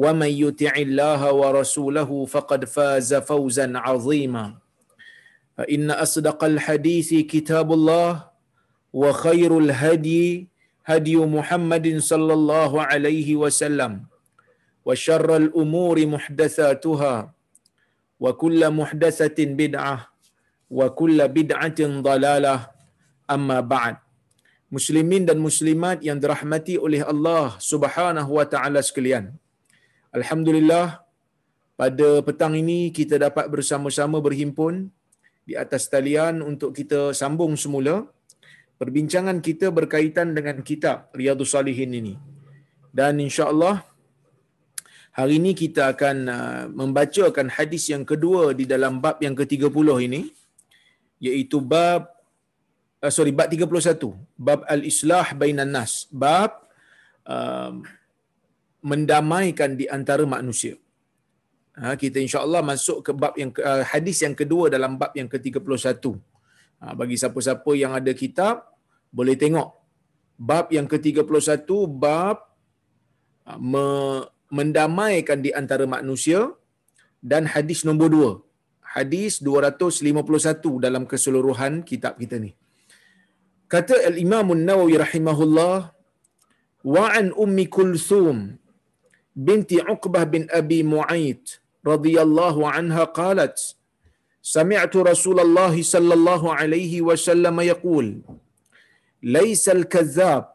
ومن 0.00 0.30
يطع 0.44 0.72
الله 0.86 1.20
ورسوله 1.40 2.10
فقد 2.34 2.60
فاز 2.64 3.10
فوزا 3.30 3.68
عظيما. 3.86 4.46
فإن 5.60 5.88
أصدق 5.90 6.40
الحديث 6.52 7.10
كتاب 7.28 7.68
الله 7.68 8.12
وخير 8.96 9.50
الهدي 9.64 10.48
هدي 10.88 11.16
محمد 11.36 11.86
صلى 12.10 12.32
الله 12.32 12.72
عليه 12.90 13.28
وسلم 13.36 13.92
وشر 14.88 15.28
الأمور 15.36 15.96
محدثاتها 16.14 17.16
وكل 18.20 18.60
محدثة 18.80 19.38
بدعة 19.60 19.96
وكل 20.78 21.18
بدعة 21.28 21.80
ضلالة. 22.08 22.56
أما 23.30 23.58
بعد. 23.60 23.96
Muslimin 24.70 25.26
dan 25.28 25.36
muslimat 25.42 25.98
yang 25.98 26.16
dirahmati 26.22 26.78
oleh 26.78 27.02
Allah 27.02 27.58
Subhanahu 27.58 28.38
wa 28.38 28.46
taala 28.46 28.78
sekalian. 28.80 29.34
Alhamdulillah 30.10 31.06
pada 31.78 32.08
petang 32.26 32.58
ini 32.58 32.90
kita 32.90 33.14
dapat 33.14 33.46
bersama-sama 33.46 34.18
berhimpun 34.18 34.90
di 35.46 35.54
atas 35.54 35.86
talian 35.86 36.42
untuk 36.42 36.74
kita 36.74 37.14
sambung 37.14 37.54
semula 37.54 38.10
perbincangan 38.74 39.38
kita 39.38 39.70
berkaitan 39.70 40.34
dengan 40.34 40.66
kitab 40.66 41.14
Riyadhus 41.14 41.54
Salihin 41.54 41.94
ini. 41.94 42.14
Dan 42.90 43.22
insya-Allah 43.22 43.86
hari 45.14 45.38
ini 45.38 45.54
kita 45.54 45.94
akan 45.94 46.16
uh, 46.26 46.64
membacakan 46.74 47.46
hadis 47.46 47.86
yang 47.94 48.02
kedua 48.02 48.50
di 48.50 48.66
dalam 48.66 48.98
bab 48.98 49.22
yang 49.22 49.38
ke-30 49.38 49.88
ini 50.10 50.20
iaitu 51.22 51.62
bab 51.62 52.10
uh, 52.98 53.12
sorry 53.14 53.30
bab 53.30 53.46
31 53.46 53.94
bab 54.34 54.66
al-islah 54.66 55.38
bainan 55.38 55.70
nas 55.70 56.10
bab 56.10 56.66
uh, 57.30 57.78
mendamaikan 58.80 59.76
di 59.80 59.86
antara 59.96 60.24
manusia. 60.24 60.74
Ha, 61.80 61.96
kita 61.96 62.18
insya-Allah 62.20 62.60
masuk 62.60 62.98
ke 63.06 63.12
bab 63.16 63.34
yang 63.40 63.50
uh, 63.70 63.84
hadis 63.92 64.20
yang 64.24 64.36
kedua 64.36 64.68
dalam 64.74 65.00
bab 65.00 65.12
yang 65.16 65.28
ke-31. 65.32 65.96
Ha, 66.80 66.92
bagi 67.00 67.16
siapa-siapa 67.16 67.72
yang 67.76 67.92
ada 67.96 68.12
kitab 68.12 68.68
boleh 69.08 69.36
tengok 69.38 69.68
bab 70.36 70.66
yang 70.76 70.86
ke-31 70.92 71.68
bab 72.04 72.36
uh, 73.48 73.58
me, 73.60 73.86
mendamaikan 74.52 75.40
di 75.40 75.54
antara 75.56 75.86
manusia 75.86 76.52
dan 77.22 77.48
hadis 77.48 77.86
nombor 77.88 78.12
2. 78.12 78.94
Hadis 78.96 79.38
251 79.38 80.84
dalam 80.84 81.06
keseluruhan 81.06 81.86
kitab 81.86 82.18
kita 82.18 82.42
ni. 82.42 82.52
Kata 83.70 83.94
Al-Imam 84.10 84.50
An-Nawawi 84.50 84.98
rahimahullah 84.98 85.94
wa 86.84 87.04
an 87.06 87.30
ummi 87.30 87.70
kulthum 87.70 88.59
binti 89.36 89.78
Uqbah 89.80 90.24
bin 90.24 90.48
Abi 90.54 90.82
Mu'ayt 90.82 91.60
radhiyallahu 91.86 92.66
anha 92.66 93.06
qalat 93.12 93.56
سمعت 94.42 94.96
رسول 94.96 95.40
الله 95.40 95.82
صلى 95.82 96.14
الله 96.14 96.54
عليه 96.54 97.02
وسلم 97.02 97.60
يقول 97.60 98.20
ليس 99.22 99.68
الكذاب 99.68 100.48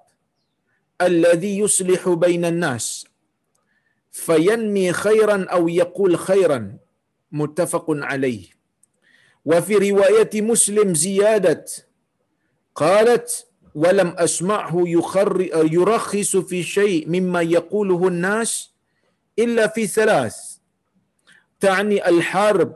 الذي 1.02 1.59
يصلح 1.59 2.09
بين 2.09 2.46
الناس 2.46 3.06
فينمي 4.12 4.94
خيرا 4.94 5.46
أو 5.53 5.68
يقول 5.69 6.18
خيرا 6.18 6.78
متفق 7.31 7.85
عليه. 7.90 8.46
وفي 9.46 9.74
رواية 9.91 10.34
مسلم 10.41 10.94
زيادة 10.94 11.66
قالت 12.75 13.47
ولم 13.75 14.16
أسمعه 14.16 14.75
يرخص 15.75 16.31
في 16.38 16.63
شيء 16.63 17.09
مما 17.09 17.41
يقوله 17.41 18.08
الناس 18.08 18.72
إلا 19.40 19.68
في 19.68 19.88
ثلاث. 19.88 20.36
تعني 21.59 22.00
الحرب 22.08 22.72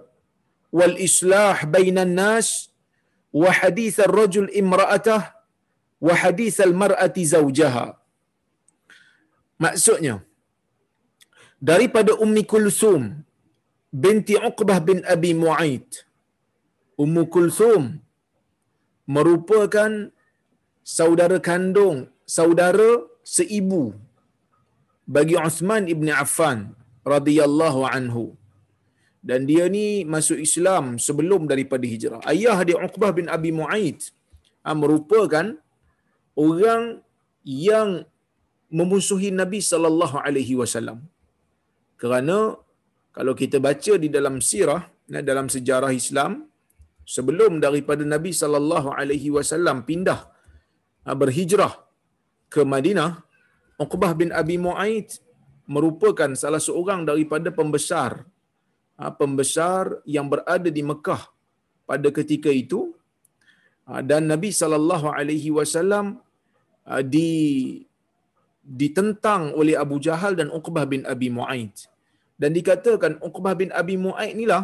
والإصلاح 0.72 1.66
بين 1.66 1.98
الناس 1.98 2.70
وحديث 3.34 4.00
الرجل 4.00 4.46
امرأته 4.58 5.22
وحديث 6.02 6.62
المرأة 6.62 7.16
زوجها. 7.18 7.88
Maksudnya 9.60 10.24
daripada 11.60 12.16
ummi 12.16 12.48
kulsum 12.48 13.24
binti 13.92 14.40
uqbah 14.40 14.80
bin 14.80 15.04
abi 15.04 15.36
muait 15.36 16.08
ummu 16.96 17.28
kulsum 17.28 18.00
merupakan 19.04 20.16
saudara 20.98 21.38
kandung, 21.50 21.98
saudara 22.38 22.90
seibu 23.36 23.84
bagi 25.16 25.36
Uthman 25.48 25.86
ibn 25.94 26.08
Affan 26.24 26.60
radhiyallahu 27.14 27.82
anhu. 27.98 28.26
Dan 29.30 29.44
dia 29.50 29.66
ni 29.76 30.08
masuk 30.14 30.40
Islam 30.48 30.86
sebelum 31.08 31.42
daripada 31.52 31.84
hijrah. 31.94 32.22
Ayah 32.34 32.58
dia 32.68 32.78
Uqbah 32.88 33.12
bin 33.18 33.28
Abi 33.28 33.52
Mu'aid 33.60 34.00
ha, 34.64 34.72
merupakan 34.82 35.46
orang 36.46 36.84
yang 37.44 37.90
memusuhi 38.80 39.30
Nabi 39.42 39.60
sallallahu 39.72 40.18
alaihi 40.24 40.56
wasallam. 40.62 41.00
Kerana 42.02 42.38
kalau 43.18 43.34
kita 43.42 43.58
baca 43.68 43.94
di 44.04 44.08
dalam 44.08 44.36
sirah, 44.50 44.82
dalam 45.30 45.48
sejarah 45.56 45.92
Islam, 46.02 46.32
sebelum 47.16 47.60
daripada 47.66 48.04
Nabi 48.16 48.32
sallallahu 48.42 48.90
alaihi 49.00 49.30
wasallam 49.36 49.78
pindah 49.90 50.20
berhijrah 51.16 51.74
ke 52.54 52.62
Madinah, 52.66 53.24
Uqbah 53.80 54.12
bin 54.18 54.30
Abi 54.36 54.58
Mu'aid 54.60 55.10
merupakan 55.70 56.30
salah 56.34 56.62
seorang 56.62 57.06
daripada 57.06 57.54
pembesar 57.54 58.26
pembesar 59.16 60.04
yang 60.04 60.28
berada 60.28 60.68
di 60.78 60.84
Mekah 60.84 61.24
pada 61.88 62.08
ketika 62.12 62.52
itu 62.52 62.92
dan 64.10 64.28
Nabi 64.28 64.52
sallallahu 64.52 65.08
alaihi 65.20 65.50
wasallam 65.56 66.20
di 67.14 67.30
ditentang 68.82 69.56
oleh 69.60 69.74
Abu 69.84 69.98
Jahal 70.04 70.36
dan 70.40 70.52
Uqbah 70.52 70.86
bin 70.86 71.02
Abi 71.08 71.32
Mu'aid. 71.38 71.74
Dan 72.40 72.52
dikatakan 72.58 73.18
Uqbah 73.28 73.56
bin 73.62 73.72
Abi 73.82 73.96
Mu'aid 73.98 74.36
inilah 74.36 74.64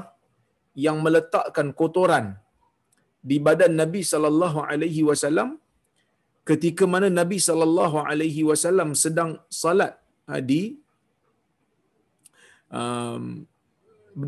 yang 0.85 0.99
meletakkan 1.05 1.71
kotoran 1.79 2.37
di 3.29 3.39
badan 3.45 3.73
Nabi 3.81 4.01
sallallahu 4.11 4.59
alaihi 4.67 5.01
wasallam 5.07 5.57
ketika 6.49 6.83
mana 6.93 7.07
Nabi 7.19 7.37
sallallahu 7.47 7.97
alaihi 8.09 8.41
wasallam 8.49 8.89
sedang 9.03 9.31
salat 9.63 9.93
di 10.49 10.61
um, 12.69 13.23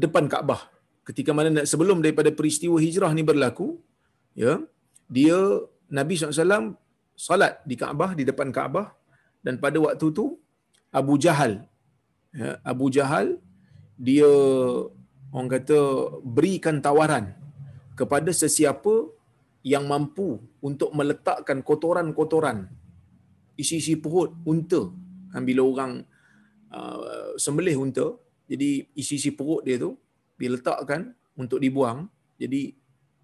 depan 0.04 0.26
Kaabah. 0.34 0.62
Ketika 1.08 1.32
mana 1.38 1.64
sebelum 1.72 2.04
daripada 2.04 2.30
peristiwa 2.40 2.78
hijrah 2.86 3.12
ni 3.16 3.24
berlaku, 3.30 3.68
ya, 4.36 4.60
dia 5.08 5.38
Nabi 5.88 6.20
SAW 6.20 6.76
salat 7.16 7.64
di 7.70 7.76
Kaabah 7.82 8.12
di 8.20 8.24
depan 8.30 8.52
Kaabah 8.52 8.88
dan 9.46 9.56
pada 9.64 9.80
waktu 9.80 10.08
tu 10.12 10.26
Abu 11.00 11.16
Jahal 11.16 11.64
ya, 12.36 12.60
Abu 12.72 12.92
Jahal 12.92 13.40
dia 14.08 14.28
orang 15.32 15.50
kata 15.56 15.80
berikan 16.38 16.84
tawaran 16.84 17.34
kepada 18.00 18.30
sesiapa 18.42 19.10
yang 19.66 19.88
mampu 19.92 20.44
untuk 20.68 20.92
meletakkan 20.92 21.64
kotoran-kotoran 21.64 22.68
isi-isi 23.56 23.96
perut 23.96 24.36
unta. 24.44 24.92
Ha, 25.32 25.40
bila 25.40 25.64
orang 25.64 26.04
uh, 26.76 27.32
sembelih 27.40 27.80
unta 27.80 28.12
jadi 28.52 28.84
isi-isi 28.92 29.32
perut 29.32 29.64
dia 29.64 29.80
tu 29.80 29.96
diletakkan 30.36 31.16
untuk 31.40 31.64
dibuang. 31.64 32.12
Jadi 32.36 32.76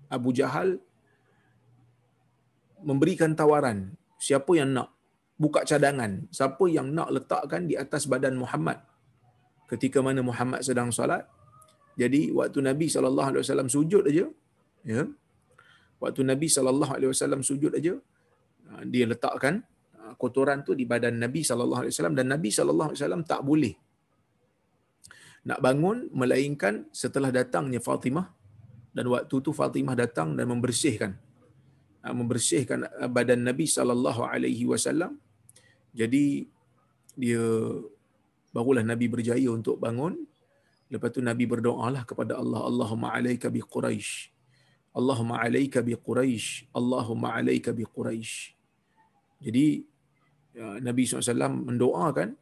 Abu 0.08 0.32
Jahal 0.32 0.80
memberikan 2.82 3.36
tawaran 3.36 3.94
siapa 4.18 4.52
yang 4.56 4.72
nak 4.72 4.90
buka 5.38 5.68
cadangan 5.68 6.30
siapa 6.32 6.64
yang 6.72 6.96
nak 6.96 7.12
letakkan 7.12 7.68
di 7.68 7.76
atas 7.76 8.08
badan 8.08 8.40
Muhammad. 8.40 8.80
Ketika 9.68 10.00
mana 10.00 10.24
Muhammad 10.24 10.64
sedang 10.64 10.90
solat 10.90 11.28
jadi 11.94 12.34
waktu 12.34 12.60
Nabi 12.66 12.90
sallallahu 12.90 13.38
alaihi 13.38 13.44
wasallam 13.46 13.70
sujud 13.70 14.04
aja 14.10 14.26
ya 14.84 15.04
waktu 16.04 16.22
Nabi 16.32 16.48
sallallahu 16.56 16.92
alaihi 16.98 17.12
wasallam 17.14 17.42
sujud 17.50 17.72
aja 17.80 17.94
ah, 18.72 18.84
dia 18.94 19.06
letakkan 19.12 19.64
ah, 20.02 20.14
kotoran 20.22 20.60
tu 20.68 20.76
di 20.80 20.86
badan 20.92 21.16
Nabi 21.24 21.42
sallallahu 21.50 21.82
alaihi 21.84 21.94
wasallam 21.96 22.16
dan 22.20 22.28
Nabi 22.36 22.50
sallallahu 22.58 22.90
alaihi 22.92 23.02
wasallam 23.02 23.24
tak 23.32 23.42
boleh 23.50 23.74
nak 25.50 25.60
bangun 25.66 25.98
melainkan 26.16 26.88
setelah 26.96 27.28
datangnya 27.28 27.84
Fatimah. 27.84 28.28
Dan 28.96 29.10
waktu 29.12 29.36
tu 29.46 29.52
Fatimah 29.58 29.96
datang 29.98 30.38
dan 30.38 30.46
membersihkan 30.54 31.12
ah, 32.06 32.14
membersihkan 32.20 32.80
badan 33.16 33.42
Nabi 33.50 33.66
sallallahu 33.68 34.22
alaihi 34.34 34.64
wasallam 34.70 35.18
jadi 35.94 36.26
dia 37.14 37.46
barulah 38.50 38.82
Nabi 38.82 39.06
berjaya 39.06 39.50
untuk 39.54 39.78
bangun. 39.78 40.26
Lepas 40.94 41.10
tu 41.10 41.22
Nabi 41.26 41.46
berdoalah 41.50 42.06
kepada 42.06 42.38
Allah 42.38 42.70
Allahumma 42.70 43.14
alaika 43.18 43.50
bi 43.50 43.62
Quraisy 43.66 44.33
Allahumma 44.94 45.42
alaika 45.42 45.82
bi 45.82 45.98
Quraisy 45.98 46.70
Allahumma 46.74 47.34
alaika 47.38 47.74
bi 47.74 47.84
Quraisy 47.86 48.54
jadi 49.44 49.84
ya, 50.56 50.80
Nabi 50.80 51.04
SAW 51.04 51.68
mendoakan 51.68 52.38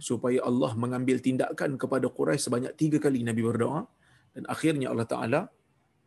supaya 0.00 0.40
Allah 0.48 0.72
mengambil 0.76 1.20
tindakan 1.20 1.76
kepada 1.76 2.06
Quraisy 2.08 2.48
sebanyak 2.48 2.72
tiga 2.76 2.96
kali 3.02 3.20
Nabi 3.26 3.42
berdoa 3.44 3.84
dan 4.32 4.44
akhirnya 4.46 4.88
Allah 4.92 5.08
Taala 5.08 5.40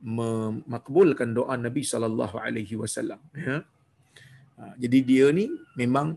memakbulkan 0.04 1.32
doa 1.32 1.56
Nabi 1.56 1.84
sallallahu 1.84 2.36
alaihi 2.36 2.76
wasallam 2.76 3.20
ya. 3.36 3.64
Ha, 4.60 4.76
jadi 4.78 4.98
dia 5.02 5.28
ni 5.32 5.50
memang 5.80 6.14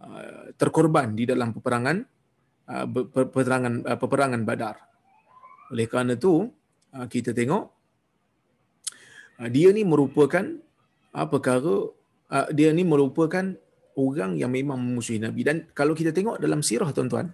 uh, 0.00 0.54
terkorban 0.54 1.12
di 1.12 1.26
dalam 1.26 1.50
peperangan 1.52 1.96
uh, 2.70 2.86
peperangan 3.12 3.84
peperangan 3.98 4.42
Badar. 4.46 4.76
Oleh 5.68 5.84
kerana 5.84 6.16
itu 6.16 6.48
kita 7.12 7.36
tengok 7.36 7.77
dia 9.54 9.70
ni 9.76 9.82
merupakan 9.86 10.44
perkara 11.32 11.76
dia 12.58 12.70
ni 12.78 12.82
merupakan 12.82 13.44
orang 13.94 14.32
yang 14.40 14.50
memang 14.50 14.78
memusuhi 14.78 15.18
Nabi 15.22 15.42
dan 15.48 15.56
kalau 15.78 15.94
kita 16.00 16.10
tengok 16.16 16.42
dalam 16.42 16.60
sirah 16.68 16.90
tuan-tuan 16.96 17.30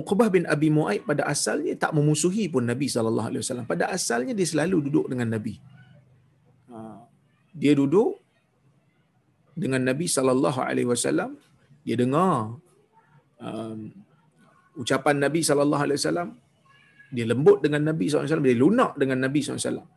Uqbah 0.00 0.28
bin 0.34 0.44
Abi 0.54 0.68
Mu'aid 0.76 1.02
pada 1.08 1.22
asalnya 1.32 1.72
tak 1.82 1.92
memusuhi 1.96 2.44
pun 2.54 2.64
Nabi 2.72 2.86
sallallahu 2.94 3.28
alaihi 3.30 3.42
wasallam. 3.42 3.66
Pada 3.72 3.84
asalnya 3.96 4.32
dia 4.38 4.46
selalu 4.52 4.76
duduk 4.86 5.06
dengan 5.12 5.28
Nabi. 5.34 5.54
Dia 7.60 7.72
duduk 7.80 8.10
dengan 9.62 9.82
Nabi 9.90 10.06
sallallahu 10.16 10.60
alaihi 10.68 10.88
wasallam, 10.92 11.30
dia 11.84 11.96
dengar 12.02 12.56
um, 13.42 13.78
ucapan 14.78 15.16
Nabi 15.24 15.40
sallallahu 15.48 15.82
alaihi 15.86 15.98
wasallam, 16.00 16.28
dia 17.10 17.26
lembut 17.32 17.58
dengan 17.64 17.82
Nabi 17.90 18.06
sallallahu 18.06 18.24
alaihi 18.24 18.32
wasallam, 18.32 18.48
dia 18.48 18.62
lunak 18.62 18.92
dengan 19.02 19.18
Nabi 19.26 19.38
sallallahu 19.42 19.60
alaihi 19.60 19.74
wasallam. 19.74 19.88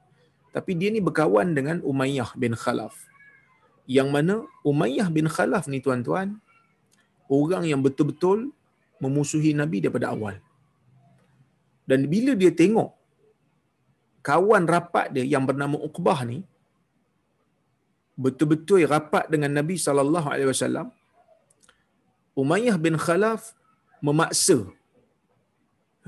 Tapi 0.53 0.71
dia 0.79 0.89
ni 0.93 1.01
berkawan 1.01 1.57
dengan 1.57 1.81
Umayyah 1.81 2.37
bin 2.37 2.53
Khalaf. 2.53 2.93
Yang 3.89 4.09
mana 4.15 4.35
Umayyah 4.61 5.09
bin 5.09 5.25
Khalaf 5.35 5.65
ni 5.65 5.81
tuan-tuan, 5.85 6.37
orang 7.27 7.65
yang 7.65 7.81
betul-betul 7.81 8.53
memusuhi 9.01 9.51
Nabi 9.57 9.81
daripada 9.83 10.13
awal. 10.13 10.37
Dan 11.89 12.07
bila 12.07 12.31
dia 12.37 12.53
tengok 12.53 12.95
kawan 14.23 14.63
rapat 14.73 15.11
dia 15.11 15.25
yang 15.27 15.43
bernama 15.43 15.75
Uqbah 15.75 16.23
ni 16.23 16.39
betul-betul 18.15 18.87
rapat 18.87 19.27
dengan 19.27 19.51
Nabi 19.59 19.75
sallallahu 19.75 20.27
alaihi 20.31 20.49
wasallam 20.53 20.87
Umayyah 22.37 22.77
bin 22.85 22.95
Khalaf 22.95 23.51
memaksa 23.99 24.57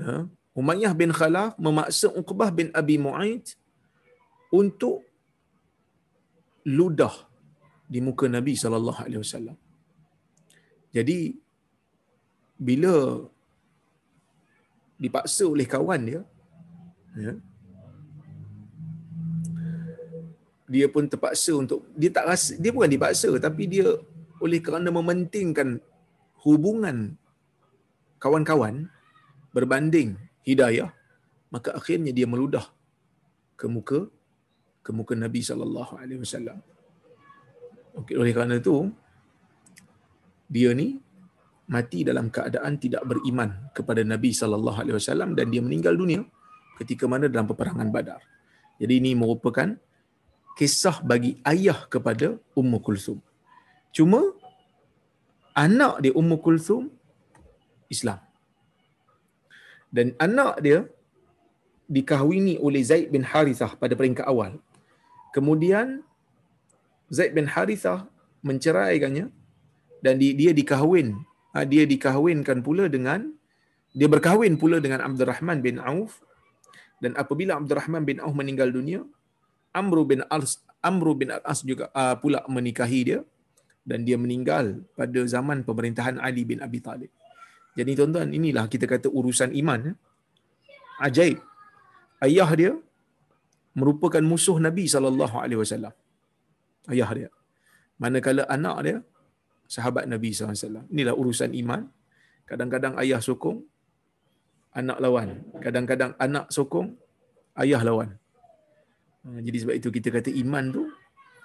ha? 0.00 0.24
Umayyah 0.56 0.92
bin 0.96 1.12
Khalaf 1.12 1.52
memaksa 1.60 2.08
Uqbah 2.08 2.48
bin 2.58 2.72
Abi 2.72 2.96
Mu'aid 2.96 3.52
untuk 4.60 4.96
ludah 6.78 7.14
di 7.92 7.98
muka 8.06 8.26
Nabi 8.36 8.54
sallallahu 8.62 9.00
alaihi 9.06 9.22
wasallam. 9.24 9.56
Jadi 10.96 11.18
bila 12.66 12.94
dipaksa 15.04 15.44
oleh 15.54 15.66
kawan 15.74 16.02
dia 16.08 16.20
ya, 17.24 17.32
dia 20.72 20.86
pun 20.94 21.04
terpaksa 21.12 21.52
untuk 21.62 21.80
dia 22.00 22.10
tak 22.16 22.26
rasa 22.32 22.52
dia 22.62 22.72
bukan 22.76 22.90
dipaksa 22.90 23.28
tapi 23.46 23.68
dia 23.74 23.86
oleh 24.40 24.60
kerana 24.66 24.88
mementingkan 24.98 25.68
hubungan 26.44 27.14
kawan-kawan 28.24 28.88
berbanding 29.52 30.16
hidayah 30.48 30.90
maka 31.54 31.76
akhirnya 31.78 32.10
dia 32.18 32.26
meludah 32.32 32.66
ke 33.60 33.68
muka 33.68 34.00
ke 34.86 34.94
muka 34.98 35.18
Nabi 35.24 35.42
sallallahu 35.48 35.92
alaihi 35.98 36.22
wasallam. 36.22 36.58
Okey 37.98 38.14
oleh 38.20 38.32
kerana 38.36 38.54
itu 38.62 38.76
dia 40.54 40.70
ni 40.80 40.88
mati 41.74 42.06
dalam 42.06 42.30
keadaan 42.30 42.78
tidak 42.78 43.02
beriman 43.10 43.50
kepada 43.74 44.06
Nabi 44.12 44.30
sallallahu 44.40 44.78
alaihi 44.82 44.96
wasallam 45.00 45.34
dan 45.38 45.50
dia 45.50 45.62
meninggal 45.66 45.98
dunia 45.98 46.22
ketika 46.78 47.10
mana 47.10 47.26
dalam 47.26 47.50
peperangan 47.50 47.90
Badar. 47.90 48.22
Jadi 48.78 48.94
ini 49.02 49.12
merupakan 49.18 49.74
kisah 50.54 51.02
bagi 51.10 51.32
ayah 51.52 51.78
kepada 51.94 52.38
Ummu 52.54 52.78
Kulsum. 52.86 53.18
Cuma 53.96 54.20
anak 55.56 56.04
dia 56.04 56.12
Ummu 56.14 56.36
Kulsum 56.44 56.92
Islam. 57.90 58.20
Dan 59.96 60.12
anak 60.20 60.60
dia 60.60 60.78
dikahwini 61.88 62.54
oleh 62.66 62.82
Zaid 62.84 63.08
bin 63.14 63.24
Harithah 63.24 63.72
pada 63.80 63.94
peringkat 63.98 64.26
awal. 64.28 64.60
Kemudian 65.36 66.00
Zaid 67.12 67.36
bin 67.36 67.44
Harithah 67.44 68.08
menceraikannya 68.40 69.28
dan 70.00 70.14
dia 70.16 70.56
dikahwin 70.56 71.20
Ha, 71.56 71.64
dia 71.64 71.88
dikahwinkan 71.88 72.60
pula 72.60 72.84
dengan 72.84 73.32
dia 73.96 74.04
berkahwin 74.12 74.60
pula 74.60 74.76
dengan 74.76 75.00
Abdul 75.00 75.24
Rahman 75.24 75.64
bin 75.64 75.80
Auf 75.80 76.20
dan 77.00 77.16
apabila 77.16 77.56
Abdul 77.56 77.80
Rahman 77.80 78.04
bin 78.04 78.20
Auf 78.20 78.36
meninggal 78.36 78.68
dunia 78.68 79.00
Amru 79.72 80.04
bin 80.04 80.20
As 80.28 80.60
Amru 80.84 81.16
bin 81.16 81.32
As 81.32 81.64
juga 81.64 81.88
uh, 81.96 82.12
pula 82.20 82.44
menikahi 82.44 83.00
dia 83.08 83.20
dan 83.88 84.04
dia 84.04 84.20
meninggal 84.20 84.84
pada 84.92 85.16
zaman 85.24 85.64
pemerintahan 85.64 86.20
Ali 86.20 86.44
bin 86.44 86.60
Abi 86.60 86.84
Talib. 86.84 87.08
Jadi 87.72 87.96
tuan-tuan 87.96 88.36
inilah 88.36 88.68
kita 88.68 88.84
kata 88.84 89.08
urusan 89.08 89.56
iman 89.56 89.80
ya. 89.80 89.94
Ajaib. 91.08 91.40
Ayah 92.20 92.50
dia 92.52 92.72
merupakan 93.76 94.24
musuh 94.32 94.56
Nabi 94.66 94.84
sallallahu 94.88 95.36
alaihi 95.36 95.60
wasallam. 95.60 95.94
Ayah 96.88 97.10
dia. 97.16 97.30
Manakala 98.00 98.42
anak 98.56 98.76
dia 98.86 98.96
sahabat 99.66 100.06
Nabi 100.06 100.30
SAW. 100.30 100.86
Inilah 100.90 101.14
urusan 101.14 101.52
iman. 101.62 101.90
Kadang-kadang 102.46 102.94
ayah 103.02 103.18
sokong, 103.18 103.58
anak 104.70 104.98
lawan. 105.02 105.42
Kadang-kadang 105.58 106.14
anak 106.16 106.46
sokong, 106.54 106.94
ayah 107.58 107.82
lawan. 107.82 108.14
Ha, 109.26 109.42
jadi 109.42 109.56
sebab 109.66 109.74
itu 109.74 109.88
kita 109.90 110.14
kata 110.14 110.30
iman 110.46 110.64
tu 110.70 110.82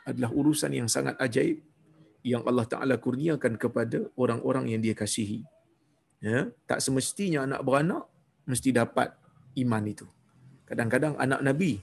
adalah 0.06 0.30
urusan 0.30 0.72
yang 0.78 0.86
sangat 0.86 1.18
ajaib 1.18 1.58
yang 2.22 2.46
Allah 2.46 2.70
Ta'ala 2.70 3.02
kurniakan 3.02 3.58
kepada 3.58 4.06
orang-orang 4.14 4.70
yang 4.70 4.82
dia 4.86 4.94
kasihi. 4.94 5.42
Ya? 6.22 6.54
Tak 6.70 6.86
semestinya 6.86 7.50
anak 7.50 7.66
beranak 7.66 8.06
mesti 8.46 8.70
dapat 8.70 9.10
iman 9.58 9.84
itu. 9.90 10.06
Kadang-kadang 10.70 11.18
anak 11.18 11.42
Nabi 11.42 11.82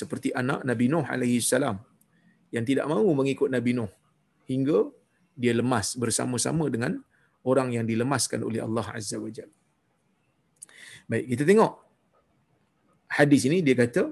seperti 0.00 0.28
anak 0.40 0.60
Nabi 0.70 0.86
Nuh 0.92 1.06
alaihi 1.14 1.40
salam 1.52 1.76
yang 2.54 2.64
tidak 2.68 2.86
mahu 2.92 3.08
mengikut 3.20 3.48
Nabi 3.56 3.72
Nuh 3.78 3.92
hingga 4.50 4.78
dia 5.42 5.52
lemas 5.60 5.88
bersama-sama 6.02 6.64
dengan 6.74 6.92
orang 7.50 7.68
yang 7.76 7.84
dilemaskan 7.90 8.40
oleh 8.48 8.60
Allah 8.66 8.86
Azza 8.98 9.16
wa 9.24 9.30
Jalla. 9.36 9.56
Baik, 11.10 11.24
kita 11.32 11.42
tengok 11.50 11.72
hadis 13.18 13.42
ini 13.48 13.58
dia 13.66 13.76
kata 13.82 14.04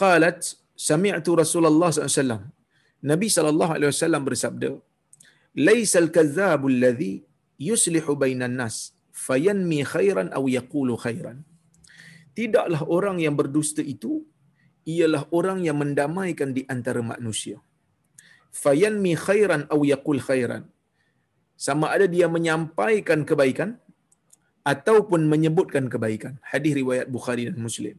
qalat 0.00 0.38
sami'tu 0.88 1.32
Rasulullah 1.42 1.88
SAW 1.92 2.40
Nabi 3.00 3.28
sallallahu 3.32 3.72
alaihi 3.76 3.90
wasallam 3.92 4.22
bersabda, 4.28 4.70
"Laisal 5.68 6.08
kadzdzabul 6.16 6.76
ladzi 6.84 7.24
yuslihu 7.68 8.12
bainan 8.22 8.60
nas 8.60 8.92
fayanmi 9.24 9.80
khairan 9.92 10.28
aw 10.38 10.44
yaqulu 10.58 11.00
khairan." 11.04 11.38
Tidaklah 12.36 12.84
orang 12.96 13.16
yang 13.24 13.34
berdusta 13.40 13.80
itu 13.94 14.12
ialah 14.86 15.28
orang 15.38 15.58
yang 15.66 15.78
mendamaikan 15.82 16.50
di 16.56 16.62
antara 16.74 17.02
manusia. 17.02 17.56
Fayanmi 18.62 19.12
khairan 19.14 19.64
aw 19.74 19.80
yaqul 19.92 20.22
khairan. 20.28 20.64
Sama 21.66 21.92
ada 21.94 22.06
dia 22.08 22.26
menyampaikan 22.36 23.22
kebaikan 23.28 23.76
ataupun 24.64 25.28
menyebutkan 25.32 25.86
kebaikan. 25.92 26.40
Hadis 26.40 26.72
riwayat 26.80 27.06
Bukhari 27.16 27.44
dan 27.48 27.60
Muslim. 27.60 27.96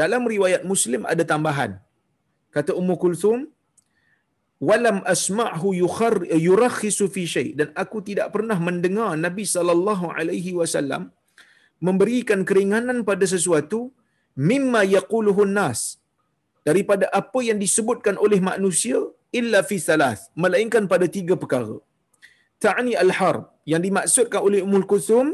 Dalam 0.00 0.24
riwayat 0.24 0.62
Muslim 0.64 1.04
ada 1.12 1.24
tambahan. 1.32 1.76
Kata 2.56 2.72
Ummu 2.80 2.96
Kulthum, 2.96 3.38
walam 4.68 4.98
asma'hu 5.14 5.68
yukhar 5.82 6.14
yurakhisu 6.48 7.06
fi 7.14 7.22
syai 7.32 7.48
dan 7.58 7.68
aku 7.82 8.02
tidak 8.08 8.34
pernah 8.34 8.58
mendengar 8.58 9.14
Nabi 9.14 9.44
sallallahu 9.46 10.10
alaihi 10.18 10.52
wasallam 10.60 11.14
memberikan 11.78 12.42
keringanan 12.48 13.06
pada 13.06 13.22
sesuatu 13.22 13.94
mimma 14.50 14.80
yaquluhu 14.96 15.44
nas 15.58 15.80
daripada 16.68 17.06
apa 17.20 17.40
yang 17.48 17.58
disebutkan 17.64 18.16
oleh 18.24 18.40
manusia 18.50 18.98
illa 19.40 19.60
fi 19.68 19.76
salas 19.88 20.20
melainkan 20.42 20.84
pada 20.92 21.06
tiga 21.16 21.34
perkara 21.42 21.76
ta'ni 22.64 22.94
al-harb 23.04 23.44
yang 23.72 23.82
dimaksudkan 23.86 24.40
oleh 24.48 24.60
Ummul 24.66 24.86
Kulthum 24.90 25.26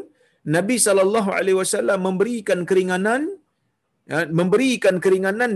Nabi 0.56 0.76
sallallahu 0.86 1.30
alaihi 1.38 1.56
wasallam 1.62 1.98
memberikan 2.08 2.60
keringanan 2.68 3.22
ya, 4.12 4.28
memberikan 4.40 5.00
keringanan 5.04 5.52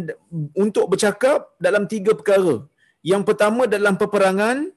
untuk 0.64 0.84
bercakap 0.92 1.52
dalam 1.66 1.84
tiga 1.92 2.12
perkara. 2.18 2.56
Yang 3.10 3.22
pertama 3.28 3.62
dalam 3.74 3.94
peperangan, 4.02 4.72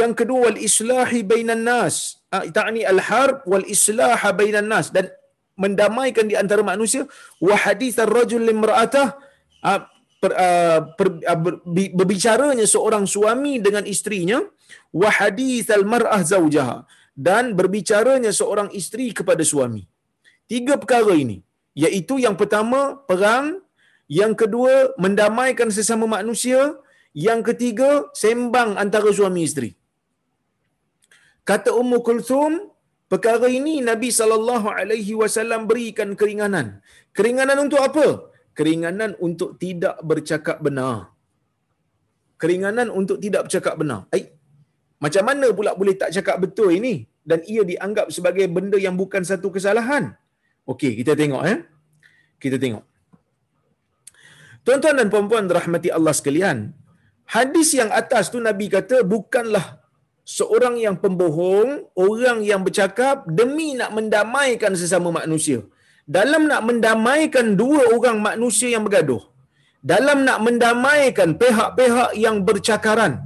yang 0.00 0.12
kedua 0.18 0.50
wal 0.50 0.58
islahi 0.68 1.20
bainan 1.32 1.62
nas. 1.70 2.18
Ah, 2.34 2.44
ta'ni 2.58 2.82
al 2.92 3.00
harb 3.08 3.46
wal 3.50 3.66
islaha 3.74 4.30
bainan 4.40 4.68
nas 4.72 4.90
dan 4.96 5.06
mendamaikan 5.58 6.26
di 6.30 6.34
antara 6.38 6.62
manusia 6.64 7.04
wa 7.40 7.54
hadits 7.54 8.00
ar-rajul 8.00 8.42
limra'atah 8.48 9.08
ah, 9.62 9.84
ah, 10.24 10.80
berbicaranya 11.98 12.64
seorang 12.64 13.04
suami 13.04 13.60
dengan 13.60 13.84
istrinya 13.84 14.40
wa 14.94 15.08
hadits 15.12 15.68
al-mar'ah 15.68 16.22
zaujaha 16.24 16.88
dan 17.12 17.52
berbicaranya 17.52 18.32
seorang 18.32 18.72
isteri 18.72 19.12
kepada 19.12 19.44
suami. 19.44 19.84
Tiga 20.48 20.80
perkara 20.80 21.12
ini, 21.12 21.44
iaitu 21.76 22.16
yang 22.20 22.36
pertama 22.40 22.96
perang, 23.08 23.60
yang 24.08 24.32
kedua 24.32 24.96
mendamaikan 24.96 25.68
sesama 25.68 26.08
manusia, 26.08 26.76
yang 27.12 27.44
ketiga 27.44 28.08
sembang 28.16 28.80
antara 28.80 29.12
suami 29.12 29.44
isteri. 29.44 29.70
Kata 31.44 31.74
Ummu 31.76 32.00
Kulthum, 32.06 32.71
perkara 33.12 33.48
ini 33.58 33.74
Nabi 33.90 34.08
sallallahu 34.18 34.68
alaihi 34.80 35.14
wasallam 35.22 35.62
berikan 35.70 36.10
keringanan. 36.20 36.66
Keringanan 37.16 37.58
untuk 37.64 37.80
apa? 37.88 38.06
Keringanan 38.58 39.10
untuk 39.26 39.50
tidak 39.62 39.96
bercakap 40.10 40.58
benar. 40.66 40.94
Keringanan 42.42 42.88
untuk 43.00 43.18
tidak 43.24 43.42
bercakap 43.46 43.74
benar. 43.80 44.00
Ay, 44.14 44.22
macam 45.04 45.24
mana 45.28 45.46
pula 45.58 45.72
boleh 45.80 45.94
tak 46.02 46.10
cakap 46.16 46.36
betul 46.44 46.70
ini 46.78 46.94
dan 47.30 47.38
ia 47.52 47.62
dianggap 47.70 48.06
sebagai 48.16 48.46
benda 48.56 48.78
yang 48.86 48.96
bukan 49.02 49.22
satu 49.30 49.50
kesalahan? 49.54 50.04
Okey, 50.72 50.92
kita 51.00 51.12
tengok. 51.20 51.42
Eh? 51.52 51.58
Kita 52.42 52.56
tengok. 52.64 52.84
Tuan-tuan 54.62 54.94
dan 54.98 55.08
puan-puan 55.12 55.46
rahmati 55.58 55.90
Allah 55.90 56.14
sekalian, 56.14 56.70
hadis 57.36 57.74
yang 57.74 57.90
atas 57.90 58.30
tu 58.30 58.38
Nabi 58.38 58.70
kata 58.70 59.02
bukanlah 59.02 59.81
seorang 60.22 60.78
yang 60.78 60.96
pembohong, 61.02 61.90
orang 61.98 62.38
yang 62.46 62.62
bercakap 62.66 63.26
demi 63.26 63.74
nak 63.74 63.90
mendamaikan 63.96 64.72
sesama 64.78 65.10
manusia. 65.10 65.60
Dalam 66.06 66.50
nak 66.50 66.62
mendamaikan 66.66 67.54
dua 67.54 67.94
orang 67.94 68.18
manusia 68.18 68.68
yang 68.74 68.82
bergaduh, 68.86 69.22
dalam 69.82 70.26
nak 70.26 70.38
mendamaikan 70.46 71.38
pihak-pihak 71.42 72.10
yang 72.24 72.42
bercakaran, 72.46 73.22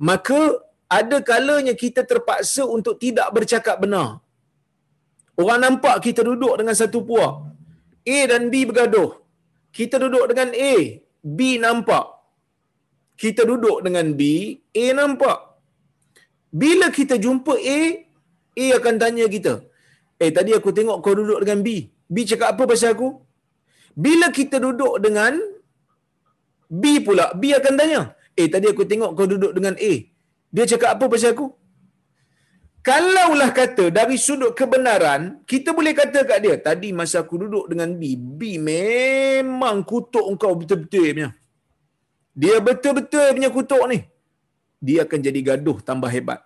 maka 0.00 0.40
ada 0.88 1.20
kalanya 1.20 1.76
kita 1.76 2.00
terpaksa 2.10 2.64
untuk 2.64 2.96
tidak 2.96 3.28
bercakap 3.36 3.76
benar. 3.80 4.24
Orang 5.38 5.60
nampak 5.64 5.96
kita 6.06 6.20
duduk 6.24 6.54
dengan 6.60 6.74
satu 6.74 7.04
puak. 7.04 7.34
A 8.08 8.18
dan 8.30 8.48
B 8.52 8.64
bergaduh. 8.64 9.20
Kita 9.68 10.00
duduk 10.00 10.24
dengan 10.32 10.48
A, 10.56 10.74
B 11.22 11.38
nampak. 11.60 12.06
Kita 13.20 13.44
duduk 13.44 13.84
dengan 13.84 14.16
B, 14.18 14.22
A 14.72 14.86
nampak. 14.96 15.47
Bila 16.48 16.88
kita 16.88 17.20
jumpa 17.20 17.54
A, 17.60 17.80
A 18.56 18.66
akan 18.80 18.94
tanya 18.96 19.28
kita, 19.28 19.60
"Eh, 20.16 20.30
tadi 20.32 20.50
aku 20.56 20.72
tengok 20.72 20.98
kau 21.04 21.14
duduk 21.14 21.38
dengan 21.44 21.60
B. 21.66 21.92
B 22.08 22.16
cakap 22.24 22.56
apa 22.56 22.64
pasal 22.64 22.96
aku?" 22.96 23.08
Bila 23.92 24.30
kita 24.32 24.56
duduk 24.62 25.02
dengan 25.04 25.36
B 26.68 27.02
pula, 27.04 27.34
B 27.36 27.52
akan 27.52 27.74
tanya, 27.80 28.00
"Eh, 28.38 28.48
tadi 28.48 28.66
aku 28.72 28.84
tengok 28.88 29.12
kau 29.16 29.28
duduk 29.28 29.52
dengan 29.56 29.74
A. 29.76 29.92
Dia 30.48 30.64
cakap 30.64 30.96
apa 30.96 31.04
pasal 31.12 31.36
aku? 31.36 31.46
Kalaulah 32.88 33.50
kata 33.52 33.92
dari 33.92 34.16
sudut 34.16 34.56
kebenaran, 34.56 35.44
kita 35.44 35.76
boleh 35.76 35.92
kata 35.92 36.24
kat 36.24 36.38
dia, 36.40 36.56
tadi 36.56 36.88
masa 36.96 37.20
aku 37.20 37.36
duduk 37.44 37.68
dengan 37.68 37.92
B, 38.00 38.16
B 38.16 38.56
memang 38.56 39.84
kutuk 39.84 40.24
engkau 40.24 40.56
betul-betul 40.56 41.12
punya. 41.12 41.30
Dia 42.32 42.56
betul-betul 42.64 43.36
punya 43.36 43.50
kutuk 43.52 43.84
ni. 43.92 43.98
Dia 44.78 45.04
akan 45.06 45.18
jadi 45.18 45.40
gaduh 45.42 45.78
tambah 45.82 46.10
hebat. 46.10 46.40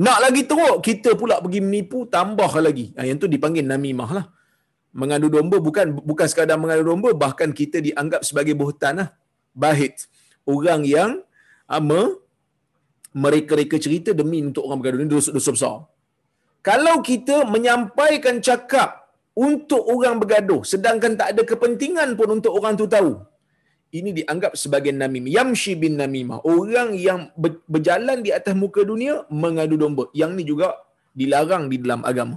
Nak 0.00 0.18
lagi 0.24 0.42
teruk, 0.48 0.80
kita 0.80 1.12
pula 1.20 1.40
pergi 1.44 1.60
menipu 1.60 2.08
tambah 2.08 2.48
lagi. 2.66 2.96
Ha, 2.96 3.04
yang 3.04 3.20
tu 3.20 3.28
dipanggil 3.28 3.64
namimah 3.64 4.10
lah. 4.16 4.26
Mengadu 4.96 5.28
domba 5.30 5.56
bukan 5.62 5.86
bukan 6.00 6.26
sekadar 6.26 6.56
mengadu 6.56 6.88
domba, 6.90 7.10
bahkan 7.12 7.52
kita 7.52 7.78
dianggap 7.84 8.24
sebagai 8.24 8.56
buhtan 8.56 8.94
lah. 9.00 9.08
Bahit. 9.52 10.08
Orang 10.48 10.88
yang 10.88 11.20
ama 11.68 12.16
mereka-reka 13.14 13.76
cerita 13.76 14.10
demi 14.14 14.40
untuk 14.42 14.66
orang 14.66 14.78
bergaduh 14.80 15.00
ini 15.02 15.10
dosa-dosa 15.10 15.50
besar. 15.54 15.76
Kalau 16.60 16.96
kita 17.00 17.36
menyampaikan 17.48 18.38
cakap 18.38 19.00
untuk 19.34 19.82
orang 19.94 20.20
bergaduh 20.20 20.60
sedangkan 20.66 21.16
tak 21.16 21.28
ada 21.32 21.42
kepentingan 21.46 22.14
pun 22.18 22.28
untuk 22.38 22.52
orang 22.58 22.74
tu 22.80 22.86
tahu. 22.86 23.20
Ini 23.98 24.10
dianggap 24.18 24.52
sebagai 24.62 24.92
namim. 24.94 25.26
Yamshi 25.36 25.74
bin 25.82 25.98
namimah. 26.00 26.38
Orang 26.46 26.94
yang 26.94 27.20
berjalan 27.74 28.22
di 28.26 28.30
atas 28.38 28.54
muka 28.62 28.86
dunia 28.86 29.26
mengadu 29.42 29.74
domba. 29.82 30.04
Yang 30.20 30.30
ni 30.38 30.44
juga 30.50 30.68
dilarang 31.20 31.66
di 31.72 31.76
dalam 31.82 32.00
agama. 32.10 32.36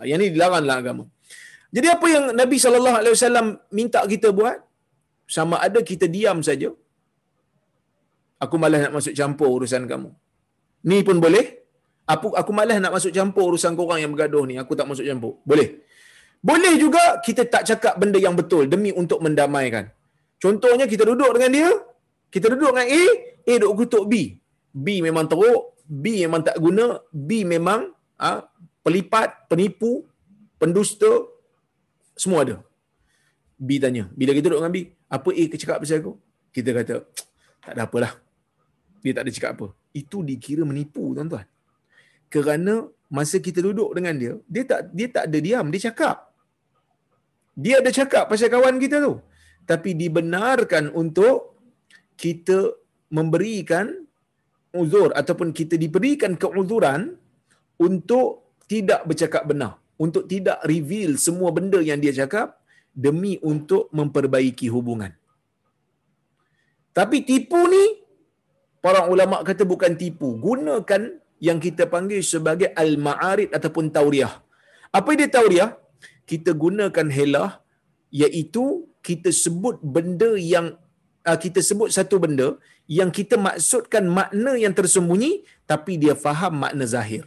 Ha, 0.00 0.08
yang 0.08 0.18
ni 0.22 0.32
dilarang 0.32 0.64
dalam 0.64 0.78
agama. 0.82 1.04
Jadi 1.76 1.86
apa 1.92 2.06
yang 2.08 2.24
Nabi 2.40 2.56
SAW 2.56 3.68
minta 3.78 4.00
kita 4.12 4.32
buat? 4.32 4.56
Sama 5.28 5.60
ada 5.60 5.80
kita 5.84 6.08
diam 6.08 6.40
saja 6.40 6.72
aku 8.44 8.54
malas 8.62 8.80
nak 8.86 8.94
masuk 8.98 9.14
campur 9.18 9.48
urusan 9.58 9.84
kamu. 9.90 10.10
Ni 10.88 10.98
pun 11.06 11.18
boleh. 11.26 11.46
Aku 12.08 12.32
aku 12.40 12.50
malas 12.58 12.78
nak 12.80 12.94
masuk 12.96 13.12
campur 13.16 13.52
urusan 13.52 13.74
korang 13.78 14.00
yang 14.02 14.10
bergaduh 14.14 14.44
ni. 14.48 14.54
Aku 14.62 14.72
tak 14.78 14.86
masuk 14.90 15.04
campur. 15.04 15.32
Boleh. 15.44 15.68
Boleh 16.48 16.74
juga 16.78 17.02
kita 17.26 17.42
tak 17.54 17.66
cakap 17.68 17.94
benda 18.00 18.18
yang 18.26 18.38
betul 18.38 18.64
demi 18.70 18.90
untuk 18.94 19.18
mendamaikan. 19.26 19.90
Contohnya 20.38 20.86
kita 20.86 21.02
duduk 21.02 21.30
dengan 21.34 21.50
dia, 21.50 21.68
kita 22.30 22.54
duduk 22.54 22.70
dengan 22.74 22.86
A, 22.86 23.02
A 23.42 23.52
duduk 23.58 23.74
kutuk 23.84 24.04
B. 24.06 24.38
B 24.70 24.86
memang 25.02 25.26
teruk, 25.26 25.78
B 25.84 26.22
memang 26.22 26.42
tak 26.46 26.56
guna, 26.62 27.02
B 27.10 27.42
memang 27.42 27.90
ha, 28.22 28.46
pelipat, 28.86 29.50
penipu, 29.50 30.06
pendusta, 30.58 31.26
semua 32.14 32.46
ada. 32.46 32.56
B 33.58 33.82
tanya, 33.82 34.06
bila 34.14 34.30
kita 34.30 34.46
duduk 34.50 34.62
dengan 34.62 34.74
B, 34.74 34.78
apa 35.10 35.28
A 35.34 35.42
cakap 35.58 35.76
pasal 35.82 35.98
aku? 35.98 36.14
Kita 36.54 36.70
kata, 36.70 36.96
tak 37.62 37.72
ada 37.74 37.82
apalah 37.84 38.12
dia 39.02 39.12
tak 39.14 39.24
ada 39.26 39.32
cakap 39.34 39.50
apa. 39.56 39.66
Itu 39.94 40.20
dikira 40.26 40.62
menipu 40.66 41.14
tuan-tuan. 41.14 41.46
Kerana 42.28 42.86
masa 43.08 43.40
kita 43.40 43.64
duduk 43.64 43.90
dengan 43.96 44.14
dia, 44.20 44.32
dia 44.44 44.64
tak 44.68 44.80
dia 44.92 45.08
tak 45.08 45.24
ada 45.30 45.38
diam, 45.40 45.66
dia 45.72 45.80
cakap. 45.88 46.16
Dia 47.58 47.80
ada 47.82 47.90
cakap 47.90 48.24
pasal 48.30 48.52
kawan 48.52 48.76
kita 48.78 49.02
tu. 49.02 49.14
Tapi 49.68 49.92
dibenarkan 49.92 50.96
untuk 50.96 51.60
kita 52.16 52.72
memberikan 53.12 53.92
uzur 54.72 55.12
ataupun 55.12 55.52
kita 55.52 55.76
diberikan 55.76 56.40
keuzuran 56.40 57.20
untuk 57.76 58.56
tidak 58.64 59.04
bercakap 59.04 59.44
benar, 59.44 59.76
untuk 60.00 60.24
tidak 60.24 60.58
reveal 60.64 61.20
semua 61.20 61.52
benda 61.52 61.78
yang 61.84 62.00
dia 62.00 62.16
cakap 62.16 62.56
demi 62.96 63.36
untuk 63.44 63.92
memperbaiki 63.92 64.66
hubungan. 64.72 65.12
Tapi 66.96 67.22
tipu 67.28 67.60
ni 67.68 67.84
para 68.80 69.06
ulama 69.06 69.44
kata 69.44 69.62
bukan 69.68 69.94
tipu. 69.94 70.34
Gunakan 70.40 71.22
yang 71.38 71.62
kita 71.62 71.86
panggil 71.86 72.24
sebagai 72.24 72.74
al-ma'arid 72.74 73.54
ataupun 73.54 73.94
tauriah 73.94 74.32
apa 74.88 75.10
dia 75.12 75.28
tauriah 75.28 75.70
kita 76.24 76.56
gunakan 76.56 77.08
helah 77.12 77.60
iaitu 78.08 78.87
kita 79.06 79.30
sebut 79.32 79.76
benda 79.94 80.30
yang 80.36 80.66
uh, 81.28 81.38
kita 81.44 81.60
sebut 81.68 81.88
satu 81.96 82.16
benda 82.24 82.48
yang 82.98 83.10
kita 83.18 83.36
maksudkan 83.36 84.04
makna 84.18 84.52
yang 84.64 84.72
tersembunyi 84.78 85.44
tapi 85.70 86.00
dia 86.02 86.14
faham 86.16 86.54
makna 86.64 86.84
zahir. 86.94 87.24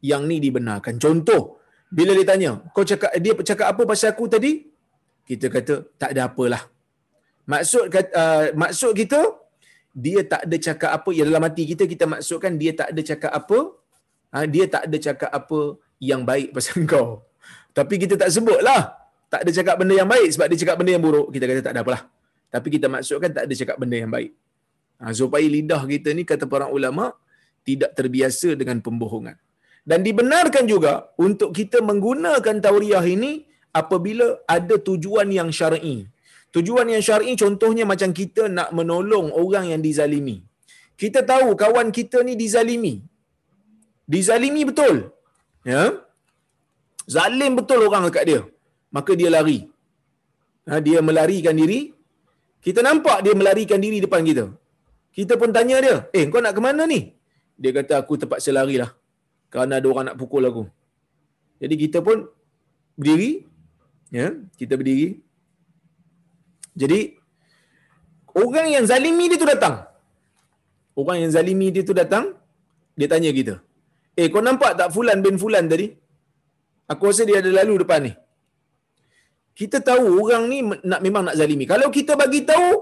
Yang 0.00 0.22
ni 0.28 0.36
dibenarkan. 0.46 0.94
Contoh, 1.04 1.42
bila 1.92 2.12
dia 2.18 2.26
tanya, 2.28 2.50
kau 2.74 2.84
cakap 2.84 3.10
dia 3.24 3.32
cakap 3.50 3.66
apa 3.72 3.82
pasal 3.90 4.12
aku 4.12 4.24
tadi? 4.34 4.52
Kita 5.28 5.46
kata 5.50 5.74
tak 6.00 6.10
ada 6.14 6.30
apalah. 6.30 6.62
Maksud 7.46 7.84
uh, 7.94 8.46
maksud 8.62 8.92
kita 8.94 9.20
dia 9.96 10.20
tak 10.32 10.44
ada 10.44 10.56
cakap 10.60 10.90
apa 10.92 11.10
yang 11.16 11.26
dalam 11.32 11.44
hati 11.48 11.64
kita 11.72 11.88
kita 11.88 12.04
maksudkan 12.04 12.52
dia 12.60 12.72
tak 12.76 12.92
ada 12.92 13.00
cakap 13.00 13.32
apa 13.32 13.58
ha, 14.28 14.44
dia 14.44 14.64
tak 14.68 14.82
ada 14.84 14.96
cakap 15.00 15.30
apa 15.32 15.60
yang 15.96 16.20
baik 16.28 16.52
pasal 16.52 16.84
kau 16.92 17.24
tapi 17.72 17.96
kita 17.96 18.20
tak 18.20 18.28
sebutlah 18.28 18.92
tak 19.32 19.40
ada 19.44 19.50
cakap 19.58 19.76
benda 19.80 19.94
yang 20.00 20.08
baik 20.14 20.28
sebab 20.34 20.46
dia 20.50 20.58
cakap 20.62 20.76
benda 20.80 20.92
yang 20.96 21.04
buruk 21.06 21.28
kita 21.34 21.44
kata 21.50 21.60
tak 21.66 21.72
ada 21.74 21.80
apalah 21.84 22.02
tapi 22.54 22.68
kita 22.74 22.86
maksudkan 22.94 23.30
tak 23.36 23.44
ada 23.46 23.54
cakap 23.60 23.76
benda 23.82 23.96
yang 24.02 24.12
baik 24.16 24.30
ha, 25.00 25.12
supaya 25.20 25.46
lidah 25.56 25.82
kita 25.92 26.08
ni 26.18 26.22
kata 26.30 26.44
para 26.54 26.66
ulama 26.76 27.12
tidak 27.68 27.90
terbiasa 27.98 28.54
dengan 28.60 28.78
pembohongan 28.86 29.36
dan 29.90 30.00
dibenarkan 30.06 30.64
juga 30.66 30.92
untuk 31.26 31.50
kita 31.58 31.78
menggunakan 31.90 32.56
tauriah 32.66 33.04
ini 33.16 33.32
apabila 33.80 34.26
ada 34.56 34.74
tujuan 34.88 35.30
yang 35.38 35.50
syar'i 35.58 35.96
Tujuan 36.56 36.88
yang 36.92 37.02
syar'i 37.06 37.32
contohnya 37.42 37.84
macam 37.92 38.10
kita 38.20 38.42
nak 38.56 38.68
menolong 38.78 39.26
orang 39.42 39.64
yang 39.72 39.82
dizalimi. 39.86 40.36
Kita 41.02 41.20
tahu 41.30 41.48
kawan 41.62 41.88
kita 41.98 42.18
ni 42.28 42.32
dizalimi. 42.42 42.94
Dizalimi 44.14 44.62
betul. 44.70 45.12
Ya. 45.72 45.82
Zalim 47.14 47.52
betul 47.60 47.80
orang 47.88 48.08
dekat 48.08 48.24
dia. 48.30 48.40
Maka 48.94 49.12
dia 49.20 49.30
lari. 49.36 49.58
Ha, 50.68 50.80
dia 50.86 50.98
melarikan 51.08 51.56
diri. 51.60 51.80
Kita 52.64 52.80
nampak 52.86 53.18
dia 53.24 53.34
melarikan 53.40 53.80
diri 53.84 53.98
depan 54.04 54.22
kita. 54.28 54.44
Kita 55.16 55.34
pun 55.40 55.50
tanya 55.56 55.76
dia, 55.84 55.96
eh 56.18 56.24
kau 56.32 56.42
nak 56.44 56.54
ke 56.56 56.60
mana 56.66 56.82
ni? 56.92 57.00
Dia 57.62 57.70
kata 57.76 57.92
aku 58.00 58.14
terpaksa 58.20 58.50
lari 58.56 58.76
lah. 58.82 58.90
Kerana 59.52 59.80
ada 59.80 59.86
orang 59.92 60.06
nak 60.08 60.18
pukul 60.20 60.44
aku. 60.50 60.64
Jadi 61.62 61.74
kita 61.82 61.98
pun 62.06 62.18
berdiri. 62.98 63.30
Ya, 64.18 64.26
kita 64.60 64.74
berdiri. 64.80 65.08
Jadi 66.80 67.00
orang 68.42 68.68
yang 68.74 68.84
zalimi 68.90 69.24
dia 69.30 69.38
tu 69.42 69.48
datang. 69.54 69.76
Orang 71.00 71.18
yang 71.22 71.32
zalimi 71.36 71.68
dia 71.74 71.84
tu 71.90 71.96
datang, 72.02 72.24
dia 72.98 73.08
tanya 73.12 73.30
kita. 73.38 73.54
Eh 74.20 74.28
kau 74.32 74.44
nampak 74.48 74.72
tak 74.80 74.88
fulan 74.94 75.20
bin 75.24 75.36
fulan 75.42 75.64
tadi? 75.72 75.86
Aku 76.92 77.08
rasa 77.08 77.22
dia 77.28 77.38
ada 77.42 77.50
lalu 77.58 77.74
depan 77.82 78.00
ni. 78.06 78.12
Kita 79.60 79.78
tahu 79.88 80.06
orang 80.22 80.44
ni 80.52 80.58
nak 80.90 81.00
memang 81.06 81.22
nak 81.26 81.36
zalimi. 81.40 81.64
Kalau 81.72 81.88
kita 81.96 82.12
bagi 82.22 82.40
tahu, 82.50 82.72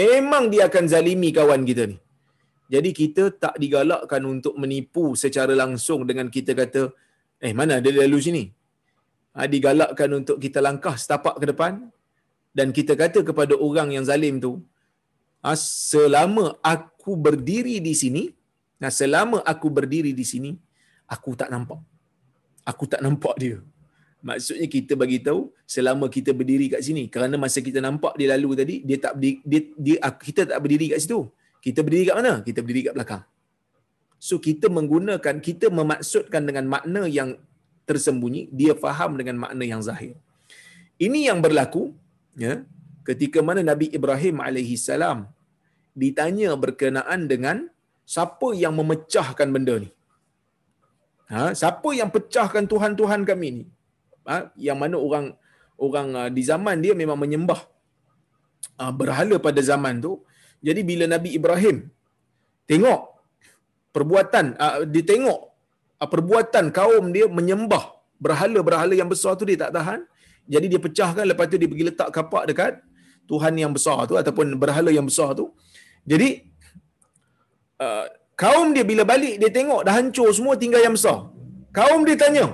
memang 0.00 0.44
dia 0.52 0.62
akan 0.68 0.84
zalimi 0.92 1.30
kawan 1.38 1.62
kita 1.70 1.84
ni. 1.92 1.96
Jadi 2.74 2.90
kita 3.00 3.22
tak 3.42 3.54
digalakkan 3.62 4.22
untuk 4.34 4.54
menipu 4.62 5.04
secara 5.22 5.54
langsung 5.62 6.00
dengan 6.08 6.26
kita 6.36 6.52
kata, 6.60 6.82
eh 7.46 7.52
mana 7.58 7.74
dia 7.84 7.94
lalu 8.04 8.18
sini? 8.26 8.44
Ha, 9.36 9.46
digalakkan 9.54 10.10
untuk 10.18 10.36
kita 10.44 10.58
langkah 10.66 10.94
setapak 11.02 11.34
ke 11.40 11.46
depan, 11.52 11.72
dan 12.58 12.68
kita 12.76 12.92
kata 13.02 13.20
kepada 13.28 13.54
orang 13.66 13.88
yang 13.94 14.04
zalim 14.10 14.34
tu 14.44 14.52
ah, 15.48 15.58
selama 15.92 16.46
aku 16.74 17.12
berdiri 17.26 17.76
di 17.88 17.94
sini 18.02 18.24
nah 18.82 18.90
selama 19.00 19.38
aku 19.52 19.68
berdiri 19.76 20.12
di 20.20 20.24
sini 20.32 20.50
aku 21.14 21.30
tak 21.40 21.50
nampak 21.54 21.80
aku 22.70 22.84
tak 22.92 23.00
nampak 23.06 23.36
dia 23.42 23.56
maksudnya 24.28 24.66
kita 24.74 24.92
bagi 25.02 25.18
tahu 25.26 25.40
selama 25.74 26.06
kita 26.16 26.30
berdiri 26.38 26.66
kat 26.74 26.82
sini. 26.86 27.04
Kerana 27.14 27.34
masa 27.44 27.58
kita 27.68 27.80
nampak 27.86 28.12
dia 28.18 28.28
lalu 28.34 28.50
tadi 28.60 28.74
dia 28.88 28.98
tak 29.04 29.14
berdiri, 29.16 29.38
dia, 29.50 29.60
dia 29.86 29.96
kita 30.28 30.42
tak 30.50 30.58
berdiri 30.64 30.86
kat 30.92 31.00
situ. 31.04 31.20
Kita 31.66 31.80
berdiri 31.86 32.04
kat 32.10 32.16
mana? 32.20 32.32
Kita 32.48 32.60
berdiri 32.64 32.82
kat 32.88 32.94
belakang. 32.98 33.22
So 34.26 34.34
kita 34.46 34.66
menggunakan 34.76 35.36
kita 35.48 35.66
memaksudkan 35.78 36.42
dengan 36.48 36.64
makna 36.74 37.02
yang 37.18 37.30
tersembunyi 37.88 38.42
dia 38.60 38.74
faham 38.84 39.14
dengan 39.20 39.36
makna 39.44 39.64
yang 39.72 39.82
zahir. 39.88 40.14
Ini 41.06 41.20
yang 41.28 41.38
berlaku 41.44 41.82
ya 42.44 42.54
ketika 43.08 43.38
mana 43.48 43.62
Nabi 43.70 43.86
Ibrahim 43.98 44.36
alaihi 44.48 44.76
salam 44.88 45.18
ditanya 46.02 46.50
berkenaan 46.64 47.20
dengan 47.32 47.56
siapa 48.14 48.48
yang 48.62 48.74
memecahkan 48.80 49.48
benda 49.54 49.76
ni. 49.84 49.90
Ha 51.30 51.54
siapa 51.60 51.90
yang 52.00 52.10
pecahkan 52.16 52.64
tuhan-tuhan 52.72 53.22
kami 53.30 53.48
ni 53.58 53.64
ha 54.30 54.38
yang 54.66 54.78
mana 54.82 54.96
orang 55.06 55.26
orang 55.86 56.08
uh, 56.20 56.30
di 56.36 56.42
zaman 56.50 56.76
dia 56.84 56.92
memang 57.02 57.18
menyembah 57.24 57.60
uh, 58.82 58.92
berhala 59.00 59.36
pada 59.46 59.60
zaman 59.70 60.02
tu 60.06 60.12
jadi 60.66 60.80
bila 60.90 61.04
Nabi 61.14 61.30
Ibrahim 61.38 61.76
tengok 62.70 63.00
perbuatan 63.96 64.46
uh, 64.64 64.76
dia 64.94 65.04
tengok 65.12 65.40
perbuatan 66.14 66.64
kaum 66.78 67.04
dia 67.16 67.26
menyembah 67.38 67.84
berhala-berhala 68.24 68.94
yang 69.00 69.08
besar 69.14 69.32
tu 69.40 69.44
dia 69.48 69.58
tak 69.64 69.72
tahan 69.76 70.00
jadi 70.54 70.66
dia 70.72 70.80
pecahkan 70.86 71.24
lepas 71.30 71.46
tu 71.52 71.58
dia 71.62 71.68
pergi 71.72 71.86
letak 71.90 72.08
kapak 72.16 72.44
dekat 72.50 72.72
Tuhan 73.30 73.54
yang 73.62 73.72
besar 73.76 73.98
tu 74.10 74.14
ataupun 74.22 74.54
berhala 74.62 74.90
yang 74.96 75.06
besar 75.10 75.28
tu. 75.40 75.46
Jadi 76.10 76.28
kaum 78.42 78.70
dia 78.76 78.84
bila 78.90 79.02
balik 79.12 79.34
dia 79.42 79.50
tengok 79.58 79.80
dah 79.86 79.94
hancur 79.98 80.28
semua 80.38 80.54
tinggal 80.62 80.82
yang 80.86 80.94
besar. 80.98 81.18
Kaum 81.78 82.06
dia 82.08 82.16
tanya. 82.22 82.46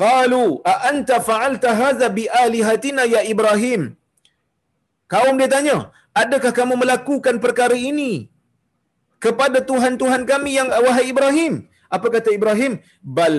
Qalu 0.00 0.44
a 0.72 0.74
anta 0.90 1.16
fa'alta 1.28 1.70
hadza 1.80 2.08
bi 2.16 2.24
alihatina 2.44 3.04
ya 3.14 3.20
Ibrahim? 3.32 3.82
Kaum 5.12 5.34
dia 5.40 5.48
tanya, 5.54 5.76
adakah 6.22 6.52
kamu 6.58 6.74
melakukan 6.82 7.36
perkara 7.44 7.76
ini 7.90 8.12
kepada 9.24 9.58
tuhan-tuhan 9.70 10.22
kami 10.32 10.50
yang 10.58 10.68
wahai 10.86 11.06
Ibrahim? 11.14 11.54
Apa 11.96 12.06
kata 12.14 12.30
Ibrahim? 12.38 12.72
Bal 13.18 13.36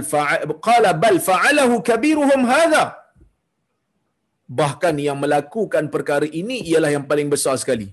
qala 0.68 0.92
bal 1.04 1.18
fa'alahu 1.30 1.76
kabiruhum 1.90 2.44
hadza 2.52 2.86
bahkan 4.60 4.96
yang 5.08 5.18
melakukan 5.24 5.86
perkara 5.94 6.26
ini 6.42 6.58
ialah 6.70 6.90
yang 6.96 7.06
paling 7.12 7.30
besar 7.34 7.56
sekali. 7.62 7.88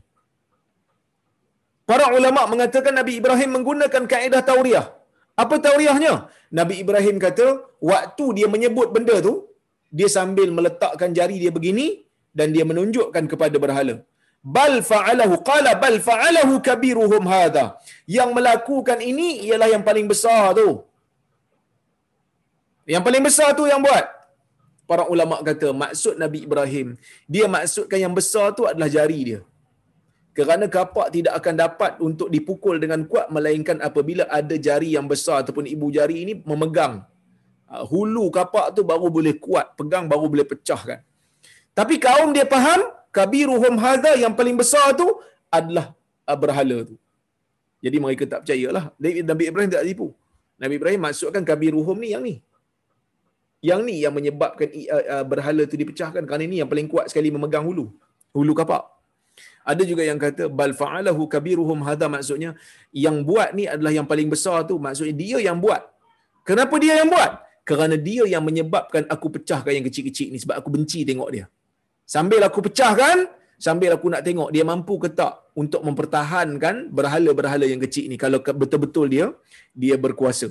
Para 1.90 2.07
ulama 2.18 2.42
mengatakan 2.52 2.96
Nabi 2.96 3.20
Ibrahim 3.20 3.50
menggunakan 3.57 4.05
kaedah 4.12 4.42
tauriah. 4.50 4.87
Apa 5.42 5.55
tauriahnya? 5.64 6.14
Nabi 6.59 6.75
Ibrahim 6.83 7.16
kata, 7.27 7.46
waktu 7.90 8.27
dia 8.38 8.49
menyebut 8.55 8.88
benda 8.96 9.16
tu, 9.29 9.35
dia 9.99 10.09
sambil 10.16 10.49
meletakkan 10.59 11.11
jari 11.18 11.37
dia 11.42 11.53
begini 11.57 11.87
dan 12.38 12.49
dia 12.55 12.64
menunjukkan 12.70 13.25
kepada 13.33 13.57
berhala. 13.64 13.96
Bal 14.57 14.75
fa'alahu 14.90 15.35
qala 15.51 15.70
bal 15.85 15.96
fa'alahu 16.09 16.55
kabiruhum 16.68 17.25
hadha. 17.35 17.64
Yang 18.16 18.31
melakukan 18.38 18.99
ini 19.11 19.29
ialah 19.46 19.68
yang 19.75 19.85
paling 19.88 20.07
besar 20.12 20.42
tu. 20.61 20.68
Yang 22.94 23.03
paling 23.07 23.25
besar 23.29 23.49
tu 23.59 23.64
yang 23.72 23.83
buat 23.87 24.05
para 24.90 25.05
ulama 25.12 25.37
kata 25.49 25.68
maksud 25.83 26.14
Nabi 26.22 26.38
Ibrahim 26.46 26.88
dia 27.35 27.46
maksudkan 27.57 27.99
yang 28.05 28.14
besar 28.18 28.46
tu 28.59 28.64
adalah 28.70 28.88
jari 28.96 29.20
dia 29.29 29.40
kerana 30.37 30.64
kapak 30.77 31.09
tidak 31.16 31.35
akan 31.40 31.55
dapat 31.64 31.92
untuk 32.07 32.29
dipukul 32.35 32.77
dengan 32.83 33.09
kuat 33.11 33.33
melainkan 33.33 33.81
apabila 33.88 34.25
ada 34.38 34.57
jari 34.66 34.92
yang 34.96 35.09
besar 35.12 35.37
ataupun 35.42 35.64
ibu 35.75 35.87
jari 35.96 36.16
ini 36.25 36.33
memegang. 36.51 36.94
Ah, 37.64 37.83
hulu 37.90 38.25
kapak 38.37 38.77
tu 38.77 38.85
baru 38.90 39.09
boleh 39.09 39.35
kuat 39.44 39.72
pegang 39.81 40.05
baru 40.12 40.29
boleh 40.29 40.44
pecahkan. 40.44 41.01
Tapi 41.72 41.96
kaum 41.96 42.37
dia 42.37 42.44
faham 42.44 42.85
kabiruhum 43.16 43.81
hadza 43.85 44.12
yang 44.25 44.37
paling 44.37 44.61
besar 44.61 44.92
tu 45.01 45.09
adalah 45.49 45.96
ah, 46.29 46.37
berhala 46.42 46.85
tu. 46.90 46.96
Jadi 47.81 47.96
mereka 48.05 48.29
tak 48.29 48.44
percayalah. 48.44 48.85
Nabi 49.01 49.44
Ibrahim 49.49 49.70
tak 49.72 49.88
tipu. 49.88 50.12
Nabi 50.61 50.75
Ibrahim 50.77 51.01
maksudkan 51.07 51.49
kabiruhum 51.49 51.96
ni 51.96 52.12
yang 52.12 52.22
ni. 52.29 52.35
Yang 53.64 53.81
ni 53.88 53.96
yang 54.05 54.12
menyebabkan 54.12 54.68
uh, 54.68 55.25
berhala 55.33 55.64
tu 55.64 55.81
dipecahkan. 55.81 56.22
Kerana 56.29 56.44
ini 56.49 56.61
yang 56.61 56.68
paling 56.72 56.88
kuat 56.92 57.09
sekali 57.12 57.29
memegang 57.33 57.64
hulu. 57.68 57.87
Hulu 58.37 58.53
kapak 58.53 58.95
ada 59.70 59.83
juga 59.90 60.02
yang 60.09 60.18
kata 60.24 60.44
bal 60.59 60.72
fa'alahu 60.81 61.22
kabiruhum 61.35 61.79
hadha 61.88 62.07
maksudnya 62.16 62.50
yang 63.05 63.16
buat 63.29 63.50
ni 63.59 63.64
adalah 63.74 63.92
yang 63.98 64.07
paling 64.12 64.29
besar 64.35 64.59
tu. 64.70 64.74
Maksudnya 64.87 65.14
dia 65.22 65.38
yang 65.48 65.59
buat. 65.64 65.83
Kenapa 66.48 66.74
dia 66.85 66.94
yang 67.00 67.11
buat? 67.14 67.31
Kerana 67.68 67.96
dia 68.09 68.24
yang 68.35 68.42
menyebabkan 68.48 69.02
aku 69.14 69.26
pecahkan 69.37 69.72
yang 69.76 69.87
kecil-kecil 69.88 70.29
ni 70.35 70.38
sebab 70.42 70.55
aku 70.61 70.70
benci 70.76 71.02
tengok 71.11 71.31
dia. 71.35 71.44
Sambil 72.14 72.40
aku 72.48 72.62
pecahkan 72.68 73.26
sambil 73.66 73.90
aku 73.96 74.07
nak 74.12 74.22
tengok 74.29 74.48
dia 74.55 74.64
mampu 74.70 74.94
ke 75.02 75.09
tak 75.18 75.33
untuk 75.62 75.83
mempertahankan 75.88 76.92
berhala-berhala 76.98 77.66
yang 77.72 77.83
kecil 77.83 78.07
ni. 78.12 78.16
Kalau 78.24 78.38
betul-betul 78.62 79.07
dia 79.14 79.26
dia 79.83 79.96
berkuasa. 79.98 80.48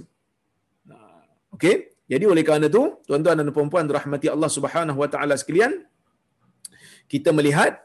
Okey? 1.55 1.75
Jadi 2.05 2.25
oleh 2.31 2.43
kerana 2.45 2.67
itu, 2.69 2.83
tuan-tuan 3.07 3.39
dan 3.39 3.49
puan-puan 3.49 3.85
rahmati 3.97 4.27
Allah 4.29 4.51
Subhanahu 4.51 4.99
wa 5.01 5.09
taala 5.09 5.33
sekalian, 5.41 5.71
kita 7.09 7.33
melihat 7.33 7.81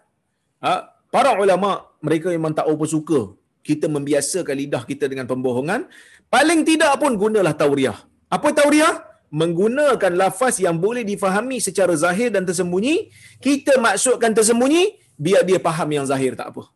ha, 0.61 0.93
para 1.15 1.37
ulama 1.43 1.85
mereka 2.01 2.33
memang 2.35 2.55
tak 2.57 2.67
apa 2.73 2.87
suka 2.87 3.21
kita 3.61 3.87
membiasakan 3.93 4.55
lidah 4.57 4.83
kita 4.89 5.05
dengan 5.13 5.27
pembohongan, 5.29 5.87
paling 6.33 6.65
tidak 6.65 6.97
pun 6.97 7.13
gunalah 7.23 7.53
tauriah. 7.53 7.99
Apa 8.33 8.51
tauriah? 8.57 9.07
Menggunakan 9.31 10.13
lafaz 10.19 10.59
yang 10.59 10.75
boleh 10.83 11.07
difahami 11.07 11.63
secara 11.63 11.95
zahir 11.95 12.35
dan 12.35 12.43
tersembunyi, 12.43 13.15
kita 13.39 13.79
maksudkan 13.79 14.35
tersembunyi, 14.35 14.99
biar 15.15 15.47
dia 15.47 15.61
faham 15.63 15.87
yang 15.97 16.07
zahir 16.09 16.35
tak 16.35 16.51
apa. 16.51 16.67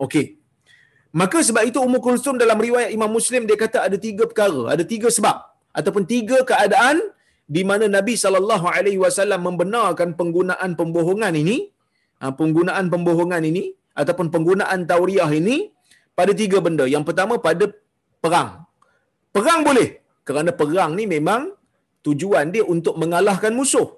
Okey. 0.00 0.42
Maka 1.14 1.38
sebab 1.46 1.62
itu 1.70 1.78
Ummu 1.78 2.02
Kulsum 2.02 2.34
dalam 2.34 2.58
riwayat 2.58 2.90
Imam 2.90 3.06
Muslim 3.06 3.46
dia 3.46 3.54
kata 3.54 3.86
ada 3.86 3.94
tiga 3.94 4.26
perkara, 4.26 4.74
ada 4.74 4.82
tiga 4.82 5.06
sebab 5.06 5.38
ataupun 5.70 6.02
tiga 6.02 6.42
keadaan 6.42 6.98
di 7.46 7.62
mana 7.62 7.86
Nabi 7.86 8.18
sallallahu 8.18 8.66
alaihi 8.66 8.98
wasallam 8.98 9.46
membenarkan 9.46 10.18
penggunaan 10.18 10.74
pembohongan 10.74 11.38
ini, 11.38 11.70
penggunaan 12.20 12.86
pembohongan 12.92 13.42
ini 13.50 13.74
ataupun 13.94 14.28
penggunaan 14.34 14.86
tauriah 14.90 15.30
ini 15.30 15.70
pada 16.18 16.32
tiga 16.34 16.58
benda. 16.62 16.84
Yang 16.86 17.04
pertama 17.10 17.38
pada 17.42 17.70
perang. 18.22 18.64
Perang 19.34 19.60
boleh 19.66 19.88
kerana 20.22 20.50
perang 20.54 20.94
ni 20.98 21.04
memang 21.10 21.52
tujuan 22.06 22.54
dia 22.54 22.64
untuk 22.74 22.94
mengalahkan 23.02 23.52
musuh. 23.52 23.88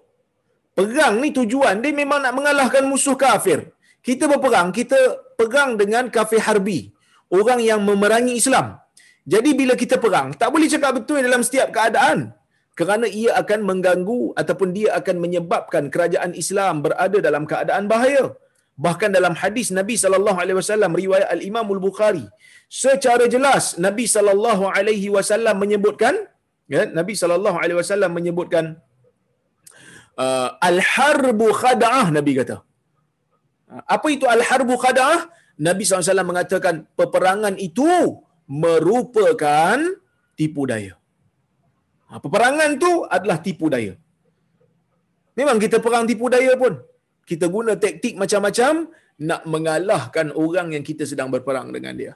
Perang 0.77 1.21
ni 1.23 1.29
tujuan 1.33 1.81
dia 1.85 1.93
memang 1.93 2.21
nak 2.25 2.35
mengalahkan 2.39 2.85
musuh 2.89 3.17
kafir. 3.17 3.73
Kita 4.07 4.31
berperang, 4.31 4.71
kita 4.71 4.99
perang 5.35 5.75
dengan 5.81 6.07
kafir 6.13 6.41
harbi. 6.41 6.93
Orang 7.27 7.59
yang 7.59 7.83
memerangi 7.83 8.39
Islam. 8.39 8.79
Jadi 9.27 9.51
bila 9.59 9.75
kita 9.75 9.99
perang, 9.99 10.31
tak 10.41 10.49
boleh 10.55 10.71
cakap 10.71 11.03
betul 11.03 11.19
dalam 11.19 11.43
setiap 11.43 11.75
keadaan. 11.75 12.31
Kerana 12.79 13.07
ia 13.21 13.31
akan 13.41 13.61
mengganggu 13.69 14.21
ataupun 14.41 14.69
dia 14.77 14.89
akan 14.99 15.17
menyebabkan 15.25 15.85
kerajaan 15.95 16.33
Islam 16.43 16.75
berada 16.85 17.19
dalam 17.27 17.45
keadaan 17.51 17.85
bahaya. 17.93 18.25
Bahkan 18.87 19.11
dalam 19.17 19.35
hadis 19.43 19.69
Nabi 19.79 19.95
sallallahu 20.03 20.39
alaihi 20.43 20.59
wasallam 20.61 20.93
riwayat 21.03 21.29
Al 21.37 21.43
Imam 21.51 21.67
Al 21.75 21.81
Bukhari, 21.87 22.27
secara 22.83 23.25
jelas 23.35 23.65
Nabi 23.87 24.05
sallallahu 24.15 24.65
alaihi 24.79 25.09
wasallam 25.17 25.57
menyebutkan, 25.63 26.15
ya, 26.75 26.83
Nabi 26.99 27.17
sallallahu 27.21 27.57
alaihi 27.63 27.79
wasallam 27.81 28.13
menyebutkan 28.19 28.65
uh, 30.25 30.51
al 30.71 30.79
harbu 30.93 31.49
khada'ah 31.63 32.07
Nabi 32.19 32.35
kata. 32.41 32.57
Apa 33.95 34.07
itu 34.17 34.29
al 34.37 34.45
harbu 34.51 34.77
khada'ah? 34.85 35.21
Nabi 35.57 35.89
SAW 35.89 36.21
mengatakan 36.31 36.85
peperangan 37.01 37.55
itu 37.57 37.89
merupakan 38.45 39.77
tipu 40.37 40.69
daya. 40.69 41.01
Ha, 42.07 42.23
peperangan 42.25 42.71
tu 42.85 42.93
adalah 43.17 43.39
tipu 43.47 43.67
daya. 43.75 43.95
Memang 45.39 45.59
kita 45.65 45.83
perang 45.85 46.05
tipu 46.11 46.27
daya 46.35 46.53
pun. 46.63 46.75
Kita 47.31 47.47
guna 47.51 47.75
taktik 47.75 48.15
macam-macam 48.23 48.87
nak 49.29 49.43
mengalahkan 49.49 50.31
orang 50.45 50.77
yang 50.77 50.85
kita 50.87 51.05
sedang 51.11 51.29
berperang 51.35 51.69
dengan 51.75 51.95
dia. 52.01 52.13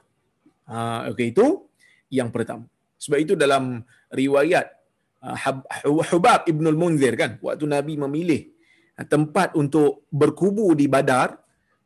Ha, 0.71 1.11
okay, 1.11 1.33
itu 1.33 1.67
yang 2.07 2.29
pertama. 2.35 2.65
Sebab 3.01 3.17
itu 3.17 3.33
dalam 3.43 3.81
riwayat 4.13 4.65
uh, 5.25 5.37
Hubab 6.13 6.45
Ibn 6.51 6.65
Al-Munzir 6.71 7.13
kan, 7.17 7.31
waktu 7.41 7.65
Nabi 7.65 7.97
memilih 7.97 8.41
uh, 8.95 9.05
tempat 9.13 9.57
untuk 9.57 10.05
berkubu 10.13 10.71
di 10.77 10.85
Badar, 10.85 11.41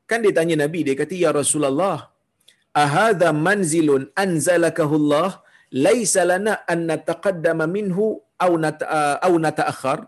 kan 0.09 0.19
dia 0.21 0.35
tanya 0.35 0.67
Nabi, 0.67 0.85
dia 0.85 0.93
kata, 0.93 1.15
Ya 1.15 1.31
Rasulullah, 1.31 2.11
ahadha 2.75 3.31
manzilun 3.31 4.11
anzalakahullah 4.13 5.41
laisa 5.75 6.23
lana 6.31 6.53
an 6.73 6.79
nataqaddama 6.91 7.65
minhu 7.77 8.05
aw 8.45 8.51
aw 9.27 9.33
nataakhir 9.45 9.99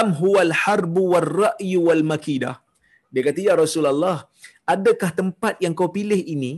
am 0.00 0.08
huwa 0.20 0.40
al 0.48 0.52
harbu 0.62 1.02
war 1.12 1.28
ra'yu 1.44 1.80
wal 1.88 2.04
makidah 2.12 2.56
dia 3.12 3.22
kata 3.28 3.40
ya 3.48 3.54
Rasulullah 3.64 4.16
adakah 4.74 5.10
tempat 5.20 5.54
yang 5.64 5.74
kau 5.78 5.90
pilih 5.96 6.20
ini? 6.34 6.52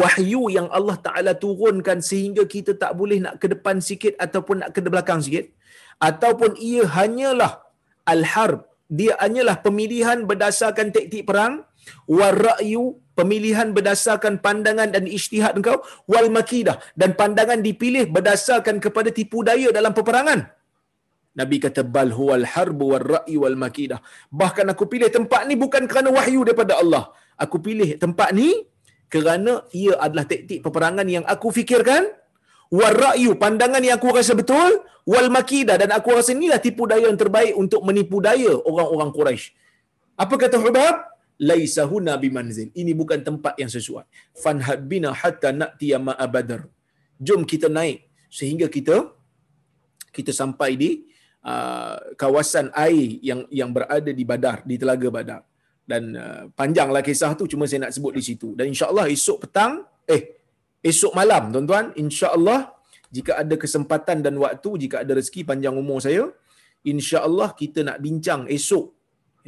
Wahyu 0.00 0.48
yang 0.56 0.68
Allah 0.76 0.96
Taala 1.06 1.32
turunkan 1.36 2.00
sehingga 2.10 2.42
kita 2.54 2.72
tak 2.82 2.92
boleh 3.00 3.18
nak 3.24 3.34
ke 3.42 3.46
depan 3.52 3.76
sikit 3.88 4.14
ataupun 4.16 4.64
nak 4.64 4.70
ke 4.76 4.80
belakang 4.80 5.20
sikit? 5.24 5.52
Ataupun 6.08 6.56
ia 6.56 6.84
hanyalah 6.96 7.52
al 8.12 8.22
harb 8.32 8.60
dia 8.88 9.12
hanyalah 9.20 9.56
pemilihan 9.64 10.28
berdasarkan 10.28 10.88
taktik 10.96 11.24
perang 11.28 11.64
war 12.16 12.36
ra'yu 12.48 13.00
pemilihan 13.18 13.70
berdasarkan 13.76 14.42
pandangan 14.44 14.90
dan 14.94 15.06
ijtihad 15.06 15.54
engkau 15.58 15.80
wal 16.10 16.28
makidah 16.36 16.76
dan 16.98 17.14
pandangan 17.20 17.62
dipilih 17.62 18.10
berdasarkan 18.10 18.82
kepada 18.84 19.10
tipu 19.14 19.46
daya 19.46 19.70
dalam 19.70 19.94
peperangan. 19.94 20.50
Nabi 21.34 21.56
kata 21.58 21.82
bal 21.82 22.14
huwal 22.14 22.46
harbu 22.46 22.84
war 22.94 23.02
ra'yu 23.02 23.42
wal 23.42 23.58
makidah. 23.58 23.98
Bahkan 24.30 24.70
aku 24.70 24.86
pilih 24.86 25.10
tempat 25.10 25.50
ni 25.50 25.58
bukan 25.58 25.90
kerana 25.90 26.14
wahyu 26.14 26.46
daripada 26.46 26.78
Allah. 26.78 27.10
Aku 27.34 27.58
pilih 27.58 27.98
tempat 27.98 28.30
ni 28.30 28.62
kerana 29.10 29.66
ia 29.74 29.98
adalah 29.98 30.26
taktik 30.30 30.62
peperangan 30.62 31.06
yang 31.10 31.26
aku 31.26 31.50
fikirkan. 31.50 32.06
War 32.70 32.94
ra'yu 32.94 33.34
pandangan 33.34 33.82
yang 33.82 33.98
aku 33.98 34.14
rasa 34.14 34.38
betul. 34.38 34.82
Wal 35.04 35.28
makidah 35.28 35.74
dan 35.74 35.90
aku 35.90 36.14
rasa 36.14 36.32
inilah 36.38 36.62
tipu 36.62 36.86
daya 36.86 37.10
yang 37.10 37.18
terbaik 37.18 37.58
untuk 37.58 37.82
menipu 37.82 38.22
daya 38.22 38.54
orang-orang 38.70 39.10
Quraisy. 39.10 39.52
Apa 40.14 40.34
kata 40.38 40.62
Hubab 40.62 41.13
laisa 41.40 41.82
huna 41.90 42.14
bimanzil. 42.20 42.68
Ini 42.74 42.92
bukan 42.94 43.20
tempat 43.26 43.54
yang 43.62 43.70
sesuai. 43.70 44.04
Fanhad 44.42 44.86
bina 44.86 45.10
hatta 45.10 45.50
na'ti 45.50 45.94
ma 45.98 46.14
abadar. 46.26 46.66
Jom 47.18 47.42
kita 47.42 47.70
naik 47.70 48.06
sehingga 48.30 48.66
kita 48.66 48.96
kita 50.14 50.30
sampai 50.30 50.70
di 50.78 50.90
uh, 51.42 51.96
kawasan 52.14 52.70
air 52.74 53.18
yang 53.22 53.40
yang 53.50 53.70
berada 53.74 54.10
di 54.10 54.24
Badar, 54.26 54.62
di 54.62 54.78
Telaga 54.78 55.08
Badar. 55.10 55.42
Dan 55.84 56.16
uh, 56.16 56.42
panjanglah 56.58 57.02
kisah 57.04 57.34
tu 57.38 57.44
cuma 57.50 57.68
saya 57.68 57.86
nak 57.86 57.94
sebut 57.96 58.12
di 58.14 58.22
situ. 58.22 58.54
Dan 58.58 58.72
insya-Allah 58.72 59.10
esok 59.10 59.46
petang 59.46 59.84
eh 60.08 60.22
esok 60.84 61.12
malam 61.16 61.48
tuan-tuan 61.48 61.86
insya-Allah 61.96 62.60
jika 63.08 63.40
ada 63.42 63.54
kesempatan 63.56 64.20
dan 64.20 64.34
waktu 64.44 64.70
jika 64.84 64.96
ada 65.02 65.16
rezeki 65.18 65.42
panjang 65.48 65.72
umur 65.82 65.98
saya 66.04 66.28
insya-Allah 66.84 67.48
kita 67.56 67.80
nak 67.88 67.98
bincang 68.04 68.44
esok 68.56 68.92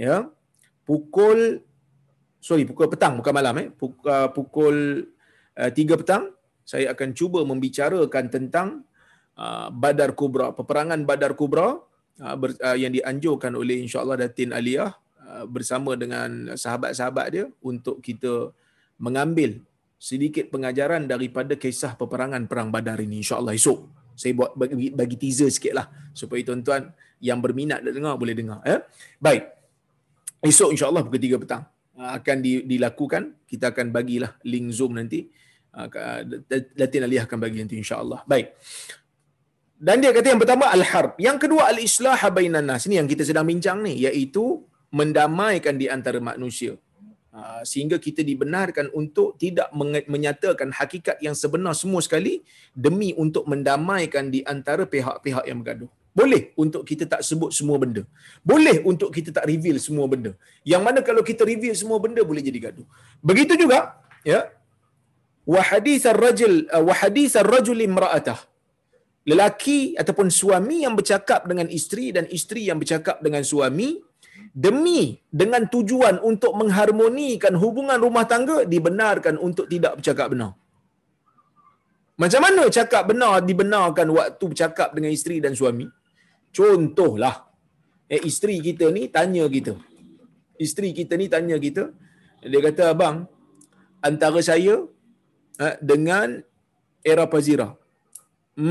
ya 0.00 0.16
pukul 0.88 1.60
sorry 2.46 2.62
pukul 2.62 2.86
petang 2.86 3.18
bukan 3.18 3.34
malam 3.34 3.54
eh. 3.58 3.68
Pukul, 3.74 4.06
uh, 4.06 4.30
pukul 4.30 4.76
uh, 5.58 5.70
3 5.74 5.98
petang 5.98 6.30
saya 6.62 6.94
akan 6.94 7.10
cuba 7.10 7.42
membicarakan 7.42 8.30
tentang 8.30 8.86
uh, 9.34 9.66
Badar 9.74 10.14
Kubra 10.14 10.54
peperangan 10.54 11.02
Badar 11.02 11.34
Kubra 11.34 11.74
uh, 12.22 12.36
ber, 12.38 12.54
uh, 12.62 12.78
yang 12.78 12.94
dianjurkan 12.94 13.58
oleh 13.58 13.82
insyaallah 13.82 14.14
Datin 14.22 14.54
Aliyah 14.54 14.94
uh, 15.26 15.44
bersama 15.50 15.98
dengan 15.98 16.54
sahabat-sahabat 16.54 17.26
dia 17.34 17.50
untuk 17.66 17.98
kita 17.98 18.54
mengambil 19.02 19.58
sedikit 19.98 20.46
pengajaran 20.54 21.10
daripada 21.10 21.58
kisah 21.58 21.98
peperangan 21.98 22.46
perang 22.46 22.70
Badar 22.70 23.02
ini 23.02 23.26
insyaallah 23.26 23.58
esok. 23.58 24.06
Saya 24.16 24.32
buat 24.32 24.56
bagi, 24.56 24.94
bagi 24.94 25.16
teaser 25.20 25.52
sikitlah 25.52 25.92
supaya 26.16 26.40
tuan-tuan 26.40 26.88
yang 27.20 27.36
berminat 27.42 27.84
nak 27.84 27.92
dengar 27.92 28.14
boleh 28.16 28.32
dengar 28.32 28.64
eh. 28.64 28.80
Baik. 29.20 29.50
Esok 30.40 30.72
insyaallah 30.72 31.04
pukul 31.04 31.20
3 31.20 31.42
petang 31.42 31.75
akan 31.96 32.44
dilakukan 32.44 33.36
kita 33.48 33.72
akan 33.72 33.88
bagilah 33.88 34.36
link 34.44 34.68
zoom 34.72 35.00
nanti. 35.00 35.32
Ah, 35.72 36.20
Latin 36.76 37.04
Aliyah 37.04 37.24
akan 37.28 37.38
bagi 37.40 37.60
nanti 37.60 37.76
insyaAllah. 37.76 38.24
Baik. 38.24 38.52
Dan 39.76 40.00
dia 40.00 40.12
kata 40.12 40.32
yang 40.32 40.40
pertama 40.40 40.72
al-harb. 40.72 41.16
Yang 41.20 41.48
kedua 41.48 41.68
al-islah 41.68 42.16
bainan 42.32 42.64
nas. 42.64 42.88
Ini 42.88 43.04
yang 43.04 43.08
kita 43.08 43.28
sedang 43.28 43.44
bincang 43.44 43.84
ni 43.84 44.00
iaitu 44.00 44.64
mendamaikan 44.88 45.76
di 45.76 45.88
antara 45.88 46.16
manusia. 46.16 46.80
Ah, 47.36 47.60
sehingga 47.60 48.00
kita 48.00 48.24
dibenarkan 48.24 48.88
untuk 48.96 49.36
tidak 49.36 49.68
menyatakan 50.08 50.72
hakikat 50.72 51.20
yang 51.20 51.36
sebenar 51.36 51.76
semua 51.76 52.00
sekali 52.00 52.40
demi 52.72 53.12
untuk 53.12 53.44
mendamaikan 53.44 54.32
di 54.32 54.40
antara 54.48 54.88
pihak-pihak 54.88 55.44
yang 55.44 55.60
bergaduh 55.60 55.92
boleh 56.18 56.42
untuk 56.62 56.82
kita 56.88 57.04
tak 57.12 57.20
sebut 57.28 57.50
semua 57.58 57.76
benda. 57.82 58.02
Boleh 58.50 58.76
untuk 58.90 59.10
kita 59.16 59.30
tak 59.36 59.44
reveal 59.50 59.76
semua 59.86 60.06
benda. 60.12 60.32
Yang 60.72 60.82
mana 60.86 61.00
kalau 61.08 61.22
kita 61.30 61.42
reveal 61.50 61.76
semua 61.80 61.98
benda 62.04 62.22
boleh 62.30 62.42
jadi 62.48 62.58
gaduh. 62.66 62.86
Begitu 63.30 63.54
juga, 63.62 63.78
ya. 64.32 64.40
Wa 65.54 65.60
hadis 65.70 66.08
ar-rajul 66.12 66.54
uh, 66.72 66.82
wa 66.88 66.94
hadis 67.00 67.36
ar-rajul 67.42 67.80
imra'atah. 67.88 68.40
Lelaki 69.30 69.80
ataupun 70.00 70.28
suami 70.40 70.76
yang 70.86 70.94
bercakap 70.98 71.44
dengan 71.50 71.68
isteri 71.78 72.06
dan 72.16 72.24
isteri 72.38 72.62
yang 72.70 72.78
bercakap 72.82 73.16
dengan 73.26 73.42
suami 73.52 73.88
demi 74.66 75.00
dengan 75.40 75.62
tujuan 75.74 76.16
untuk 76.30 76.52
mengharmonikan 76.60 77.54
hubungan 77.62 77.98
rumah 78.06 78.24
tangga 78.32 78.58
dibenarkan 78.74 79.36
untuk 79.48 79.66
tidak 79.72 80.00
bercakap 80.00 80.32
benar. 80.32 80.52
Macam 82.16 82.40
mana 82.40 82.62
cakap 82.72 83.02
benar 83.12 83.44
dibenarkan 83.44 84.08
waktu 84.18 84.44
bercakap 84.52 84.88
dengan 84.96 85.12
isteri 85.12 85.36
dan 85.44 85.52
suami? 85.52 85.84
Contohlah, 86.58 87.36
eh, 88.14 88.20
isteri 88.30 88.56
kita 88.66 88.88
ni 88.96 89.02
tanya 89.16 89.44
kita. 89.56 89.74
Isteri 90.64 90.90
kita 90.98 91.14
ni 91.20 91.26
tanya 91.34 91.56
kita. 91.66 91.84
Dia 92.50 92.60
kata, 92.66 92.82
abang, 92.96 93.16
antara 94.08 94.40
saya 94.48 94.74
eh, 95.64 95.76
dengan 95.90 96.28
era 97.12 97.24
Pazira, 97.32 97.68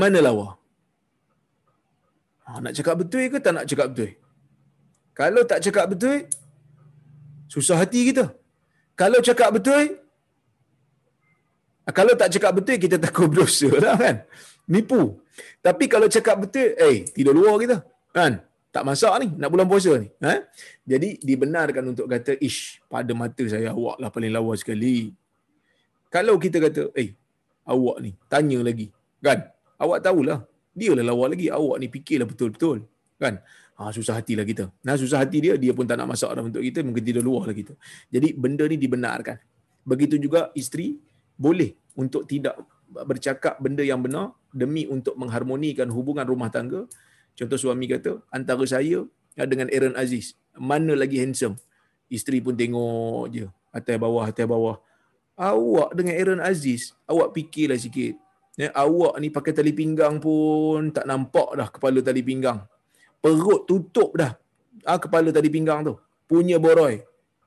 mana 0.00 0.18
lawa? 0.26 0.48
Ha, 2.46 2.58
nak 2.64 2.74
cakap 2.78 2.94
betul 3.02 3.24
ke 3.32 3.38
tak 3.44 3.52
nak 3.56 3.66
cakap 3.70 3.86
betul? 3.90 4.10
Kalau 5.20 5.42
tak 5.50 5.60
cakap 5.66 5.86
betul, 5.92 6.16
susah 7.54 7.78
hati 7.82 8.00
kita. 8.08 8.24
Kalau 9.00 9.18
cakap 9.28 9.50
betul, 9.56 9.84
kalau 11.98 12.14
tak 12.20 12.30
cakap 12.34 12.52
betul, 12.58 12.76
kita 12.84 12.96
takut 12.98 13.26
berdosa 13.30 13.70
lah 13.84 13.94
kan. 13.94 14.16
Nipu. 14.66 15.22
Tapi 15.60 15.84
kalau 15.86 16.06
cakap 16.06 16.46
betul, 16.46 16.74
eh, 16.76 17.04
tidur 17.10 17.34
luar 17.36 17.56
kita. 17.60 17.76
Kan? 18.12 18.46
tak 18.76 18.84
masak 18.84 19.14
ni 19.24 19.28
nak 19.40 19.48
bulan 19.48 19.64
puasa 19.64 19.96
ni. 19.96 20.12
Ha? 20.20 20.44
jadi 20.84 21.16
dibenarkan 21.16 21.96
untuk 21.96 22.04
kata 22.12 22.36
ish 22.44 22.84
pada 22.92 23.08
mata 23.16 23.40
saya 23.48 23.72
awak 23.72 23.96
lah 23.96 24.12
paling 24.12 24.28
lawa 24.28 24.52
sekali. 24.52 25.16
Kalau 26.12 26.36
kita 26.36 26.60
kata 26.60 26.92
eh 26.92 27.16
awak 27.64 28.04
ni 28.04 28.12
tanya 28.28 28.60
lagi. 28.60 28.92
Kan? 29.24 29.48
Awak 29.80 30.04
tahulah. 30.04 30.44
Dia 30.76 30.92
lah 30.92 31.08
lawa 31.08 31.32
lagi. 31.32 31.48
Awak 31.48 31.76
ni 31.80 31.86
fikirlah 31.88 32.28
betul-betul. 32.28 32.84
Kan? 33.16 33.40
Ha, 33.80 33.92
susah 33.96 34.20
hatilah 34.20 34.44
kita. 34.44 34.68
Nah 34.84 34.96
susah 35.00 35.24
hati 35.24 35.40
dia 35.40 35.56
dia 35.56 35.72
pun 35.72 35.88
tak 35.88 35.96
nak 35.96 36.12
masak 36.12 36.36
dah 36.36 36.44
untuk 36.44 36.60
kita 36.60 36.84
mungkin 36.84 37.00
tidak 37.00 37.24
luar 37.24 37.48
lah 37.48 37.56
kita. 37.56 37.72
Jadi 38.12 38.36
benda 38.36 38.64
ni 38.68 38.76
dibenarkan. 38.76 39.40
Begitu 39.88 40.20
juga 40.20 40.52
isteri 40.52 41.00
boleh 41.36 41.72
untuk 41.96 42.28
tidak 42.28 42.60
bercakap 42.92 43.56
benda 43.56 43.80
yang 43.80 44.04
benar 44.04 44.36
demi 44.56 44.88
untuk 44.88 45.12
mengharmonikan 45.20 45.92
hubungan 45.92 46.24
rumah 46.24 46.48
tangga 46.48 46.88
contoh 47.36 47.58
suami 47.60 47.84
kata 47.84 48.24
antara 48.32 48.64
saya 48.64 49.04
dengan 49.36 49.68
Aaron 49.68 49.92
Aziz 50.00 50.32
mana 50.56 50.96
lagi 50.96 51.20
handsome? 51.20 51.56
Isteri 52.08 52.40
pun 52.40 52.56
tengok 52.56 53.28
je 53.28 53.44
atas 53.74 53.96
bawah 54.00 54.24
atas 54.24 54.46
bawah. 54.48 54.76
Awak 55.36 55.92
dengan 55.92 56.14
Aaron 56.16 56.40
Aziz 56.40 56.96
awak 57.04 57.36
fikirlah 57.36 57.76
sikit. 57.76 58.16
Ya, 58.56 58.72
awak 58.72 59.20
ni 59.20 59.28
pakai 59.28 59.52
tali 59.52 59.76
pinggang 59.76 60.16
pun 60.16 60.88
tak 60.88 61.04
nampak 61.04 61.52
dah 61.60 61.68
kepala 61.68 62.00
tali 62.00 62.24
pinggang. 62.24 62.64
Perut 63.20 63.68
tutup 63.68 64.16
dah. 64.16 64.32
Ah, 64.86 64.96
kepala 64.96 65.28
tadi 65.28 65.52
pinggang 65.52 65.84
tu. 65.84 65.94
Punya 66.24 66.56
boroi 66.56 67.04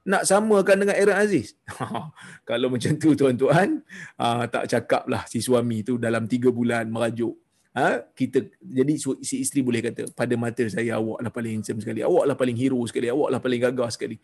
nak 0.07 0.23
samakan 0.23 0.85
dengan 0.85 0.95
Aaron 0.95 1.17
Aziz 1.19 1.55
kalau 2.49 2.71
macam 2.71 2.95
tu 2.95 3.13
tuan-tuan 3.13 3.83
ah, 4.15 4.47
tak 4.47 4.71
cakap 4.71 5.05
lah 5.11 5.27
si 5.27 5.43
suami 5.43 5.83
tu 5.83 5.99
dalam 5.99 6.25
3 6.25 6.49
bulan 6.49 6.87
merajuk 6.87 7.35
ha, 7.75 8.03
kita 8.15 8.47
jadi 8.59 8.93
si 8.99 9.43
isteri 9.43 9.59
boleh 9.59 9.83
kata 9.83 10.11
pada 10.15 10.33
mata 10.39 10.63
saya 10.71 10.97
awak 10.97 11.19
lah 11.23 11.31
paling 11.31 11.59
handsome 11.59 11.83
sekali 11.83 11.99
awak 11.99 12.25
lah 12.31 12.35
paling 12.39 12.55
hero 12.55 12.79
sekali 12.87 13.11
awak 13.11 13.29
lah 13.35 13.39
paling 13.43 13.59
gagah 13.59 13.89
sekali 13.91 14.17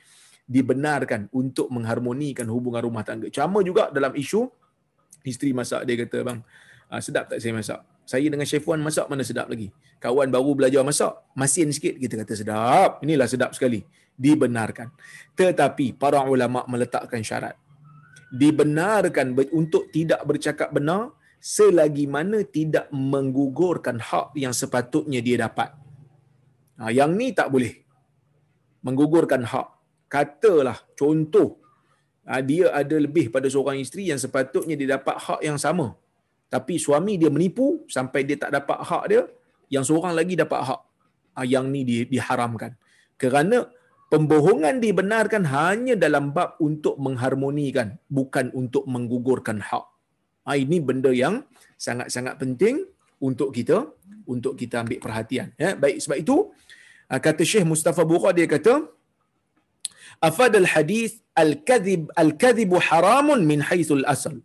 dibenarkan 0.46 1.28
untuk 1.34 1.68
mengharmonikan 1.74 2.46
hubungan 2.48 2.86
rumah 2.86 3.04
tangga 3.04 3.28
sama 3.34 3.60
juga 3.66 3.92
dalam 3.92 4.16
isu 4.16 4.48
isteri 5.28 5.52
masak 5.52 5.84
dia 5.84 5.96
kata 6.08 6.18
bang 6.24 6.40
ah, 6.88 7.02
sedap 7.04 7.30
tak 7.30 7.44
saya 7.44 7.52
masak 7.52 7.82
saya 8.06 8.30
dengan 8.30 8.46
chef 8.46 8.62
Wan 8.70 8.86
masak 8.86 9.10
mana 9.10 9.26
sedap 9.26 9.50
lagi. 9.50 9.74
Kawan 9.98 10.30
baru 10.30 10.54
belajar 10.54 10.86
masak, 10.86 11.18
masin 11.34 11.74
sikit 11.74 11.98
kita 11.98 12.22
kata 12.22 12.34
sedap. 12.38 12.90
Inilah 13.02 13.26
sedap 13.26 13.58
sekali. 13.58 13.82
Dibenarkan. 14.16 14.92
Tetapi 15.36 15.96
para 16.00 16.24
ulama 16.24 16.64
meletakkan 16.72 17.20
syarat. 17.20 17.56
Dibenarkan 18.32 19.36
untuk 19.52 19.92
tidak 19.92 20.24
bercakap 20.24 20.72
benar 20.72 21.12
selagi 21.40 22.10
mana 22.10 22.42
tidak 22.42 22.90
menggugurkan 22.90 24.02
hak 24.02 24.34
yang 24.40 24.56
sepatutnya 24.56 25.20
dia 25.20 25.46
dapat. 25.46 25.76
Ha, 26.80 26.92
yang 26.92 27.14
ni 27.14 27.36
tak 27.36 27.52
boleh. 27.52 27.86
Menggugurkan 28.82 29.44
hak. 29.44 29.68
Katalah 30.10 30.80
contoh 30.96 31.60
ha, 32.26 32.42
dia 32.42 32.74
ada 32.74 32.98
lebih 32.98 33.30
pada 33.30 33.46
seorang 33.46 33.78
isteri 33.80 34.10
yang 34.10 34.20
sepatutnya 34.20 34.76
dia 34.76 34.98
dapat 34.98 35.16
hak 35.16 35.42
yang 35.46 35.60
sama 35.62 35.94
tapi 36.50 36.78
suami 36.80 37.18
dia 37.20 37.30
menipu 37.30 37.86
sampai 37.90 38.22
dia 38.26 38.38
tak 38.40 38.52
dapat 38.54 38.80
hak 38.80 39.04
dia 39.10 39.22
yang 39.68 39.84
seorang 39.84 40.14
lagi 40.14 40.38
dapat 40.38 40.60
hak 40.62 40.82
ah, 41.38 41.46
yang 41.46 41.70
ni 41.74 41.84
diharamkan 41.86 42.78
kerana 43.18 43.66
pembohongan 44.14 44.76
dibenarkan 44.86 45.44
hanya 45.56 45.96
dalam 46.04 46.26
bab 46.36 46.50
untuk 46.68 46.96
mengharmonikan 47.06 47.88
bukan 48.18 48.48
untuk 48.62 48.84
menggugurkan 48.94 49.60
hak 49.68 49.86
ah, 50.48 50.58
ini 50.64 50.78
benda 50.90 51.12
yang 51.24 51.36
sangat-sangat 51.86 52.36
penting 52.42 52.76
untuk 53.28 53.50
kita 53.58 53.78
untuk 54.34 54.54
kita 54.62 54.76
ambil 54.84 55.00
perhatian 55.06 55.48
ya 55.64 55.72
baik 55.84 55.98
sebab 56.04 56.18
itu 56.24 56.36
ah, 57.12 57.20
kata 57.28 57.44
Syekh 57.52 57.66
Mustafa 57.72 58.04
Bukha 58.12 58.30
dia 58.38 58.48
kata 58.56 58.74
afadal 60.30 60.70
hadis 60.74 61.12
al-kadhib 61.44 62.12
al-kadhib 62.24 62.72
haramun 62.90 63.42
min 63.52 63.60
haitsul 63.70 64.06
asal 64.16 64.36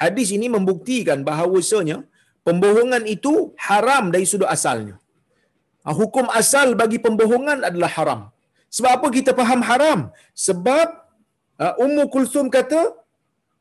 hadis 0.00 0.28
ini 0.36 0.48
membuktikan 0.56 1.20
bahawasanya 1.28 1.98
pembohongan 2.46 3.04
itu 3.16 3.32
haram 3.66 4.04
dari 4.14 4.26
sudut 4.30 4.48
asalnya. 4.56 4.96
Ah, 5.86 5.94
hukum 5.96 6.26
asal 6.40 6.76
bagi 6.80 6.98
pembohongan 7.06 7.58
adalah 7.68 7.90
haram. 7.96 8.20
Sebab 8.76 8.90
apa 8.96 9.06
kita 9.16 9.30
faham 9.40 9.60
haram? 9.68 9.98
Sebab 10.46 10.86
uh, 11.62 11.74
Ummu 11.84 12.04
Kulsum 12.14 12.46
kata 12.56 12.80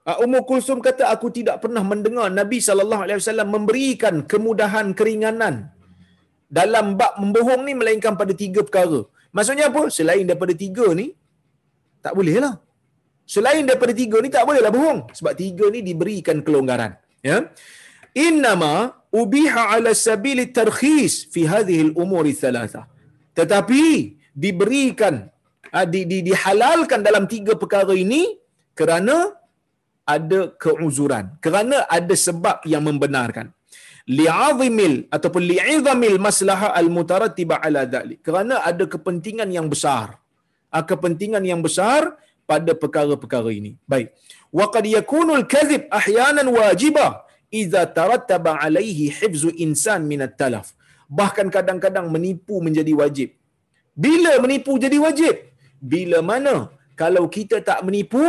uh, 0.10 0.18
Ummu 0.24 0.42
Kulsum 0.50 0.80
kata 0.88 1.04
aku 1.14 1.28
tidak 1.38 1.58
pernah 1.64 1.84
mendengar 1.92 2.28
Nabi 2.40 2.60
sallallahu 2.68 3.04
alaihi 3.06 3.20
wasallam 3.22 3.50
memberikan 3.56 4.16
kemudahan 4.34 4.88
keringanan 5.00 5.56
dalam 6.60 6.86
bab 7.00 7.14
membohong 7.22 7.64
ni 7.68 7.74
melainkan 7.80 8.14
pada 8.22 8.34
tiga 8.44 8.62
perkara. 8.68 9.02
Maksudnya 9.38 9.66
apa? 9.72 9.82
Selain 9.98 10.26
daripada 10.30 10.54
tiga 10.66 10.88
ni 11.00 11.08
tak 12.06 12.14
boleh 12.18 12.36
lah. 12.46 12.56
Selain 13.34 13.62
daripada 13.70 13.94
tiga 14.02 14.18
ni 14.24 14.30
tak 14.36 14.44
bolehlah 14.50 14.74
bohong. 14.78 15.00
Sebab 15.18 15.34
tiga 15.38 15.66
ni 15.74 15.80
diberikan 15.90 16.38
kelonggaran. 16.46 16.98
Ya. 17.22 17.38
Innama 18.26 18.74
ubiha 19.22 19.64
ala 19.74 19.94
sabili 19.94 20.50
tarkhis 20.60 21.30
fi 21.34 21.46
hadhihi 21.54 21.82
al-umuri 21.94 22.34
thalatha. 22.42 22.82
Tetapi 23.38 23.84
diberikan 24.44 25.16
ah, 25.76 25.86
di, 25.94 26.02
di, 26.12 26.18
dihalalkan 26.28 27.02
dalam 27.08 27.24
tiga 27.34 27.54
perkara 27.62 27.94
ini 28.06 28.22
kerana 28.80 29.16
ada 30.16 30.40
keuzuran. 30.64 31.26
Kerana 31.46 31.78
ada 31.98 32.16
sebab 32.28 32.66
yang 32.74 32.84
membenarkan. 32.90 33.48
Li'azimil 34.18 34.96
ataupun 35.16 35.44
li'izamil 35.52 36.18
maslaha 36.28 36.74
al-mutarattiba 36.80 37.56
ala 37.66 37.82
dhalik. 37.94 38.20
Kerana 38.28 38.56
ada 38.70 38.84
kepentingan 38.94 39.50
yang 39.58 39.68
besar. 39.74 40.18
Ah, 40.74 40.84
kepentingan 40.92 41.44
yang 41.52 41.62
besar 41.68 42.02
pada 42.50 42.74
perkara-perkara 42.82 43.54
ini. 43.60 43.72
Baik. 43.92 44.10
Wa 44.50 44.66
qad 44.74 44.86
yakunu 44.98 45.38
al-kadhib 45.40 45.86
ahyanan 46.00 46.50
wajiba 46.58 47.08
idza 47.60 47.82
tarattaba 47.98 48.58
alaihi 48.66 49.14
hifzu 49.20 49.54
insan 49.66 50.10
min 50.12 50.26
at-talaf. 50.28 50.74
Bahkan 51.20 51.48
kadang-kadang 51.54 52.08
menipu 52.16 52.58
menjadi 52.66 52.94
wajib. 53.02 53.30
Bila 54.04 54.32
menipu 54.44 54.74
jadi 54.84 54.98
wajib? 55.06 55.36
Bila 55.92 56.20
mana 56.32 56.54
kalau 57.02 57.24
kita 57.36 57.60
tak 57.70 57.80
menipu 57.88 58.24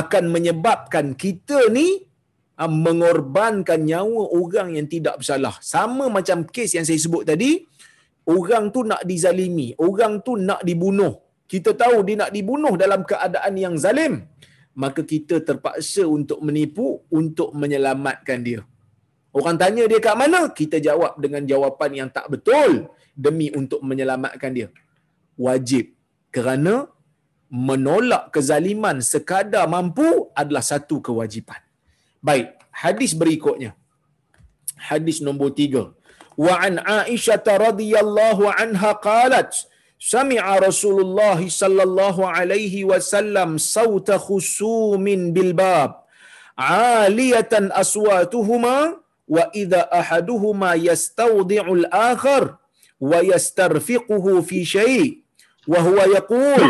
akan 0.00 0.24
menyebabkan 0.34 1.06
kita 1.22 1.58
ni 1.76 1.88
ah, 2.62 2.70
mengorbankan 2.86 3.80
nyawa 3.90 4.22
orang 4.40 4.68
yang 4.78 4.86
tidak 4.94 5.14
bersalah. 5.20 5.54
Sama 5.74 6.06
macam 6.16 6.46
kes 6.54 6.70
yang 6.76 6.86
saya 6.88 7.00
sebut 7.04 7.22
tadi, 7.30 7.50
orang 8.36 8.64
tu 8.74 8.80
nak 8.90 9.02
dizalimi, 9.10 9.68
orang 9.88 10.22
tu 10.26 10.32
nak 10.48 10.60
dibunuh, 10.68 11.14
kita 11.52 11.72
tahu 11.82 12.04
dia 12.06 12.16
nak 12.22 12.30
dibunuh 12.36 12.74
dalam 12.82 13.00
keadaan 13.10 13.54
yang 13.64 13.74
zalim, 13.84 14.28
maka 14.82 15.00
kita 15.12 15.40
terpaksa 15.48 16.04
untuk 16.04 16.38
menipu 16.46 17.02
untuk 17.20 17.50
menyelamatkan 17.60 18.38
dia. 18.48 18.60
Orang 19.38 19.56
tanya 19.60 19.84
dia 19.90 20.00
kat 20.06 20.16
mana? 20.22 20.40
Kita 20.58 20.76
jawab 20.88 21.16
dengan 21.24 21.42
jawapan 21.50 21.90
yang 22.00 22.08
tak 22.16 22.26
betul 22.32 22.92
demi 23.24 23.48
untuk 23.60 23.80
menyelamatkan 23.88 24.50
dia 24.58 24.68
wajib 25.46 25.94
kerana 26.34 26.74
menolak 27.68 28.24
kezaliman 28.34 28.98
sekadar 29.12 29.64
mampu 29.74 30.08
adalah 30.40 30.64
satu 30.70 30.96
kewajipan. 31.06 31.60
Baik, 32.28 32.48
hadis 32.82 33.12
berikutnya. 33.20 33.72
Hadis 34.88 35.18
nombor 35.26 35.50
tiga. 35.60 35.84
Wa 36.38 36.54
an 36.66 36.74
Aisyah 36.78 37.42
radhiyallahu 37.66 38.46
anha 38.62 38.90
qalat 39.08 39.50
sami'a 39.98 40.54
Rasulullah 40.68 41.38
sallallahu 41.62 42.22
alaihi 42.22 42.86
wasallam 42.90 43.58
sauta 43.58 44.20
khusumin 44.26 45.34
bil 45.36 45.52
bab 45.62 46.06
aliyatan 46.54 47.74
aswatuhuma 47.82 48.76
wa 49.34 49.44
idza 49.62 49.82
ahaduhuma 50.00 50.70
yastawdi'u 50.88 51.72
al-akhar 51.80 52.44
wa 53.10 53.18
yastarfiquhu 53.32 54.42
fi 54.48 54.58
shay' 54.74 55.27
وهو 55.68 55.96
يقول 55.96 56.62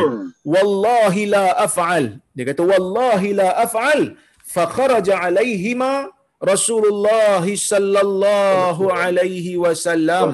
والله 0.45 1.15
لا 1.25 1.65
أفعل. 1.65 2.19
والله 2.61 3.23
لا 3.41 3.63
أفعل. 3.63 4.17
فخرج 4.47 5.11
عليهما 5.11 6.11
رسول 6.45 6.85
الله 6.87 7.57
صلى 7.57 8.01
الله 8.01 8.93
عليه 8.93 9.57
وسلم. 9.57 10.29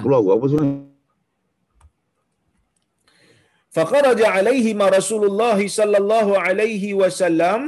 فخرج 3.70 4.20
عليهما 4.22 4.88
رسول 4.88 5.22
الله 5.26 5.68
صلى 5.68 5.96
الله 5.98 6.38
عليه 6.38 6.94
وسلم. 6.94 7.60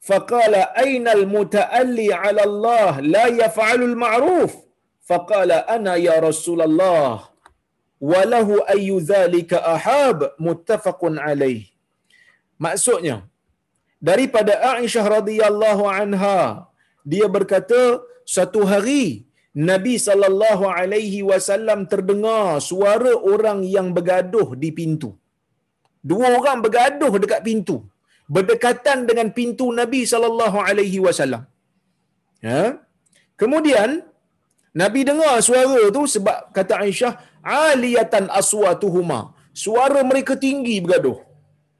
فقال 0.00 0.54
أين 0.54 1.08
المتألي 1.08 2.14
على 2.14 2.42
الله؟ 2.44 3.00
لا 3.00 3.26
يفعل 3.26 3.82
المعروف. 3.82 4.52
فقال 5.06 5.52
أنا 5.52 5.94
يا 5.96 6.20
رسول 6.20 6.62
الله. 6.62 7.37
walahu 8.10 8.62
ayu 8.74 8.96
zalika 9.10 9.62
ahab 9.74 10.18
muttafaqun 10.46 11.16
alaih. 11.28 11.60
Maksudnya 12.64 13.16
daripada 14.08 14.54
Aisyah 14.72 15.06
radhiyallahu 15.16 15.84
anha 15.98 16.40
dia 17.12 17.26
berkata 17.36 17.82
satu 18.36 18.62
hari 18.72 19.04
Nabi 19.70 19.94
sallallahu 20.06 20.64
alaihi 20.78 21.20
wasallam 21.30 21.80
terdengar 21.92 22.62
suara 22.70 23.12
orang 23.32 23.60
yang 23.76 23.88
bergaduh 23.96 24.48
di 24.62 24.70
pintu. 24.80 25.10
Dua 26.10 26.26
orang 26.38 26.58
bergaduh 26.64 27.12
dekat 27.22 27.40
pintu 27.48 27.78
berdekatan 28.36 28.98
dengan 29.08 29.28
pintu 29.38 29.66
Nabi 29.80 30.00
sallallahu 30.12 30.58
alaihi 30.68 31.00
wasallam. 31.06 31.42
Ya. 32.48 32.62
Kemudian 33.40 33.90
Nabi 34.80 35.00
dengar 35.08 35.34
suara 35.48 35.80
tu 35.96 36.02
sebab 36.14 36.38
kata 36.56 36.74
Aisyah 36.84 37.12
aliyatan 37.42 38.26
aswatuhuma. 38.40 39.20
Suara 39.64 40.00
mereka 40.10 40.34
tinggi 40.46 40.78
bergaduh. 40.84 41.18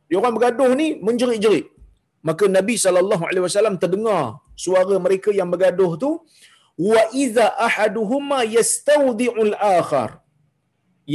Dia 0.09 0.17
orang 0.21 0.35
bergaduh 0.37 0.71
ni 0.81 0.99
menjerit-jerit. 1.07 1.67
Maka 2.29 2.45
Nabi 2.51 2.75
sallallahu 2.85 3.25
alaihi 3.29 3.45
wasallam 3.47 3.77
terdengar 3.83 4.43
suara 4.65 4.97
mereka 5.07 5.31
yang 5.39 5.49
bergaduh 5.55 5.93
tu 6.03 6.11
wa 6.91 7.03
iza 7.25 7.47
ahaduhuma 7.67 8.43
yastawdi'ul 8.57 9.55
akhar. 9.79 10.11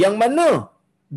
Yang 0.02 0.14
mana 0.22 0.48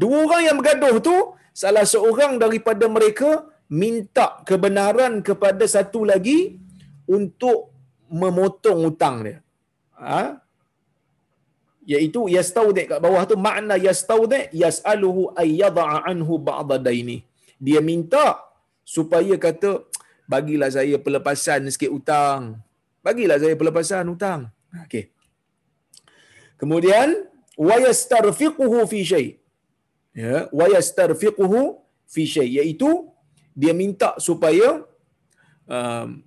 dua 0.01 0.17
orang 0.25 0.41
yang 0.47 0.57
bergaduh 0.59 0.95
tu 1.07 1.15
salah 1.61 1.85
seorang 1.93 2.35
daripada 2.43 2.85
mereka 2.97 3.29
minta 3.67 4.27
kebenaran 4.49 5.13
kepada 5.27 5.65
satu 5.75 6.01
lagi 6.11 6.39
untuk 7.07 7.71
memotong 8.07 8.79
hutang 8.87 9.15
dia. 9.25 9.37
Ha? 9.99 10.39
Iaitu 11.93 12.21
yastaudi 12.35 12.83
kat 12.89 12.99
bawah 13.05 13.23
tu 13.29 13.35
makna 13.47 13.75
yastaudi 13.87 14.39
yasaluhu 14.63 15.31
ay 15.41 15.49
yada'a 15.63 15.97
anhu 16.11 16.35
ba'd 16.47 16.71
daini. 16.87 17.17
Dia 17.65 17.81
minta 17.89 18.25
supaya 18.95 19.35
kata 19.45 19.71
bagilah 20.33 20.69
saya 20.77 20.97
pelepasan 21.05 21.71
sikit 21.73 21.91
hutang. 21.95 22.59
Bagilah 23.07 23.37
saya 23.43 23.55
pelepasan 23.61 24.05
hutang. 24.11 24.41
Okey. 24.83 25.05
Kemudian 26.59 27.09
wa 27.57 27.75
yastarfiquhu 27.85 28.79
fi 28.91 28.99
shay 29.11 29.27
ya 30.23 30.45
wa 30.59 30.65
yastarfiquhu 30.75 31.61
fi 32.13 32.23
shay 32.33 32.47
iaitu 32.57 32.89
dia 33.61 33.73
minta 33.81 34.09
supaya 34.27 34.85
um, 35.65 36.21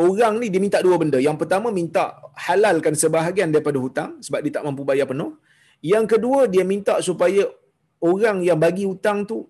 orang 0.00 0.40
ni 0.40 0.46
dia 0.52 0.60
minta 0.64 0.78
dua 0.86 0.96
benda. 1.02 1.18
Yang 1.20 1.36
pertama 1.44 1.68
minta 1.68 2.04
halalkan 2.46 2.96
sebahagian 3.02 3.52
daripada 3.54 3.78
hutang 3.84 4.10
sebab 4.24 4.40
dia 4.44 4.52
tak 4.56 4.64
mampu 4.66 4.82
bayar 4.90 5.06
penuh. 5.12 5.36
Yang 5.84 6.04
kedua 6.16 6.40
dia 6.52 6.64
minta 6.72 6.94
supaya 7.08 7.44
orang 8.00 8.40
yang 8.48 8.56
bagi 8.56 8.84
hutang 8.88 9.28
tu 9.30 9.48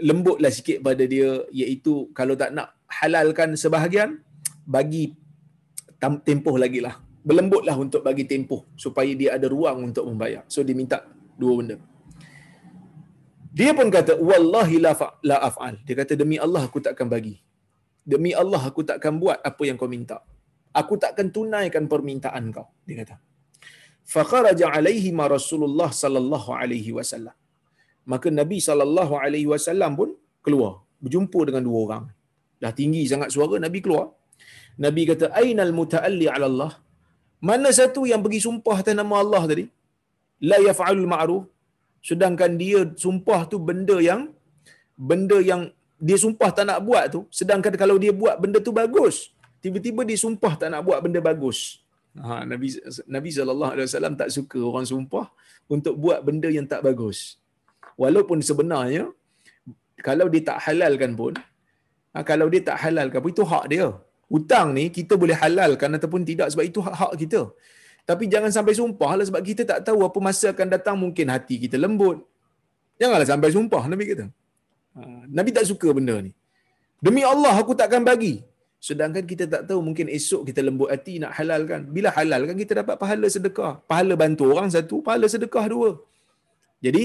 lembutlah 0.00 0.48
sikit 0.48 0.80
pada 0.80 1.04
dia 1.04 1.44
iaitu 1.52 2.08
kalau 2.16 2.32
tak 2.42 2.56
nak 2.56 2.72
halalkan 2.88 3.52
sebahagian 3.62 4.24
bagi 4.64 5.12
tempoh 6.00 6.56
lagi 6.56 6.80
lah. 6.80 6.96
Berlembutlah 7.20 7.76
untuk 7.76 8.00
bagi 8.00 8.24
tempoh 8.24 8.64
supaya 8.80 9.12
dia 9.12 9.36
ada 9.36 9.44
ruang 9.44 9.92
untuk 9.92 10.08
membayar. 10.08 10.42
So 10.48 10.64
dia 10.64 10.72
minta 10.72 11.04
dua 11.36 11.52
benda. 11.60 11.76
Dia 13.52 13.76
pun 13.76 13.92
kata 13.92 14.16
wallahi 14.16 14.76
la, 14.80 14.92
fa- 14.96 15.20
la 15.20 15.36
af'al. 15.48 15.84
Dia 15.84 15.94
kata 16.00 16.16
demi 16.16 16.40
Allah 16.40 16.64
aku 16.64 16.80
takkan 16.80 17.10
bagi 17.12 17.36
demi 18.12 18.30
Allah 18.42 18.62
aku 18.70 18.82
takkan 18.90 19.14
buat 19.22 19.38
apa 19.50 19.62
yang 19.68 19.76
kau 19.80 19.90
minta. 19.96 20.18
Aku 20.80 20.94
takkan 21.02 21.28
tunaikan 21.36 21.84
permintaan 21.92 22.44
kau. 22.56 22.66
Dia 22.86 22.96
kata. 23.02 23.16
Fakharaja 24.14 24.66
alaihi 24.76 25.10
ma 25.18 25.26
Rasulullah 25.36 25.90
sallallahu 26.02 26.50
alaihi 26.60 26.92
wasallam. 26.98 27.36
Maka 28.12 28.28
Nabi 28.40 28.58
sallallahu 28.68 29.14
alaihi 29.24 29.48
wasallam 29.52 29.92
pun 30.00 30.10
keluar 30.46 30.72
berjumpa 31.02 31.40
dengan 31.48 31.62
dua 31.68 31.78
orang. 31.86 32.04
Dah 32.62 32.72
tinggi 32.80 33.02
sangat 33.12 33.30
suara 33.34 33.56
Nabi 33.66 33.78
keluar. 33.84 34.06
Nabi 34.84 35.02
kata 35.10 35.26
ainal 35.42 35.72
muta'alli 35.78 36.26
'ala 36.32 36.46
Allah? 36.52 36.72
Mana 37.48 37.68
satu 37.80 38.00
yang 38.10 38.20
pergi 38.24 38.40
sumpah 38.46 38.76
atas 38.82 38.96
nama 39.00 39.14
Allah 39.24 39.42
tadi? 39.50 39.64
La 40.50 40.58
yaf'alul 40.68 41.08
ma'ruf. 41.14 41.44
Sedangkan 42.08 42.52
dia 42.62 42.80
sumpah 43.04 43.40
tu 43.50 43.56
benda 43.68 43.96
yang 44.08 44.22
benda 45.10 45.38
yang 45.50 45.62
dia 46.00 46.16
sumpah 46.24 46.50
tak 46.56 46.64
nak 46.70 46.80
buat 46.88 47.04
tu 47.14 47.20
sedangkan 47.38 47.72
kalau 47.82 47.96
dia 48.02 48.12
buat 48.22 48.34
benda 48.42 48.58
tu 48.66 48.72
bagus 48.80 49.16
tiba-tiba 49.64 50.02
dia 50.08 50.18
sumpah 50.24 50.52
tak 50.60 50.68
nak 50.72 50.82
buat 50.88 50.98
benda 51.04 51.20
bagus. 51.30 51.58
Ha 52.18 52.42
nabi 52.50 52.68
nabi 53.14 53.30
sallallahu 53.36 53.72
alaihi 53.74 53.86
wasallam 53.86 54.14
tak 54.20 54.28
suka 54.36 54.58
orang 54.70 54.86
sumpah 54.92 55.26
untuk 55.74 55.94
buat 56.02 56.18
benda 56.26 56.48
yang 56.56 56.66
tak 56.72 56.80
bagus. 56.88 57.18
Walaupun 58.02 58.38
sebenarnya 58.48 59.04
kalau 60.06 60.26
dia 60.32 60.42
tak 60.50 60.58
halalkan 60.64 61.12
pun 61.20 61.32
ha, 62.12 62.24
kalau 62.30 62.46
dia 62.52 62.62
tak 62.68 62.78
halalkan 62.82 63.20
pun 63.22 63.30
itu 63.36 63.44
hak 63.52 63.64
dia. 63.72 63.88
Hutang 64.32 64.68
ni 64.78 64.84
kita 64.96 65.14
boleh 65.22 65.36
halalkan 65.42 65.90
ataupun 65.98 66.22
tidak 66.30 66.48
sebab 66.54 66.64
itu 66.70 66.80
hak-hak 66.86 67.12
kita. 67.22 67.40
Tapi 68.08 68.24
jangan 68.32 68.50
sampai 68.56 68.74
sumpah 68.80 69.12
lah 69.18 69.24
sebab 69.28 69.42
kita 69.50 69.62
tak 69.70 69.80
tahu 69.86 70.00
apa 70.08 70.18
masa 70.26 70.46
akan 70.54 70.66
datang 70.74 70.96
mungkin 71.04 71.26
hati 71.34 71.56
kita 71.64 71.76
lembut. 71.84 72.18
Janganlah 73.00 73.28
sampai 73.28 73.50
sumpah 73.54 73.84
nabi 73.92 74.06
kata 74.10 74.26
Nabi 75.38 75.50
tak 75.56 75.66
suka 75.70 75.88
benda 75.96 76.16
ni. 76.26 76.32
Demi 77.06 77.22
Allah 77.32 77.54
aku 77.62 77.72
takkan 77.80 78.04
bagi. 78.10 78.34
Sedangkan 78.80 79.24
kita 79.30 79.44
tak 79.44 79.62
tahu 79.68 79.80
mungkin 79.86 80.08
esok 80.08 80.42
kita 80.48 80.60
lembut 80.66 80.88
hati 80.92 81.14
nak 81.22 81.32
halalkan. 81.38 81.80
Bila 81.96 82.08
halalkan 82.16 82.56
kita 82.62 82.72
dapat 82.80 82.96
pahala 83.02 83.28
sedekah. 83.36 83.72
Pahala 83.90 84.14
bantu 84.22 84.46
orang 84.56 84.70
satu, 84.76 85.04
pahala 85.06 85.26
sedekah 85.34 85.64
dua. 85.74 85.90
Jadi 86.84 87.04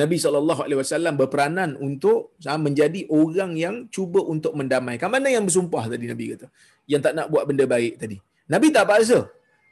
Nabi 0.00 0.16
SAW 0.16 1.20
berperanan 1.20 1.70
untuk 1.86 2.18
ha, 2.48 2.56
menjadi 2.66 3.00
orang 3.20 3.52
yang 3.64 3.74
cuba 3.94 4.20
untuk 4.34 4.52
mendamaikan. 4.58 5.08
Mana 5.14 5.28
yang 5.34 5.44
bersumpah 5.48 5.84
tadi 5.92 6.08
Nabi 6.12 6.24
kata? 6.32 6.46
Yang 6.92 7.02
tak 7.06 7.14
nak 7.18 7.26
buat 7.32 7.44
benda 7.48 7.64
baik 7.74 8.00
tadi. 8.02 8.16
Nabi 8.52 8.66
tak 8.76 8.88
paksa. 8.90 9.20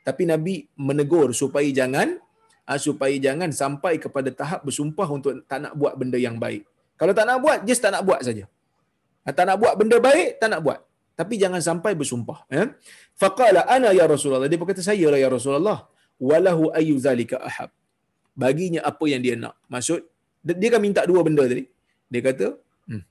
Tapi 0.09 0.23
Nabi 0.33 0.55
menegur 0.89 1.33
supaya 1.33 1.69
jangan 1.81 2.09
ha, 2.17 2.30
supaya 2.79 3.15
jangan 3.19 3.51
sampai 3.51 3.99
kepada 3.99 4.31
tahap 4.31 4.61
bersumpah 4.63 5.09
untuk 5.11 5.43
tak 5.51 5.59
nak 5.65 5.73
buat 5.75 5.99
benda 5.99 6.19
yang 6.21 6.37
baik. 6.39 6.63
Kalau 7.01 7.13
tak 7.17 7.25
nak 7.27 7.39
buat, 7.43 7.59
just 7.65 7.81
tak 7.83 7.91
nak 7.97 8.05
buat 8.05 8.21
saja. 8.23 8.45
Ha, 9.25 9.33
tak 9.33 9.45
nak 9.49 9.57
buat 9.63 9.75
benda 9.81 9.97
baik, 9.99 10.37
tak 10.41 10.49
nak 10.53 10.61
buat. 10.67 10.79
Tapi 11.19 11.35
jangan 11.41 11.61
sampai 11.61 11.93
bersumpah. 11.97 12.45
Ya? 12.49 12.73
Faqala 13.17 13.65
ana 13.69 13.93
ya 13.97 14.05
Rasulullah. 14.09 14.49
Dia 14.53 14.61
berkata, 14.61 14.81
saya 14.81 15.07
lah 15.13 15.19
ya 15.21 15.29
Rasulullah. 15.29 15.89
Walahu 16.21 16.73
ayu 16.77 16.97
zalika 17.01 17.37
ahab. 17.41 17.73
Baginya 18.37 18.81
apa 18.85 19.05
yang 19.09 19.21
dia 19.25 19.35
nak. 19.37 19.57
Maksud, 19.69 20.01
dia 20.45 20.69
kan 20.73 20.81
minta 20.81 21.05
dua 21.05 21.21
benda 21.27 21.45
tadi. 21.45 21.69
Dia 22.13 22.21
kata, 22.25 22.47
hmm, 22.89 23.03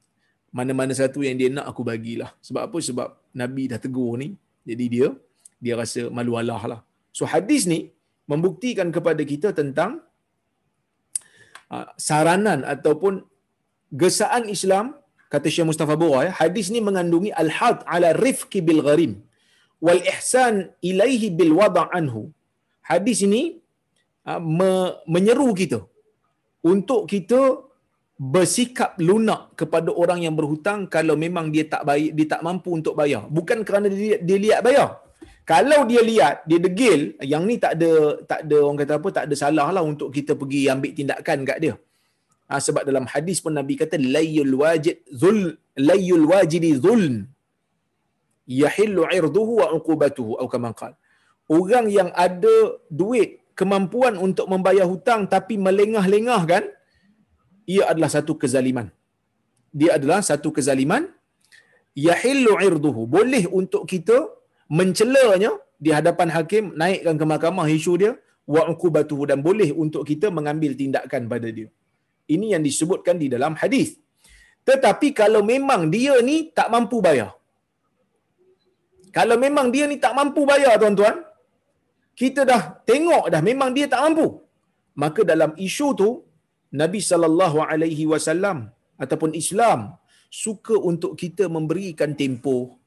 mana-mana 0.50 0.94
satu 0.98 1.22
yang 1.22 1.38
dia 1.38 1.50
nak 1.54 1.70
aku 1.70 1.86
bagilah. 1.86 2.34
Sebab 2.42 2.62
apa? 2.70 2.78
Sebab 2.82 3.08
Nabi 3.42 3.70
dah 3.70 3.78
tegur 3.78 4.18
ni. 4.18 4.34
Jadi 4.66 4.86
dia, 4.90 5.08
dia 5.62 5.74
rasa 5.78 6.10
malu 6.10 6.34
Allah 6.42 6.62
lah. 6.66 6.80
So 7.14 7.30
hadis 7.30 7.70
ni, 7.70 7.94
membuktikan 8.32 8.88
kepada 8.96 9.22
kita 9.32 9.50
tentang 9.60 9.92
uh, 11.74 11.88
saranan 12.08 12.62
ataupun 12.74 13.14
gesaan 14.02 14.46
Islam 14.56 14.86
kata 15.34 15.48
Syekh 15.54 15.68
Mustafa 15.70 15.96
Bura 16.02 16.20
ya 16.28 16.32
hadis 16.42 16.68
ni 16.74 16.80
mengandungi 16.88 17.32
al-had 17.44 17.78
ala 17.94 18.10
rifqi 18.26 18.60
bil 18.68 18.82
gharim 18.88 19.14
wal 19.86 20.02
ihsan 20.14 20.56
ilaihi 20.90 21.28
bil 21.40 21.54
wada' 21.60 21.88
anhu. 22.00 22.24
Hadis 22.90 23.20
ini 23.28 23.42
me- 24.60 24.94
menyeru 25.14 25.50
kita 25.62 25.80
untuk 26.72 27.02
kita 27.14 27.42
bersikap 28.36 28.92
lunak 29.08 29.42
kepada 29.60 29.90
orang 30.02 30.20
yang 30.26 30.36
berhutang 30.40 30.80
kalau 30.96 31.16
memang 31.26 31.46
dia 31.56 31.66
tak 31.74 31.84
baik 31.90 32.10
dia 32.18 32.28
tak 32.34 32.42
mampu 32.48 32.70
untuk 32.80 32.94
bayar. 33.00 33.24
Bukan 33.38 33.60
kerana 33.68 33.88
dia, 34.02 34.18
dia 34.28 34.38
lihat 34.46 34.62
bayar 34.68 34.90
kalau 35.50 35.82
dia 35.90 36.02
lihat 36.10 36.36
dia 36.50 36.60
degil 36.66 37.02
yang 37.32 37.44
ni 37.50 37.56
tak 37.64 37.72
ada 37.78 37.92
tak 38.32 38.40
ada 38.46 38.58
orang 38.66 38.80
kata 38.82 38.94
apa 39.00 39.10
tak 39.18 39.24
ada 39.28 39.36
salah 39.42 39.68
lah 39.76 39.84
untuk 39.92 40.10
kita 40.18 40.38
pergi 40.42 40.62
ambil 40.74 40.92
tindakan 40.98 41.40
kat 41.50 41.58
dia. 41.64 41.74
Ha, 42.50 42.62
sebab 42.66 42.84
dalam 42.90 43.06
hadis 43.14 43.38
pun 43.44 43.54
nabi 43.58 43.74
kata 43.82 43.98
layul 44.16 44.54
wajid 44.62 45.02
zul 45.22 45.40
layul 45.90 46.26
wajidi 46.32 46.72
zulm 46.84 47.16
yahillu 48.62 49.10
irduhu 49.18 49.54
wa 49.62 49.68
uqubatuhu. 49.78 50.38
Atau 50.38 50.50
kama 50.54 50.70
qala. 50.78 50.98
Orang 51.58 51.90
yang 51.98 52.10
ada 52.26 52.56
duit 53.02 53.42
kemampuan 53.60 54.22
untuk 54.22 54.46
membayar 54.54 54.86
hutang 54.86 55.26
tapi 55.36 55.58
melengah-lengah 55.58 56.42
kan 56.52 56.64
ia 57.74 57.90
adalah 57.90 58.10
satu 58.18 58.38
kezaliman. 58.42 58.90
Dia 59.80 59.98
adalah 59.98 60.22
satu 60.30 60.50
kezaliman. 60.54 61.10
Yahillu 62.08 62.54
irduhu. 62.68 63.10
Boleh 63.16 63.50
untuk 63.50 63.90
kita 63.90 64.18
mencelanya 64.78 65.52
di 65.86 65.90
hadapan 65.98 66.30
hakim 66.36 66.66
naikkan 66.82 67.16
ke 67.22 67.26
mahkamah 67.32 67.68
isu 67.78 67.94
dia 68.02 68.12
wa 68.54 68.62
uqubatuhu 68.74 69.24
dan 69.32 69.40
boleh 69.48 69.70
untuk 69.84 70.04
kita 70.10 70.28
mengambil 70.38 70.72
tindakan 70.82 71.26
pada 71.34 71.50
dia. 71.58 71.70
Ini 72.34 72.48
yang 72.54 72.64
disebutkan 72.68 73.18
di 73.24 73.28
dalam 73.34 73.54
hadis. 73.62 73.90
Tetapi 74.70 75.08
kalau 75.22 75.42
memang 75.54 75.82
dia 75.94 76.16
ni 76.30 76.38
tak 76.58 76.68
mampu 76.74 76.98
bayar 77.08 77.30
kalau 79.18 79.36
memang 79.46 79.68
dia 79.74 79.86
ni 79.92 79.98
tak 80.06 80.14
mampu 80.18 80.42
bayar 80.52 80.74
tuan-tuan 80.82 81.18
kita 82.22 82.42
dah 82.52 82.62
tengok 82.90 83.26
dah 83.34 83.42
memang 83.50 83.70
dia 83.78 83.88
tak 83.94 84.02
mampu 84.06 84.28
maka 85.04 85.22
dalam 85.32 85.52
isu 85.68 85.88
tu 86.02 86.10
Nabi 86.82 87.00
sallallahu 87.10 87.58
alaihi 87.72 88.06
wasallam 88.12 88.58
ataupun 89.04 89.32
Islam 89.42 89.80
suka 90.44 90.76
untuk 90.90 91.18
kita 91.22 91.50
memberikan 91.56 92.14
tempoh 92.20 92.78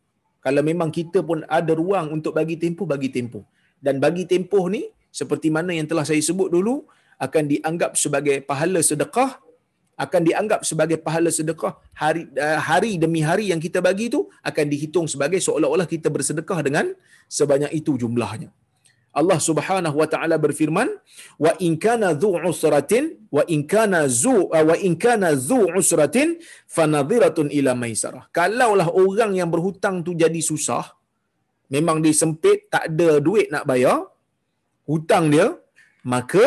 Kalau 0.43 0.63
memang 0.67 0.91
kita 0.91 1.23
pun 1.23 1.47
ada 1.47 1.73
ruang 1.73 2.19
untuk 2.19 2.35
bagi 2.35 2.59
tempoh, 2.59 2.85
bagi 2.85 3.09
tempoh. 3.15 3.47
Dan 3.79 4.03
bagi 4.03 4.27
tempoh 4.27 4.67
ni, 4.67 4.91
seperti 5.15 5.55
mana 5.55 5.71
yang 5.71 5.87
telah 5.87 6.03
saya 6.03 6.19
sebut 6.19 6.51
dulu, 6.51 6.83
akan 7.23 7.45
dianggap 7.47 7.95
sebagai 7.95 8.43
pahala 8.43 8.83
sedekah, 8.83 9.39
akan 9.95 10.21
dianggap 10.27 10.61
sebagai 10.67 10.99
pahala 10.99 11.31
sedekah 11.31 11.79
hari 11.95 12.27
uh, 12.35 12.59
hari 12.59 12.99
demi 12.99 13.23
hari 13.23 13.55
yang 13.55 13.63
kita 13.63 13.79
bagi 13.79 14.11
itu 14.11 14.27
akan 14.43 14.67
dihitung 14.67 15.07
sebagai 15.07 15.39
seolah-olah 15.39 15.87
kita 15.87 16.11
bersedekah 16.11 16.59
dengan 16.67 16.91
sebanyak 17.31 17.71
itu 17.71 17.95
jumlahnya. 17.95 18.51
Allah 19.21 19.39
Subhanahu 19.49 19.97
wa 20.01 20.09
taala 20.13 20.37
berfirman 20.45 20.89
wa 21.45 21.53
in 21.67 21.73
kana 21.85 22.09
dhu 22.23 22.31
usratin 22.51 23.05
wa 23.37 23.43
in 23.55 23.61
kana 23.73 24.01
zu 24.23 24.37
uh, 24.57 24.65
wa 24.71 24.77
in 24.87 24.95
kana 25.05 25.31
dhu 25.49 25.61
usratin 25.81 26.29
fanadhiratun 26.77 27.49
ila 27.59 27.73
maisarah. 27.83 28.25
Kalaulah 28.39 28.89
orang 29.05 29.33
yang 29.41 29.51
berhutang 29.55 30.01
tu 30.07 30.13
jadi 30.23 30.41
susah 30.51 30.85
memang 31.75 32.01
dia 32.05 32.15
sempit 32.23 32.59
tak 32.73 32.85
ada 32.89 33.21
duit 33.27 33.49
nak 33.55 33.65
bayar 33.71 33.99
hutang 34.89 35.27
dia 35.35 35.47
maka 36.13 36.47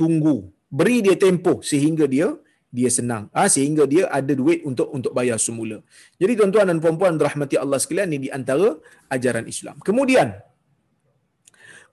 tunggu. 0.00 0.38
Beri 0.78 0.96
dia 1.04 1.16
tempoh 1.16 1.58
sehingga 1.70 2.04
dia 2.14 2.28
dia 2.68 2.90
senang. 2.92 3.24
Ah 3.32 3.48
sehingga 3.54 3.84
dia 3.92 4.04
ada 4.18 4.32
duit 4.40 4.60
untuk 4.68 4.88
untuk 4.96 5.12
bayar 5.18 5.38
semula. 5.40 5.80
Jadi 6.20 6.32
tuan-tuan 6.38 6.68
dan 6.70 6.78
puan-puan 6.84 7.16
rahmati 7.28 7.56
Allah 7.56 7.78
sekalian 7.84 8.12
ini 8.12 8.28
di 8.28 8.30
antara 8.38 8.68
ajaran 9.16 9.48
Islam. 9.52 9.76
Kemudian 9.88 10.28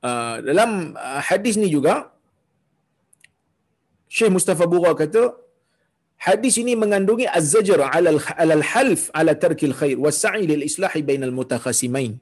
Uh, 0.05 0.37
dalam 0.47 0.71
uh, 1.07 1.21
hadis 1.27 1.55
ni 1.61 1.67
juga 1.75 1.93
Syekh 4.15 4.31
Mustafa 4.35 4.65
Bura 4.71 4.91
kata 4.99 5.23
hadis 6.25 6.55
ini 6.61 6.73
mengandungi 6.81 7.25
az-zajr 7.37 7.79
'ala 7.85 8.11
al-half 8.45 9.01
'ala 9.17 9.33
tarkil 9.43 9.73
khair 9.79 9.97
wa 10.05 10.11
sa'i 10.21 10.43
lil 10.51 10.63
islahi 10.69 11.01
bainal 11.09 11.33
mutakhasimain 11.39 12.13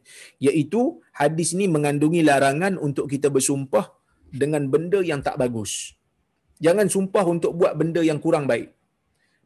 iaitu 0.48 0.82
hadis 1.22 1.50
ini 1.56 1.68
mengandungi 1.76 2.22
larangan 2.30 2.80
untuk 2.88 3.08
kita 3.14 3.28
bersumpah 3.36 3.86
dengan 4.42 4.64
benda 4.74 5.00
yang 5.12 5.22
tak 5.28 5.36
bagus. 5.44 5.74
Jangan 6.66 6.88
sumpah 6.96 7.26
untuk 7.36 7.52
buat 7.60 7.74
benda 7.80 8.02
yang 8.10 8.20
kurang 8.26 8.46
baik. 8.52 8.68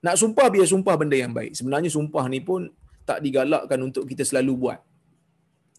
Nak 0.06 0.16
sumpah 0.22 0.48
biar 0.54 0.68
sumpah 0.74 0.96
benda 1.02 1.18
yang 1.24 1.34
baik. 1.38 1.52
Sebenarnya 1.58 1.90
sumpah 1.98 2.26
ni 2.34 2.40
pun 2.50 2.70
tak 3.10 3.20
digalakkan 3.26 3.80
untuk 3.88 4.06
kita 4.12 4.24
selalu 4.30 4.54
buat. 4.62 4.80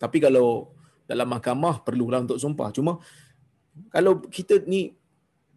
Tapi 0.02 0.18
kalau 0.26 0.74
dalam 1.08 1.26
mahkamah 1.32 1.80
perlulah 1.80 2.20
untuk 2.20 2.36
sumpah. 2.36 2.68
Cuma 2.68 3.00
kalau 3.88 4.20
kita 4.28 4.60
ni 4.68 4.92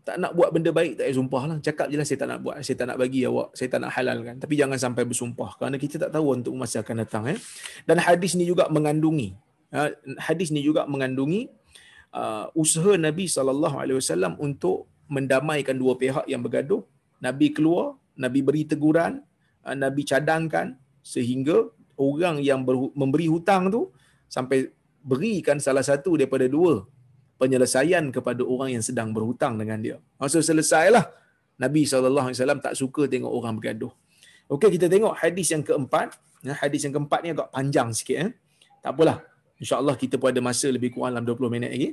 tak 0.01 0.17
nak 0.17 0.33
buat 0.33 0.49
benda 0.49 0.73
baik 0.73 0.97
tak 0.97 1.05
payah 1.05 1.17
sumpah 1.17 1.43
lah. 1.45 1.57
Cakap 1.61 1.85
je 1.93 1.95
lah 1.99 2.07
saya 2.07 2.17
tak 2.25 2.29
nak 2.33 2.39
buat. 2.41 2.55
Saya 2.65 2.75
tak 2.79 2.87
nak 2.89 2.97
bagi 2.97 3.21
awak. 3.27 3.53
Saya 3.53 3.67
tak 3.69 3.79
nak 3.85 3.91
halalkan. 3.93 4.35
Tapi 4.41 4.53
jangan 4.57 4.77
sampai 4.81 5.03
bersumpah. 5.05 5.51
Kerana 5.61 5.77
kita 5.77 6.01
tak 6.01 6.09
tahu 6.09 6.25
untuk 6.41 6.57
masa 6.57 6.81
akan 6.81 7.05
datang. 7.05 7.29
Eh. 7.29 7.37
Dan 7.85 8.01
hadis 8.01 8.33
ni 8.33 8.49
juga 8.49 8.65
mengandungi. 8.71 9.37
Uh, 9.69 9.93
hadis 10.17 10.49
ni 10.49 10.65
juga 10.65 10.89
mengandungi 10.89 11.47
uh, 12.17 12.49
usaha 12.57 12.97
Nabi 12.97 13.29
SAW 13.29 14.35
untuk 14.41 14.89
mendamaikan 15.05 15.77
dua 15.77 15.93
pihak 15.95 16.25
yang 16.25 16.41
bergaduh. 16.41 16.81
Nabi 17.21 17.53
keluar. 17.53 18.01
Nabi 18.17 18.41
beri 18.41 18.65
teguran. 18.65 19.21
Uh, 19.61 19.77
Nabi 19.77 20.01
cadangkan. 20.01 20.81
Sehingga 21.05 21.69
orang 21.93 22.41
yang 22.41 22.65
ber- 22.65 22.93
memberi 22.97 23.29
hutang 23.29 23.69
tu 23.69 23.93
sampai 24.25 24.73
berikan 25.01 25.57
salah 25.57 25.81
satu 25.81 26.17
daripada 26.19 26.45
dua 26.45 26.85
penyelesaian 27.41 28.13
kepada 28.13 28.45
orang 28.45 28.77
yang 28.77 28.83
sedang 28.85 29.09
berhutang 29.15 29.57
dengan 29.57 29.81
dia. 29.81 29.97
Maksud 30.21 30.45
selesailah. 30.45 31.05
Nabi 31.61 31.85
SAW 31.85 32.33
tak 32.61 32.73
suka 32.73 33.05
tengok 33.05 33.29
orang 33.29 33.53
bergaduh. 33.57 33.93
Okey, 34.49 34.77
kita 34.77 34.89
tengok 34.89 35.13
hadis 35.21 35.47
yang 35.53 35.61
keempat. 35.61 36.17
Ya, 36.41 36.53
hadis 36.57 36.81
yang 36.85 36.93
keempat 36.97 37.19
ni 37.21 37.29
agak 37.33 37.49
panjang 37.53 37.89
sikit. 37.93 38.17
Eh. 38.25 38.31
Tak 38.81 38.97
apalah. 38.97 39.21
InsyaAllah 39.61 39.93
kita 39.93 40.17
pun 40.17 40.33
ada 40.33 40.41
masa 40.41 40.67
lebih 40.73 40.89
kurang 40.93 41.13
dalam 41.13 41.25
20 41.29 41.53
minit 41.53 41.69
lagi. 41.69 41.89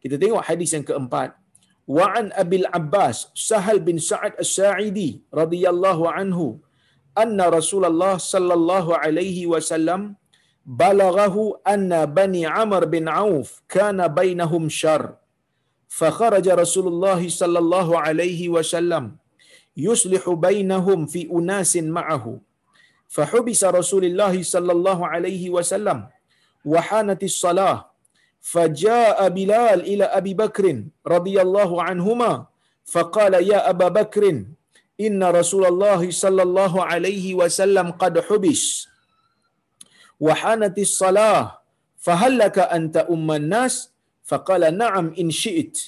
Kita 0.00 0.16
tengok 0.16 0.42
hadis 0.48 0.72
yang 0.72 0.84
keempat. 0.88 1.36
Wa'an 1.84 2.30
Abil 2.42 2.64
Abbas 2.78 3.34
Sahal 3.36 3.82
bin 3.82 3.98
Sa'ad 3.98 4.38
As-Sa'idi 4.38 5.26
radhiyallahu 5.34 6.06
anhu 6.08 6.62
anna 7.12 7.50
Rasulullah 7.52 8.16
sallallahu 8.16 8.96
alaihi 8.96 9.50
wasallam 9.50 10.14
بلغه 10.66 11.60
أن 11.68 11.90
بني 12.14 12.46
عمر 12.46 12.84
بن 12.84 13.08
عوف 13.08 13.62
كان 13.68 14.08
بينهم 14.08 14.68
شر. 14.68 15.14
فخرج 15.88 16.48
رسول 16.48 16.86
الله 16.88 17.28
صلى 17.28 17.58
الله 17.58 18.00
عليه 18.00 18.48
وسلم 18.48 19.16
يصلح 19.76 20.30
بينهم 20.30 21.06
في 21.06 21.28
أناس 21.32 21.76
معه. 21.76 22.40
فحبس 23.08 23.64
رسول 23.64 24.04
الله 24.04 24.42
صلى 24.42 24.72
الله 24.72 25.06
عليه 25.06 25.50
وسلم 25.50 26.06
وحانت 26.64 27.22
الصلاة. 27.22 27.92
فجاء 28.40 29.28
بلال 29.28 29.80
إلى 29.80 30.04
أبي 30.04 30.34
بكر 30.34 30.84
رضي 31.06 31.36
الله 31.42 31.82
عنهما 31.82 32.46
فقال 32.84 33.34
يا 33.34 33.70
أبا 33.70 33.88
بكر 33.88 34.44
إن 35.00 35.20
رسول 35.24 35.64
الله 35.66 36.10
صلى 36.10 36.42
الله 36.42 36.84
عليه 36.84 37.34
وسلم 37.34 37.90
قد 37.90 38.20
حبس. 38.20 38.91
وحانت 40.22 40.78
الصلاة 40.78 41.58
فهل 41.98 42.38
لك 42.38 42.58
أنت 42.58 42.96
أم 42.96 43.30
الناس؟ 43.30 43.90
فقال 44.24 44.78
نعم 44.78 45.14
إن 45.18 45.30
شئت. 45.30 45.78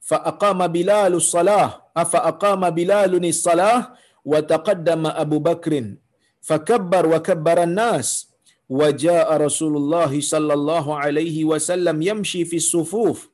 فأقام 0.00 0.66
بلال 0.66 1.14
الصلاة. 1.14 1.92
فأقام 1.96 2.70
بلال 2.70 3.12
الصلاة؟ 3.28 3.92
وتقدم 4.24 5.06
أبو 5.06 5.38
بكر. 5.38 5.94
فكبر 6.40 7.06
وكبر 7.06 7.62
الناس. 7.62 8.32
وجاء 8.68 9.36
رسول 9.36 9.76
الله 9.76 10.20
صلى 10.20 10.54
الله 10.54 10.86
عليه 10.98 11.44
وسلم 11.44 12.02
يمشي 12.02 12.44
في 12.44 12.56
الصفوف. 12.56 13.28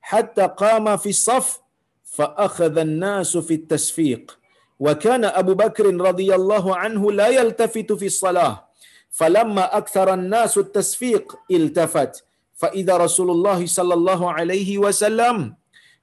حتى 0.00 0.46
قام 0.56 0.96
في 0.96 1.08
الصف 1.08 1.60
فأخذ 2.04 2.78
الناس 2.78 3.36
في 3.36 3.54
التصفيق 3.54 4.38
وكان 4.80 5.24
أبو 5.24 5.54
بكر 5.54 5.84
رضي 6.00 6.34
الله 6.34 6.76
عنه 6.76 7.12
لا 7.12 7.28
يلتفت 7.28 7.92
في 7.92 8.06
الصلاة. 8.06 8.67
فلما 9.11 9.77
أكثر 9.77 10.13
الناس 10.13 10.57
التصفيق 10.57 11.35
التفت 11.51 12.23
فإذا 12.55 12.97
رسول 12.97 13.31
الله 13.31 13.65
صلى 13.65 13.93
الله 13.93 14.31
عليه 14.31 14.77
وسلم 14.77 15.55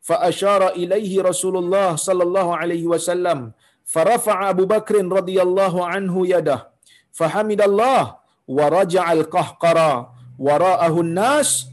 فأشار 0.02 0.68
إليه 0.68 1.22
رسول 1.22 1.56
الله 1.56 1.96
صلى 1.96 2.22
الله 2.22 2.56
عليه 2.56 2.86
وسلم 2.86 3.52
فرفع 3.84 4.50
أبو 4.50 4.64
بكر 4.66 4.94
رضي 5.12 5.42
الله 5.42 5.86
عنه 5.86 6.26
يده 6.28 6.68
فحمد 7.12 7.60
الله 7.60 8.16
ورجع 8.48 9.12
القهقرى 9.12 10.12
وراءه 10.38 11.00
الناس 11.00 11.66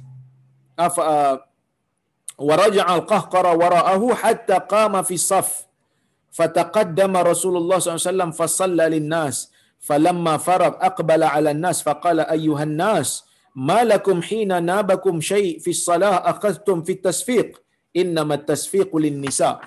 ورجع 2.38 2.96
القهقرى 2.96 3.52
وراءه 3.56 4.14
حتى 4.14 4.54
قام 4.54 5.02
في 5.02 5.14
الصف 5.14 5.66
فتقدم 6.32 7.18
رسول 7.18 7.58
الله 7.58 7.80
صلى 7.80 7.96
الله 7.96 8.04
عليه 8.08 8.12
وسلم 8.18 8.32
فصلى 8.32 8.84
للناس 8.90 9.51
فلما 9.82 10.38
فرغ 10.38 10.68
أقبل 10.68 11.24
على 11.24 11.52
الناس 11.52 11.82
فقال 11.82 12.20
أيها 12.20 12.64
الناس 12.64 13.24
ما 13.56 13.84
لكم 13.84 14.22
حين 14.22 14.64
نابكم 14.64 15.22
شيء 15.22 15.60
في 15.60 15.70
الصلاة 15.70 16.30
أخذتم 16.30 16.84
في 16.84 16.92
التصفيق 16.92 17.62
إنما 17.98 18.36
التصفيق 18.36 18.98
للنساء 18.98 19.62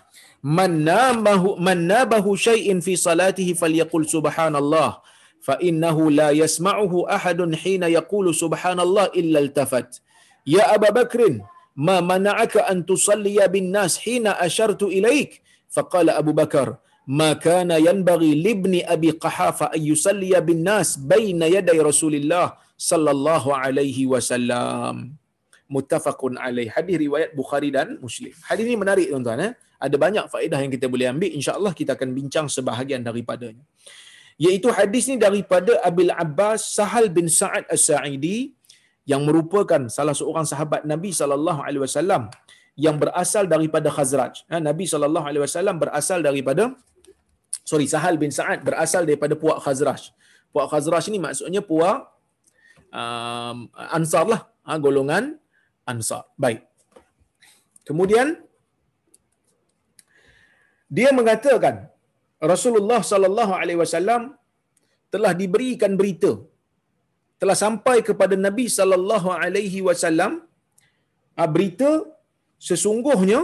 من 0.44 0.84
نابه, 0.84 1.56
من 1.56 1.86
نابه 1.86 2.36
شيء 2.36 2.80
في 2.80 2.96
صلاته 2.96 3.52
فليقل 3.52 4.06
سبحان 4.08 4.56
الله 4.56 4.98
فإنه 5.40 6.10
لا 6.10 6.30
يسمعه 6.30 7.14
أحد 7.14 7.54
حين 7.54 7.82
يقول 7.82 8.34
سبحان 8.34 8.80
الله 8.80 9.04
إلا 9.04 9.38
التفت 9.40 10.02
يا 10.46 10.74
أبا 10.74 10.90
بكر 10.90 11.40
ما 11.76 12.00
منعك 12.00 12.56
أن 12.56 12.86
تصلي 12.86 13.48
بالناس 13.48 13.98
حين 13.98 14.26
أشرت 14.26 14.82
إليك 14.82 15.42
فقال 15.70 16.10
أبو 16.10 16.32
maka 17.05 17.61
na 17.69 17.77
yanbaghi 17.77 18.33
libni 18.33 18.81
abi 18.95 19.13
qahafa 19.25 19.69
ay 19.75 19.93
yusalliya 19.93 20.41
bin 20.41 20.65
nas 20.65 20.97
baina 20.97 21.45
yaday 21.45 21.77
rasulillah 21.77 22.57
sallallahu 22.77 23.53
alaihi 23.53 24.09
wasallam. 24.09 25.13
Muttafaqun 25.65 26.37
alaih. 26.37 26.69
Hadis 26.69 26.97
riwayat 27.05 27.29
bukhari 27.33 27.69
dan 27.73 27.97
muslim. 28.01 28.33
Hadis 28.49 28.65
ini 28.69 28.77
menarik 28.77 29.07
tuan-tuan 29.09 29.41
eh? 29.49 29.53
ada 29.85 29.95
banyak 30.05 30.25
faedah 30.33 30.59
yang 30.63 30.71
kita 30.73 30.87
boleh 30.93 31.07
ambil. 31.13 31.29
Insyaallah 31.39 31.73
kita 31.79 31.91
akan 31.97 32.09
bincang 32.17 32.47
sebahagian 32.55 33.01
daripadanya. 33.05 33.63
Iaitu 34.35 34.67
hadis 34.77 35.07
ni 35.07 35.15
daripada 35.15 35.79
Abil 35.89 36.11
Abbas 36.11 36.75
Sahal 36.77 37.07
bin 37.17 37.31
Sa'ad 37.31 37.65
As-Sa'idi 37.71 38.51
yang 39.07 39.23
merupakan 39.23 39.81
salah 39.87 40.15
seorang 40.17 40.43
sahabat 40.51 40.83
Nabi 40.83 41.15
sallallahu 41.19 41.61
alaihi 41.63 41.83
wasallam 41.85 42.27
yang 42.75 42.99
berasal 42.99 43.47
daripada 43.47 43.87
Khazraj. 43.87 44.43
Ha, 44.51 44.59
Nabi 44.59 44.85
sallallahu 44.91 45.23
alaihi 45.29 45.43
wasallam 45.45 45.79
berasal 45.79 46.19
daripada 46.19 46.75
sorry 47.69 47.87
Sahal 47.93 48.15
bin 48.23 48.31
Sa'ad 48.37 48.61
berasal 48.67 49.03
daripada 49.09 49.33
puak 49.43 49.59
Khazraj. 49.65 50.03
Puak 50.53 50.67
Khazraj 50.71 51.05
ni 51.13 51.19
maksudnya 51.25 51.61
puak 51.71 51.97
um, 53.01 53.57
Ansar 53.97 54.25
lah, 54.33 54.41
ha, 54.67 54.77
golongan 54.85 55.25
Ansar. 55.91 56.23
Baik. 56.43 56.61
Kemudian 57.87 58.27
dia 60.97 61.09
mengatakan 61.19 61.75
Rasulullah 62.53 63.01
sallallahu 63.11 63.53
alaihi 63.59 63.79
wasallam 63.83 64.21
telah 65.13 65.31
diberikan 65.41 65.93
berita 65.99 66.31
telah 67.41 67.57
sampai 67.65 67.97
kepada 68.07 68.35
Nabi 68.47 68.65
sallallahu 68.77 69.29
alaihi 69.43 69.79
wasallam 69.87 70.31
ah, 71.39 71.49
berita 71.55 71.89
sesungguhnya 72.67 73.39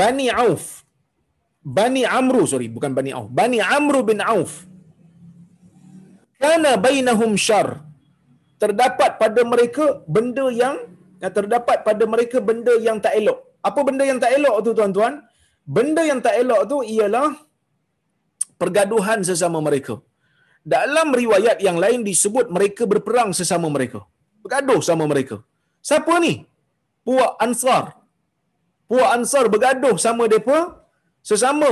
Bani 0.00 0.28
Auf 0.44 0.85
Bani 1.66 2.02
Amru 2.18 2.42
sorry 2.50 2.68
bukan 2.76 2.94
Bani 2.98 3.10
Auf. 3.18 3.28
Bani 3.38 3.58
Amru 3.76 4.00
bin 4.10 4.22
Auf. 4.22 4.52
Kana 6.42 6.72
bainahum 6.84 7.34
syar. 7.46 7.68
Terdapat 8.62 9.18
pada 9.22 9.40
mereka 9.52 9.84
benda 10.14 10.46
yang 10.62 10.76
terdapat 11.36 11.82
pada 11.88 12.04
mereka 12.12 12.38
benda 12.48 12.74
yang 12.86 12.98
tak 13.04 13.14
elok. 13.20 13.38
Apa 13.68 13.80
benda 13.88 14.04
yang 14.10 14.20
tak 14.22 14.32
elok 14.38 14.56
tu 14.66 14.72
tuan-tuan? 14.78 15.14
Benda 15.76 16.02
yang 16.10 16.20
tak 16.26 16.34
elok 16.42 16.60
tu 16.70 16.78
ialah 16.94 17.28
pergaduhan 18.60 19.20
sesama 19.28 19.58
mereka. 19.68 19.94
Dalam 20.74 21.10
riwayat 21.20 21.58
yang 21.66 21.78
lain 21.84 22.00
disebut 22.06 22.46
mereka 22.56 22.82
berperang 22.92 23.30
sesama 23.38 23.66
mereka. 23.76 24.00
Bergaduh 24.42 24.80
sama 24.88 25.04
mereka. 25.12 25.36
Siapa 25.88 26.14
ni? 26.24 26.46
Puak 27.06 27.32
ansar. 27.46 27.84
Puak 28.90 29.10
ansar 29.18 29.44
bergaduh 29.54 29.96
sama 30.06 30.30
depa 30.30 30.85
sesama 31.30 31.70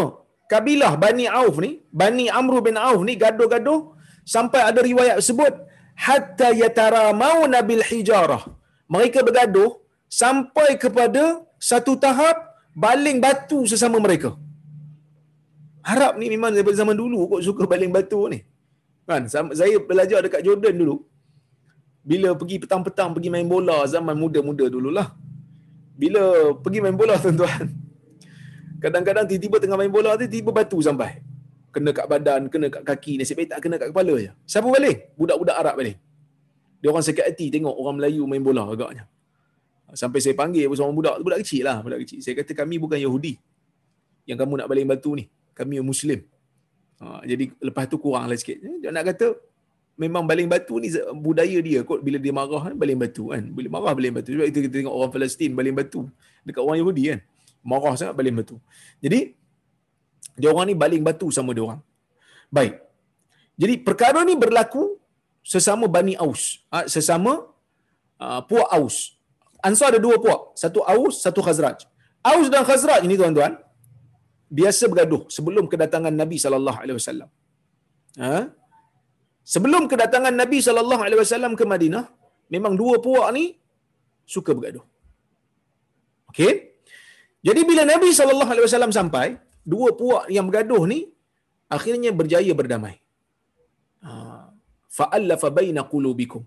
kabilah 0.53 0.93
Bani 1.05 1.27
Auf 1.41 1.57
ni 1.65 1.71
Bani 2.01 2.27
Amru 2.39 2.59
bin 2.67 2.77
Auf 2.89 3.01
ni 3.09 3.15
gaduh-gaduh 3.23 3.81
sampai 4.35 4.61
ada 4.69 4.81
riwayat 4.89 5.19
sebut 5.29 5.55
hatta 6.07 6.49
yataramau 6.63 7.39
nabil 7.55 7.85
hijarah. 7.91 8.43
Mereka 8.95 9.19
bergaduh 9.27 9.71
sampai 10.23 10.69
kepada 10.85 11.23
satu 11.71 11.93
tahap 12.05 12.37
baling 12.85 13.19
batu 13.25 13.59
sesama 13.73 13.99
mereka. 14.07 14.31
Harap 15.89 16.13
ni 16.21 16.27
memang 16.35 16.51
daripada 16.57 16.77
zaman 16.83 16.97
dulu 17.03 17.19
kok 17.31 17.43
suka 17.47 17.65
baling 17.73 17.93
batu 17.97 18.21
ni. 18.33 18.41
Kan 19.09 19.23
saya 19.61 19.77
belajar 19.91 20.19
dekat 20.27 20.43
Jordan 20.47 20.75
dulu. 20.83 20.97
Bila 22.11 22.31
pergi 22.41 22.57
petang-petang 22.63 23.11
pergi 23.17 23.29
main 23.33 23.49
bola 23.55 23.79
zaman 23.95 24.17
muda-muda 24.23 24.67
dululah. 24.77 25.09
Bila 26.03 26.53
pergi 26.65 26.79
main 26.85 26.97
bola 27.01 27.15
tuan-tuan 27.23 27.84
kadang-kadang 28.83 29.25
tiba-tiba 29.29 29.57
tengah 29.63 29.77
main 29.79 29.93
bola 29.93 30.17
tu 30.19 30.27
tiba 30.27 30.51
batu 30.51 30.79
sampai. 30.81 31.21
Kena 31.75 31.91
kat 31.91 32.07
badan 32.07 32.47
kena 32.47 32.71
kat 32.71 32.83
kaki 32.87 33.19
nasib 33.19 33.35
baik 33.35 33.51
tak 33.51 33.59
kena 33.59 33.77
kat 33.83 33.91
kepala 33.91 34.15
je. 34.15 34.31
Siapa 34.47 34.71
balik? 34.71 35.11
Budak-budak 35.19 35.57
Arab 35.59 35.75
balik. 35.75 35.99
Dia 36.79 36.89
orang 36.95 37.03
sakit 37.03 37.25
hati 37.27 37.47
tengok 37.51 37.75
orang 37.75 37.99
Melayu 37.99 38.23
main 38.31 38.39
bola 38.39 38.63
agaknya. 38.63 39.11
Sampai 39.95 40.23
saya 40.23 40.39
panggil 40.39 40.71
seorang 40.71 40.95
budak 40.95 41.15
budak 41.23 41.39
kecil 41.43 41.67
lah 41.67 41.83
budak 41.83 42.07
kecil. 42.07 42.19
Saya 42.23 42.35
kata 42.39 42.53
kami 42.55 42.79
bukan 42.79 42.99
Yahudi. 42.99 43.35
Yang 44.25 44.39
kamu 44.47 44.53
nak 44.63 44.69
baling 44.71 44.87
batu 44.87 45.11
ni 45.19 45.25
kami 45.51 45.83
Muslim. 45.83 46.23
Ha, 47.03 47.27
jadi 47.27 47.51
lepas 47.59 47.91
tu 47.91 47.99
kurang 47.99 48.31
lah 48.31 48.39
sikit. 48.39 48.63
Dia 48.63 48.95
nak 48.95 49.11
kata 49.11 49.35
memang 49.99 50.27
baling 50.27 50.47
batu 50.47 50.79
ni 50.79 50.95
budaya 51.19 51.59
dia 51.59 51.83
kot 51.83 52.03
bila 52.07 52.23
dia 52.23 52.31
marah 52.31 52.71
kan 52.71 52.75
baling 52.79 52.99
batu 53.03 53.35
kan. 53.35 53.43
Bila 53.51 53.69
marah 53.83 53.99
baling 53.99 54.15
batu. 54.15 54.31
Sebab 54.31 54.47
itu 54.47 54.59
kita 54.63 54.75
tengok 54.79 54.95
orang 54.95 55.11
Palestin 55.11 55.51
baling 55.59 55.75
batu. 55.75 56.07
Dekat 56.47 56.63
orang 56.63 56.79
Yahudi 56.79 57.05
kan 57.11 57.21
marah 57.71 57.95
sangat 58.01 58.15
baling 58.19 58.37
batu. 58.41 58.57
Jadi 59.05 59.21
dia 60.41 60.49
orang 60.53 60.67
ni 60.71 60.77
baling 60.83 61.03
batu 61.09 61.27
sama 61.37 61.51
dia 61.57 61.65
orang. 61.69 61.81
Baik. 62.57 62.75
Jadi 63.63 63.75
perkara 63.87 64.21
ni 64.29 64.35
berlaku 64.45 64.85
sesama 65.53 65.87
Bani 65.97 66.15
Aus. 66.25 66.43
Ha, 66.75 66.87
sesama 66.95 67.33
uh, 68.25 68.41
puak 68.51 68.69
Aus. 68.79 68.97
Ansar 69.69 69.89
ada 69.93 70.01
dua 70.07 70.17
puak. 70.25 70.41
Satu 70.63 70.81
Aus 70.95 71.23
satu 71.25 71.41
Khazraj. 71.47 71.79
Aus 72.33 72.47
dan 72.55 72.65
Khazraj 72.69 73.01
ini 73.07 73.17
tuan-tuan 73.21 73.55
biasa 74.59 74.85
bergaduh 74.93 75.23
sebelum 75.37 75.65
kedatangan 75.73 76.15
Nabi 76.23 76.37
sallallahu 76.45 76.79
alaihi 76.83 76.97
wasallam. 77.01 77.31
Ha? 78.25 78.37
Sebelum 79.55 79.83
kedatangan 79.93 80.35
Nabi 80.43 80.59
sallallahu 80.67 81.03
alaihi 81.07 81.21
wasallam 81.23 81.53
ke 81.61 81.65
Madinah, 81.73 82.05
memang 82.55 82.75
dua 82.81 82.97
puak 83.07 83.29
ni 83.37 83.45
suka 84.35 84.51
bergaduh. 84.57 84.85
Okey? 86.33 86.74
Jadi 87.49 87.61
bila 87.71 87.83
Nabi 87.93 88.09
wasallam 88.69 88.95
sampai, 88.99 89.27
dua 89.73 89.89
puak 90.01 90.25
yang 90.37 90.47
bergaduh 90.49 90.83
ni 90.93 91.01
akhirnya 91.77 92.11
berjaya 92.21 92.53
berdamai. 92.61 92.95
Ha, 94.07 94.13
fa'allafa 94.99 95.49
baina 95.59 95.83
qulubikum. 95.93 96.43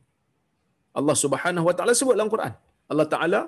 Allah 0.99 1.15
Subhanahu 1.23 1.65
wa 1.69 1.75
taala 1.77 1.93
sebut 1.99 2.15
dalam 2.17 2.31
Quran. 2.33 2.53
Allah 2.91 3.07
Taala 3.13 3.41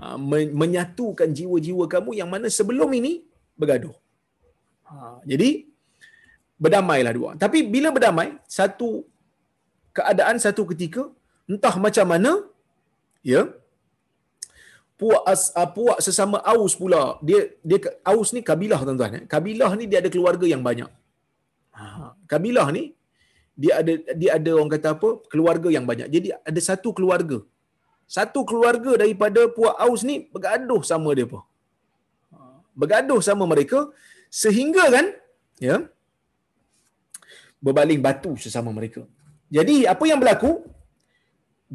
ha, 0.00 0.16
menyatukan 0.62 1.28
jiwa-jiwa 1.38 1.84
kamu 1.94 2.10
yang 2.20 2.30
mana 2.34 2.48
sebelum 2.58 2.90
ini 3.00 3.12
bergaduh. 3.60 3.96
Ha, 4.88 4.94
jadi 5.32 5.50
berdamailah 6.64 7.12
dua. 7.18 7.30
Tapi 7.44 7.58
bila 7.74 7.88
berdamai, 7.96 8.28
satu 8.58 8.90
keadaan 9.98 10.36
satu 10.44 10.62
ketika 10.72 11.02
entah 11.52 11.74
macam 11.84 12.06
mana 12.12 12.32
ya 13.32 13.42
puak 15.00 15.22
as, 15.32 15.42
uh, 15.60 15.68
puak 15.76 15.98
sesama 16.06 16.38
Aus 16.52 16.72
pula. 16.80 17.02
Dia 17.28 17.40
dia 17.68 17.78
Aus 18.12 18.30
ni 18.36 18.40
kabilah 18.50 18.80
tuan-tuan 18.86 19.16
eh. 19.18 19.22
kabilah 19.34 19.70
ni 19.80 19.84
dia 19.90 19.98
ada 20.02 20.10
keluarga 20.14 20.46
yang 20.52 20.62
banyak. 20.68 20.90
Ha, 21.78 21.84
kabilah 22.32 22.66
ni 22.76 22.84
dia 23.62 23.72
ada 23.80 23.92
dia 24.20 24.30
ada 24.38 24.50
orang 24.56 24.72
kata 24.74 24.88
apa? 24.96 25.08
Keluarga 25.32 25.68
yang 25.76 25.86
banyak. 25.90 26.08
Jadi 26.16 26.28
ada 26.50 26.60
satu 26.68 26.90
keluarga. 26.98 27.38
Satu 28.16 28.40
keluarga 28.50 28.92
daripada 29.02 29.40
puak 29.56 29.76
Aus 29.86 30.02
ni 30.10 30.16
bergaduh 30.34 30.82
sama 30.90 31.10
dia 31.18 31.26
apa? 31.30 31.40
Bergaduh 32.80 33.20
sama 33.28 33.44
mereka 33.52 33.80
sehingga 34.42 34.84
kan 34.94 35.06
ya 35.68 35.76
berbaling 37.66 38.00
batu 38.06 38.32
sesama 38.44 38.70
mereka. 38.78 39.02
Jadi 39.56 39.76
apa 39.92 40.04
yang 40.10 40.20
berlaku? 40.22 40.52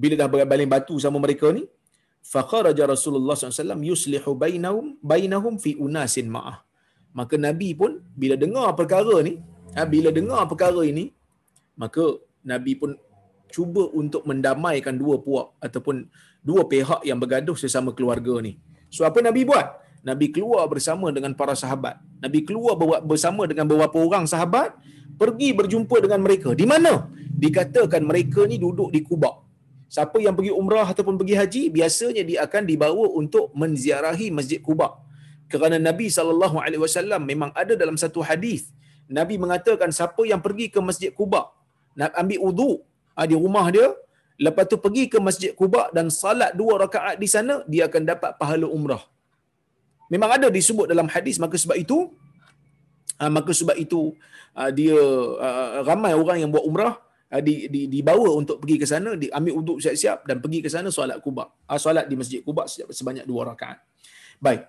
Bila 0.02 0.14
dah 0.20 0.28
berbaling 0.32 0.70
batu 0.76 0.96
sama 1.04 1.18
mereka 1.26 1.48
ni 1.58 1.64
faqaraja 2.34 2.84
Rasulullah 2.94 3.36
SAW 3.38 3.86
yuslihu 3.92 4.32
bainahum 4.44 4.86
bainahum 5.12 5.56
fi 5.64 5.74
unasin 5.86 6.30
ma'ah. 6.36 6.58
Maka 7.20 7.36
Nabi 7.48 7.70
pun 7.80 7.92
bila 8.22 8.36
dengar 8.44 8.68
perkara 8.80 9.16
ni, 9.28 9.34
ha, 9.76 9.88
bila 9.94 10.10
dengar 10.20 10.42
perkara 10.52 10.82
ini, 10.92 11.06
maka 11.82 12.04
Nabi 12.52 12.74
pun 12.82 12.92
cuba 13.56 13.84
untuk 14.02 14.28
mendamaikan 14.30 14.96
dua 15.00 15.16
puak 15.26 15.56
ataupun 15.64 15.96
dua 16.44 16.68
pihak 16.68 17.02
yang 17.10 17.20
bergaduh 17.24 17.56
sesama 17.56 17.96
keluarga 17.98 18.36
ni. 18.44 18.60
So 18.92 19.08
apa 19.08 19.24
Nabi 19.24 19.48
buat? 19.48 19.68
Nabi 20.06 20.30
keluar 20.36 20.68
bersama 20.70 21.10
dengan 21.16 21.34
para 21.40 21.56
sahabat. 21.58 21.98
Nabi 22.22 22.46
keluar 22.46 22.78
bersama 23.02 23.50
dengan 23.50 23.66
beberapa 23.66 23.98
orang 23.98 24.30
sahabat 24.30 24.76
pergi 25.18 25.50
berjumpa 25.60 25.98
dengan 26.04 26.22
mereka. 26.22 26.54
Di 26.54 26.66
mana? 26.70 27.10
Dikatakan 27.16 28.06
mereka 28.06 28.46
ni 28.46 28.62
duduk 28.62 28.94
di 28.94 29.02
Kuba. 29.02 29.45
Siapa 29.86 30.18
yang 30.18 30.34
pergi 30.38 30.52
umrah 30.62 30.88
ataupun 30.94 31.16
pergi 31.22 31.36
haji, 31.38 31.64
biasanya 31.78 32.24
dia 32.26 32.40
akan 32.46 32.64
dibawa 32.66 33.06
untuk 33.22 33.54
menziarahi 33.54 34.28
Masjid 34.34 34.60
Kuba. 34.68 34.98
Kerana 35.46 35.78
Nabi 35.78 36.10
SAW 36.10 37.22
memang 37.22 37.54
ada 37.54 37.78
dalam 37.78 37.94
satu 38.04 38.26
hadis. 38.26 38.74
Nabi 39.06 39.38
mengatakan 39.38 39.94
siapa 39.94 40.26
yang 40.26 40.42
pergi 40.42 40.74
ke 40.74 40.82
Masjid 40.82 41.14
Kuba, 41.14 41.54
nak 41.94 42.12
ambil 42.18 42.40
wudu 42.42 42.72
ah, 43.14 43.30
di 43.30 43.38
rumah 43.38 43.70
dia, 43.70 43.94
lepas 44.42 44.66
tu 44.66 44.82
pergi 44.82 45.06
ke 45.06 45.22
Masjid 45.22 45.54
Kuba 45.54 45.94
dan 45.94 46.10
salat 46.10 46.58
dua 46.58 46.82
rakaat 46.82 47.22
di 47.22 47.30
sana, 47.30 47.62
dia 47.70 47.86
akan 47.86 48.04
dapat 48.10 48.32
pahala 48.42 48.66
umrah. 48.66 49.06
Memang 50.10 50.34
ada 50.34 50.48
disebut 50.50 50.90
dalam 50.90 51.06
hadis, 51.14 51.38
maka 51.38 51.62
sebab 51.62 51.78
itu, 51.78 52.10
ah, 53.22 53.30
maka 53.30 53.54
sebab 53.54 53.78
itu 53.78 54.18
uh, 54.58 54.72
dia 54.74 54.98
ramai 55.86 56.18
orang 56.18 56.42
yang 56.42 56.50
buat 56.50 56.66
umrah 56.66 57.05
di, 57.42 57.72
di, 57.74 57.82
dibawa 57.90 58.30
untuk 58.40 58.62
pergi 58.62 58.78
ke 58.82 58.88
sana, 58.92 59.18
diambil 59.24 59.54
untuk 59.62 59.78
siap-siap 59.84 60.28
dan 60.30 60.38
pergi 60.44 60.60
ke 60.66 60.70
sana 60.70 60.90
solat 60.98 61.18
Kuba. 61.26 61.50
Uh, 61.66 61.80
solat 61.86 62.06
di 62.12 62.16
Masjid 62.20 62.40
Kuba 62.46 62.64
sebanyak 62.70 63.26
dua 63.26 63.42
rakaat. 63.50 63.80
Baik. 64.38 64.64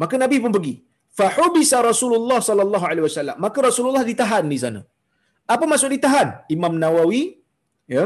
Maka 0.00 0.14
Nabi 0.22 0.36
pun 0.44 0.52
pergi. 0.56 0.74
Fahubisa 1.18 1.78
Rasulullah 1.82 2.38
sallallahu 2.48 2.86
alaihi 2.90 3.04
wasallam. 3.08 3.36
Maka 3.44 3.58
Rasulullah 3.68 4.04
ditahan 4.06 4.46
di 4.46 4.58
sana. 4.64 4.80
Apa 5.54 5.64
maksud 5.66 5.90
ditahan? 5.90 6.46
Imam 6.54 6.78
Nawawi 6.82 7.22
ya 7.90 8.04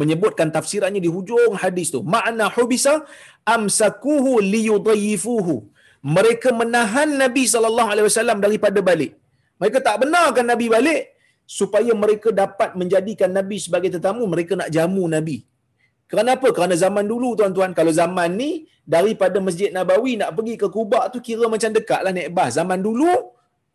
menyebutkan 0.00 0.48
tafsirannya 0.54 1.02
di 1.06 1.10
hujung 1.16 1.54
hadis 1.62 1.90
tu. 1.94 2.00
Makna 2.14 2.46
hubisa 2.56 2.94
amsakuhu 3.56 4.38
liyudayyifuhu. 4.52 5.56
Mereka 6.16 6.48
menahan 6.60 7.10
Nabi 7.22 7.44
sallallahu 7.50 7.90
alaihi 7.92 8.06
wasallam 8.10 8.38
daripada 8.44 8.80
balik. 8.90 9.12
Mereka 9.60 9.78
tak 9.86 9.96
benarkan 10.02 10.46
Nabi 10.52 10.66
balik 10.76 11.13
supaya 11.44 11.92
mereka 11.92 12.32
dapat 12.32 12.72
menjadikan 12.80 13.28
Nabi 13.28 13.56
sebagai 13.60 13.92
tetamu, 13.92 14.24
mereka 14.24 14.56
nak 14.60 14.72
jamu 14.72 15.04
Nabi. 15.04 15.44
Kenapa? 16.08 16.48
Kerana 16.56 16.74
zaman 16.76 17.04
dulu 17.04 17.36
tuan-tuan, 17.38 17.72
kalau 17.76 17.92
zaman 17.92 18.36
ni 18.36 18.50
daripada 18.84 19.40
Masjid 19.40 19.72
Nabawi 19.72 20.20
nak 20.20 20.36
pergi 20.36 20.54
ke 20.60 20.68
Kubak 20.68 21.12
tu 21.12 21.18
kira 21.24 21.48
macam 21.48 21.70
dekat 21.72 22.00
lah 22.04 22.12
naik 22.12 22.30
bas. 22.36 22.56
Zaman 22.60 22.80
dulu, 22.80 23.08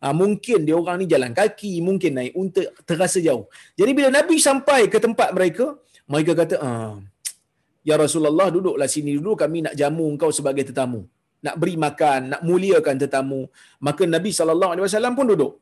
ha, 0.02 0.14
mungkin 0.14 0.62
dia 0.66 0.74
orang 0.78 1.02
ni 1.02 1.06
jalan 1.10 1.34
kaki, 1.34 1.82
mungkin 1.82 2.12
naik 2.18 2.32
untuk 2.38 2.66
terasa 2.86 3.18
jauh. 3.18 3.50
Jadi 3.74 3.90
bila 3.90 4.08
Nabi 4.14 4.38
sampai 4.38 4.86
ke 4.86 4.98
tempat 5.02 5.34
mereka, 5.34 5.74
mereka 6.06 6.32
kata, 6.38 6.54
ah, 6.62 6.94
Ya 7.80 7.96
Rasulullah 7.96 8.52
duduklah 8.52 8.88
sini 8.94 9.16
dulu 9.16 9.32
kami 9.42 9.64
nak 9.64 9.74
jamu 9.80 10.04
engkau 10.12 10.28
sebagai 10.28 10.68
tetamu. 10.68 11.08
Nak 11.40 11.56
beri 11.56 11.80
makan, 11.80 12.20
nak 12.36 12.40
muliakan 12.44 12.96
tetamu. 13.00 13.48
Maka 13.80 14.04
Nabi 14.04 14.28
SAW 14.36 15.16
pun 15.16 15.26
duduk 15.32 15.52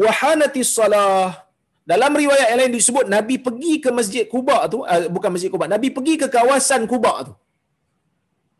wahanatis 0.00 0.72
salah 0.72 1.42
Dalam 1.82 2.14
riwayat 2.14 2.46
yang 2.54 2.58
lain 2.62 2.74
disebut 2.78 3.06
Nabi 3.14 3.42
pergi 3.46 3.72
ke 3.84 3.90
Masjid 3.90 4.24
Kuba 4.32 4.70
tu, 4.72 4.86
uh, 4.86 5.10
bukan 5.14 5.30
Masjid 5.34 5.50
Kuba, 5.50 5.66
Nabi 5.66 5.88
pergi 5.96 6.14
ke 6.14 6.26
kawasan 6.30 6.86
Kuba 6.86 7.26
tu. 7.26 7.32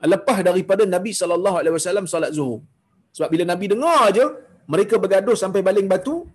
Lepas 0.02 0.38
daripada 0.42 0.82
Nabi 0.94 1.14
sallallahu 1.14 1.56
alaihi 1.62 1.74
wasallam 1.78 2.10
solat 2.10 2.34
Zuhur. 2.34 2.66
Sebab 3.14 3.28
bila 3.30 3.44
Nabi 3.52 3.70
dengar 3.70 4.10
aja 4.10 4.26
mereka 4.66 4.98
bergaduh 4.98 5.38
sampai 5.38 5.62
baling 5.62 5.86
batu, 5.86 6.26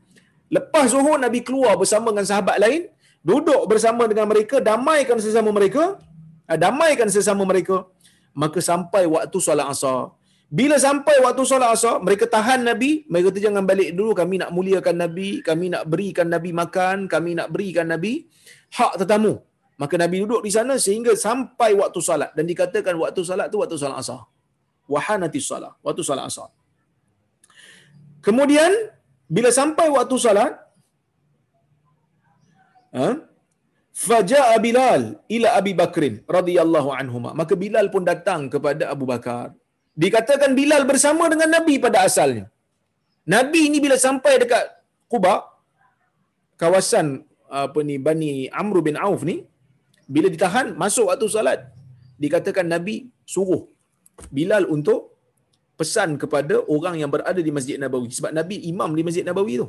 lepas 0.48 0.96
Zuhur 0.96 1.20
Nabi 1.20 1.44
keluar 1.44 1.76
bersama 1.82 2.08
dengan 2.16 2.28
sahabat 2.32 2.56
lain, 2.64 2.88
duduk 3.20 3.68
bersama 3.68 4.08
dengan 4.08 4.32
mereka, 4.32 4.64
damaikan 4.64 5.20
sesama 5.20 5.52
mereka, 5.52 6.00
uh, 6.48 6.58
damaikan 6.66 7.12
sesama 7.12 7.44
mereka. 7.44 7.84
Maka 8.32 8.64
sampai 8.64 9.04
waktu 9.12 9.38
solat 9.44 9.68
Asar, 9.76 10.16
bila 10.48 10.80
sampai 10.80 11.20
waktu 11.20 11.44
solat 11.44 11.76
asar, 11.76 12.00
mereka 12.00 12.24
tahan 12.24 12.64
Nabi. 12.64 13.04
Mereka 13.12 13.36
kata 13.36 13.42
jangan 13.48 13.64
balik 13.68 13.92
dulu. 13.92 14.16
Kami 14.16 14.36
nak 14.40 14.52
muliakan 14.56 14.96
Nabi. 15.04 15.44
Kami 15.44 15.66
nak 15.76 15.84
berikan 15.92 16.28
Nabi 16.32 16.56
makan. 16.56 16.98
Kami 17.12 17.32
nak 17.40 17.52
berikan 17.52 17.88
Nabi 17.92 18.32
hak 18.72 18.96
tetamu. 19.04 19.44
Maka 19.76 19.96
Nabi 20.00 20.24
duduk 20.24 20.42
di 20.48 20.52
sana 20.58 20.80
sehingga 20.80 21.12
sampai 21.20 21.76
waktu 21.76 22.00
salat. 22.00 22.32
Dan 22.32 22.48
dikatakan 22.48 22.96
waktu 22.96 23.22
salat 23.28 23.52
tu 23.52 23.60
waktu 23.60 23.76
salat 23.76 24.00
asar. 24.00 24.24
Wahanati 24.88 25.40
salat. 25.44 25.76
Waktu 25.84 26.02
salat 26.08 26.26
asar. 26.32 26.50
Kemudian, 28.24 28.72
bila 29.28 29.52
sampai 29.52 29.92
waktu 29.92 30.16
salat, 30.16 30.56
ha? 32.96 33.20
Faja'a 33.98 34.56
Bilal 34.64 35.18
ila 35.36 35.48
Abi 35.60 35.74
Bakrin 35.76 36.24
radhiyallahu 36.24 36.90
anhuma. 36.96 37.36
Maka 37.36 37.54
Bilal 37.58 37.88
pun 37.92 38.04
datang 38.08 38.48
kepada 38.48 38.88
Abu 38.94 39.10
Bakar 39.10 39.52
dikatakan 40.04 40.52
Bilal 40.60 40.84
bersama 40.92 41.26
dengan 41.34 41.50
Nabi 41.58 41.76
pada 41.86 42.06
asalnya. 42.08 42.46
Nabi 43.36 43.62
ni 43.74 43.80
bila 43.86 43.98
sampai 44.08 44.34
dekat 44.44 44.66
Quba, 45.12 45.34
kawasan 46.62 47.08
apa 47.62 47.80
ni 47.88 47.96
Bani 48.08 48.32
Amr 48.62 48.78
bin 48.88 48.96
Auf 49.06 49.22
ni, 49.30 49.38
bila 50.16 50.28
ditahan 50.34 50.68
masuk 50.84 51.06
waktu 51.10 51.28
salat, 51.36 51.60
dikatakan 52.24 52.68
Nabi 52.76 52.96
suruh 53.34 53.64
Bilal 54.38 54.64
untuk 54.76 55.00
pesan 55.80 56.18
kepada 56.22 56.56
orang 56.76 56.96
yang 57.02 57.12
berada 57.14 57.42
di 57.48 57.52
Masjid 57.58 57.78
Nabawi 57.82 58.10
sebab 58.18 58.32
Nabi 58.40 58.56
imam 58.72 58.92
di 58.98 59.04
Masjid 59.08 59.26
Nabawi 59.28 59.62
tu. 59.62 59.68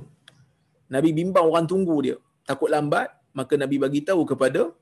Nabi 0.94 1.12
bimbang 1.18 1.44
orang 1.50 1.66
tunggu 1.68 1.96
dia, 2.04 2.16
takut 2.48 2.72
lambat, 2.72 3.12
maka 3.36 3.54
Nabi 3.62 3.76
bagi 3.76 4.00
tahu 4.08 4.24
kepada 4.30 4.72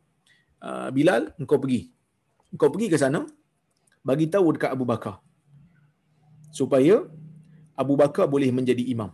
uh, 0.62 0.88
Bilal, 0.94 1.34
engkau 1.40 1.58
pergi. 1.62 1.90
Engkau 2.54 2.70
pergi 2.70 2.86
ke 2.94 2.98
sana, 3.02 3.26
bagi 4.06 4.30
tahu 4.30 4.54
dekat 4.54 4.70
Abu 4.70 4.86
Bakar 4.86 5.25
supaya 6.58 6.96
Abu 7.82 7.94
Bakar 8.02 8.26
boleh 8.34 8.50
menjadi 8.58 8.84
imam. 8.94 9.10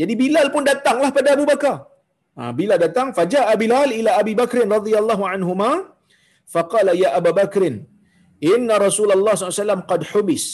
Jadi 0.00 0.14
Bilal 0.22 0.48
pun 0.54 0.62
datanglah 0.70 1.10
pada 1.16 1.28
Abu 1.36 1.44
Bakar. 1.52 1.76
Ha, 2.38 2.50
Bilal 2.58 2.78
datang, 2.84 3.08
faja'a 3.18 3.52
Bilal 3.62 3.90
ila 3.98 4.10
Abi 4.22 4.32
Bakrin 4.40 4.68
radhiyallahu 4.76 5.22
anhuma, 5.34 5.70
faqala 6.54 6.92
ya 7.02 7.10
Abu 7.18 7.30
Bakrin, 7.40 7.76
inna 8.52 8.74
Rasulullah 8.86 9.34
SAW 9.38 9.86
qad 9.90 10.02
hubis, 10.12 10.44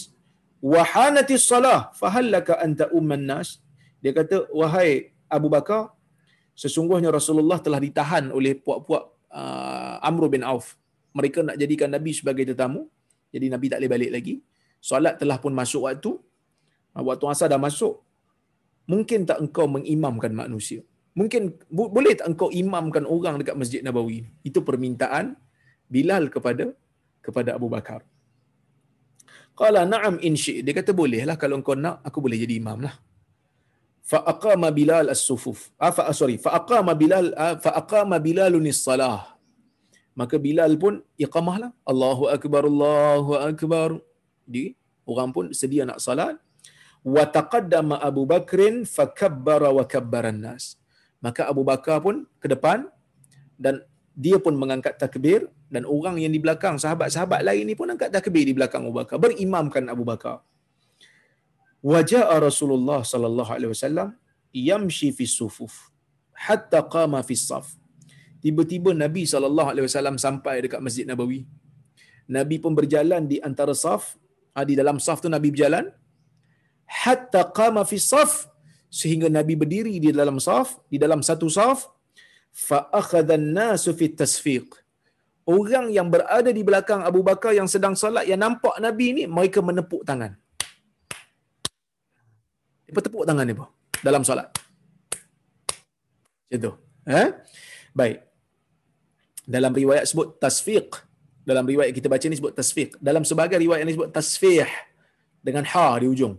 wa 0.73 0.83
hanatis 0.93 1.45
salah, 1.53 1.79
fahallaka 2.01 2.61
anta 2.65 2.87
umman 2.99 3.25
nas. 3.31 3.49
Dia 4.05 4.13
kata, 4.19 4.37
wahai 4.61 4.91
Abu 5.37 5.49
Bakar, 5.55 5.83
sesungguhnya 6.63 7.09
Rasulullah 7.19 7.59
telah 7.65 7.81
ditahan 7.87 8.29
oleh 8.39 8.53
puak-puak 8.65 9.05
uh, 9.41 9.97
Amr 10.09 10.25
bin 10.35 10.45
Auf. 10.53 10.77
Mereka 11.17 11.41
nak 11.49 11.57
jadikan 11.63 11.89
Nabi 11.97 12.13
sebagai 12.13 12.45
tetamu, 12.51 12.83
jadi 13.33 13.47
Nabi 13.55 13.67
tak 13.73 13.81
boleh 13.81 13.93
balik 13.97 14.13
lagi 14.17 14.35
solat 14.89 15.15
telah 15.21 15.37
pun 15.45 15.53
masuk 15.61 15.87
waktu, 15.87 16.13
ah, 16.97 17.05
waktu 17.09 17.25
asar 17.33 17.49
dah 17.53 17.61
masuk, 17.61 17.95
mungkin 18.93 19.29
tak 19.29 19.39
engkau 19.45 19.67
mengimamkan 19.77 20.33
manusia? 20.43 20.81
Mungkin 21.19 21.43
boleh 21.69 22.15
tak 22.19 22.27
engkau 22.33 22.49
imamkan 22.63 23.05
orang 23.15 23.35
dekat 23.41 23.57
Masjid 23.61 23.81
Nabawi? 23.87 24.19
Itu 24.49 24.63
permintaan 24.69 25.35
Bilal 25.91 26.31
kepada 26.35 26.65
kepada 27.27 27.59
Abu 27.59 27.67
Bakar. 27.67 28.01
Qala 29.59 29.83
na'am 29.93 30.17
in. 30.27 30.35
Dia 30.39 30.73
kata 30.79 30.95
bolehlah 31.01 31.37
kalau 31.43 31.59
engkau 31.61 31.77
nak 31.85 32.01
aku 32.09 32.19
boleh 32.25 32.39
jadi 32.41 32.55
imam 32.63 32.79
lah. 32.87 32.95
Fa 34.11 34.19
aqama 34.33 34.69
Bilal 34.79 35.13
as-sufuf. 35.15 35.59
Ah, 35.77 35.93
fa, 35.97 36.09
sorry, 36.21 36.37
fa 36.45 36.51
aqama 36.59 36.95
Bilal 37.03 37.27
ah, 37.45 37.55
fa 37.65 37.71
aqama 37.81 38.17
Bilalun 38.27 38.67
salah 38.75 39.37
Maka 40.19 40.37
Bilal 40.47 40.73
pun 40.83 40.95
iqamahlah. 41.25 41.71
Allahu 41.91 42.25
akbar 42.37 42.63
Allahu 42.71 43.33
akbar 43.51 43.89
di 44.55 44.65
orang 45.11 45.31
pun 45.37 45.45
sedia 45.61 45.83
nak 45.89 46.03
salat. 46.07 46.37
Wa 47.15 47.25
taqaddama 47.37 47.97
Abu 48.09 48.23
Bakrin 48.33 48.85
fakabbara 48.97 49.71
wa 49.79 49.85
kabbaran 49.93 50.39
nas. 50.45 50.77
Maka 51.25 51.49
Abu 51.53 51.63
Bakar 51.71 51.99
pun 52.05 52.29
ke 52.43 52.49
depan 52.53 52.89
dan 53.65 53.75
dia 54.25 54.37
pun 54.45 54.55
mengangkat 54.63 54.95
takbir 55.01 55.49
dan 55.73 55.83
orang 55.95 56.17
yang 56.21 56.33
di 56.35 56.41
belakang 56.45 56.77
sahabat-sahabat 56.83 57.41
lain 57.49 57.65
ni 57.71 57.75
pun 57.79 57.89
angkat 57.93 58.11
takbir 58.17 58.45
di 58.45 58.53
belakang 58.59 58.85
Abu 58.89 58.97
Bakar 59.01 59.17
berimamkan 59.25 59.89
Abu 59.95 60.05
Bakar. 60.05 60.37
Wajah 61.81 62.29
Rasulullah 62.45 63.01
sallallahu 63.01 63.51
alaihi 63.57 63.73
wasallam 63.73 64.09
yamshi 64.53 65.09
fi 65.17 65.25
sufuf 65.25 65.89
hatta 66.47 66.85
qama 66.85 67.21
fi 67.29 67.33
saf. 67.49 67.77
Tiba-tiba 68.45 68.93
Nabi 68.93 69.25
sallallahu 69.33 69.69
alaihi 69.73 69.87
wasallam 69.89 70.17
sampai 70.21 70.55
dekat 70.65 70.81
Masjid 70.85 71.05
Nabawi. 71.09 71.41
Nabi 72.37 72.57
pun 72.65 72.73
berjalan 72.77 73.25
di 73.33 73.37
antara 73.49 73.73
saf 73.73 74.20
di 74.67 74.75
dalam 74.77 74.97
saf 74.99 75.23
tu 75.23 75.29
Nabi 75.31 75.55
berjalan. 75.55 75.89
Hatta 76.91 77.47
qama 77.55 77.87
fi 77.87 77.97
saf 78.03 78.51
sehingga 78.91 79.31
Nabi 79.31 79.55
berdiri 79.55 80.03
di 80.03 80.11
dalam 80.11 80.43
saf 80.43 80.83
di 80.91 80.99
dalam 80.99 81.23
satu 81.23 81.47
saf. 81.47 81.87
Fa 82.51 82.91
akhadha 82.91 83.39
an-nas 83.39 83.87
fi 83.95 84.11
tasfiq. 84.11 84.67
Orang 85.47 85.91
yang 85.95 86.11
berada 86.11 86.51
di 86.51 86.63
belakang 86.67 87.03
Abu 87.03 87.23
Bakar 87.27 87.55
yang 87.55 87.71
sedang 87.71 87.95
solat 87.95 88.27
yang 88.27 88.43
nampak 88.43 88.75
Nabi 88.83 89.07
ni 89.17 89.23
mereka 89.27 89.63
menepuk 89.63 90.03
tangan. 90.03 90.35
Apa 92.91 93.01
tepuk 93.07 93.23
tangan 93.23 93.47
apa 93.47 93.67
dalam 94.03 94.23
solat. 94.27 94.51
Itu 96.51 96.75
eh 97.07 97.39
baik. 97.95 98.19
Dalam 99.47 99.73
riwayat 99.75 100.07
sebut 100.07 100.39
tasfiq 100.43 101.10
dalam 101.45 101.65
riwayat 101.65 101.93
kita 101.97 102.07
baca 102.13 102.25
ni 102.29 102.37
sebut 102.37 102.53
tasfiq. 102.53 102.97
Dalam 103.01 103.23
sebagai 103.25 103.57
riwayat 103.57 103.85
ni 103.89 103.95
sebut 103.97 104.11
tasfih 104.13 104.69
dengan 105.41 105.65
ha 105.65 105.97
di 106.01 106.07
ujung. 106.07 106.37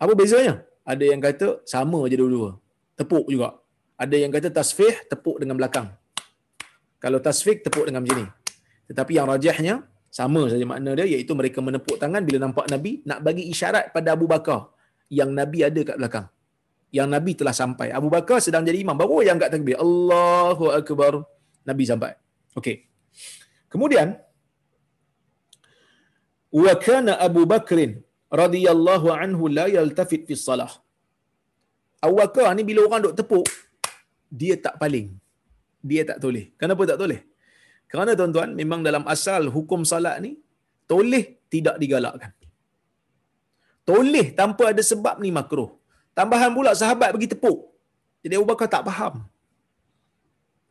Apa 0.00 0.12
bezanya? 0.16 0.64
Ada 0.84 1.04
yang 1.12 1.20
kata 1.20 1.64
sama 1.68 2.04
aja 2.04 2.16
dua-dua. 2.16 2.56
Tepuk 2.96 3.28
juga. 3.28 3.56
Ada 4.00 4.16
yang 4.16 4.32
kata 4.32 4.48
tasfih 4.48 4.92
tepuk 5.08 5.36
dengan 5.40 5.56
belakang. 5.60 5.92
Kalau 7.00 7.20
tasfiq 7.20 7.64
tepuk 7.64 7.88
dengan 7.88 8.04
macam 8.04 8.24
ni. 8.24 8.26
Tetapi 8.92 9.12
yang 9.16 9.28
rajahnya 9.28 9.74
sama 10.10 10.50
saja 10.50 10.66
makna 10.66 10.98
dia 10.98 11.06
iaitu 11.06 11.32
mereka 11.38 11.62
menepuk 11.62 11.96
tangan 12.02 12.26
bila 12.26 12.42
nampak 12.42 12.66
Nabi 12.66 12.98
nak 13.06 13.22
bagi 13.22 13.46
isyarat 13.46 13.94
pada 13.94 14.18
Abu 14.18 14.26
Bakar 14.26 14.74
yang 15.06 15.30
Nabi 15.30 15.62
ada 15.62 15.80
kat 15.86 15.96
belakang. 15.96 16.26
Yang 16.90 17.08
Nabi 17.14 17.32
telah 17.38 17.54
sampai. 17.54 17.88
Abu 17.94 18.10
Bakar 18.10 18.42
sedang 18.42 18.66
jadi 18.66 18.82
imam. 18.82 18.98
Baru 18.98 19.22
yang 19.22 19.38
angkat 19.38 19.54
takbir. 19.54 19.78
Allahu 19.78 20.74
Akbar. 20.74 21.22
Nabi 21.62 21.84
sampai. 21.86 22.18
Okey. 22.58 22.89
Kemudian 23.72 24.08
wa 26.60 26.72
kana 26.86 27.12
Abu 27.26 27.42
Bakrin 27.52 27.92
radhiyallahu 28.42 29.08
anhu 29.22 29.44
la 29.58 29.66
yaltafit 29.76 30.22
fi 30.28 30.34
salah. 30.48 30.72
Abu 32.04 32.14
Bakar 32.20 32.48
ni 32.58 32.62
bila 32.68 32.80
orang 32.86 33.02
duk 33.06 33.16
tepuk 33.20 33.46
dia 34.40 34.54
tak 34.66 34.74
paling. 34.82 35.08
Dia 35.90 36.02
tak 36.08 36.18
toleh. 36.24 36.44
Kenapa 36.60 36.82
tak 36.90 36.98
toleh? 37.02 37.20
Kerana 37.90 38.12
tuan-tuan 38.18 38.50
memang 38.60 38.80
dalam 38.88 39.04
asal 39.14 39.42
hukum 39.56 39.80
salat 39.92 40.16
ni 40.24 40.32
toleh 40.90 41.24
tidak 41.52 41.76
digalakkan. 41.82 42.32
Toleh 43.88 44.26
tanpa 44.40 44.64
ada 44.72 44.82
sebab 44.92 45.18
ni 45.24 45.30
makruh. 45.38 45.70
Tambahan 46.18 46.50
pula 46.56 46.72
sahabat 46.82 47.10
bagi 47.16 47.28
tepuk. 47.32 47.58
Jadi 48.22 48.34
Abu 48.38 48.46
Bakar 48.52 48.68
tak 48.74 48.84
faham. 48.88 49.14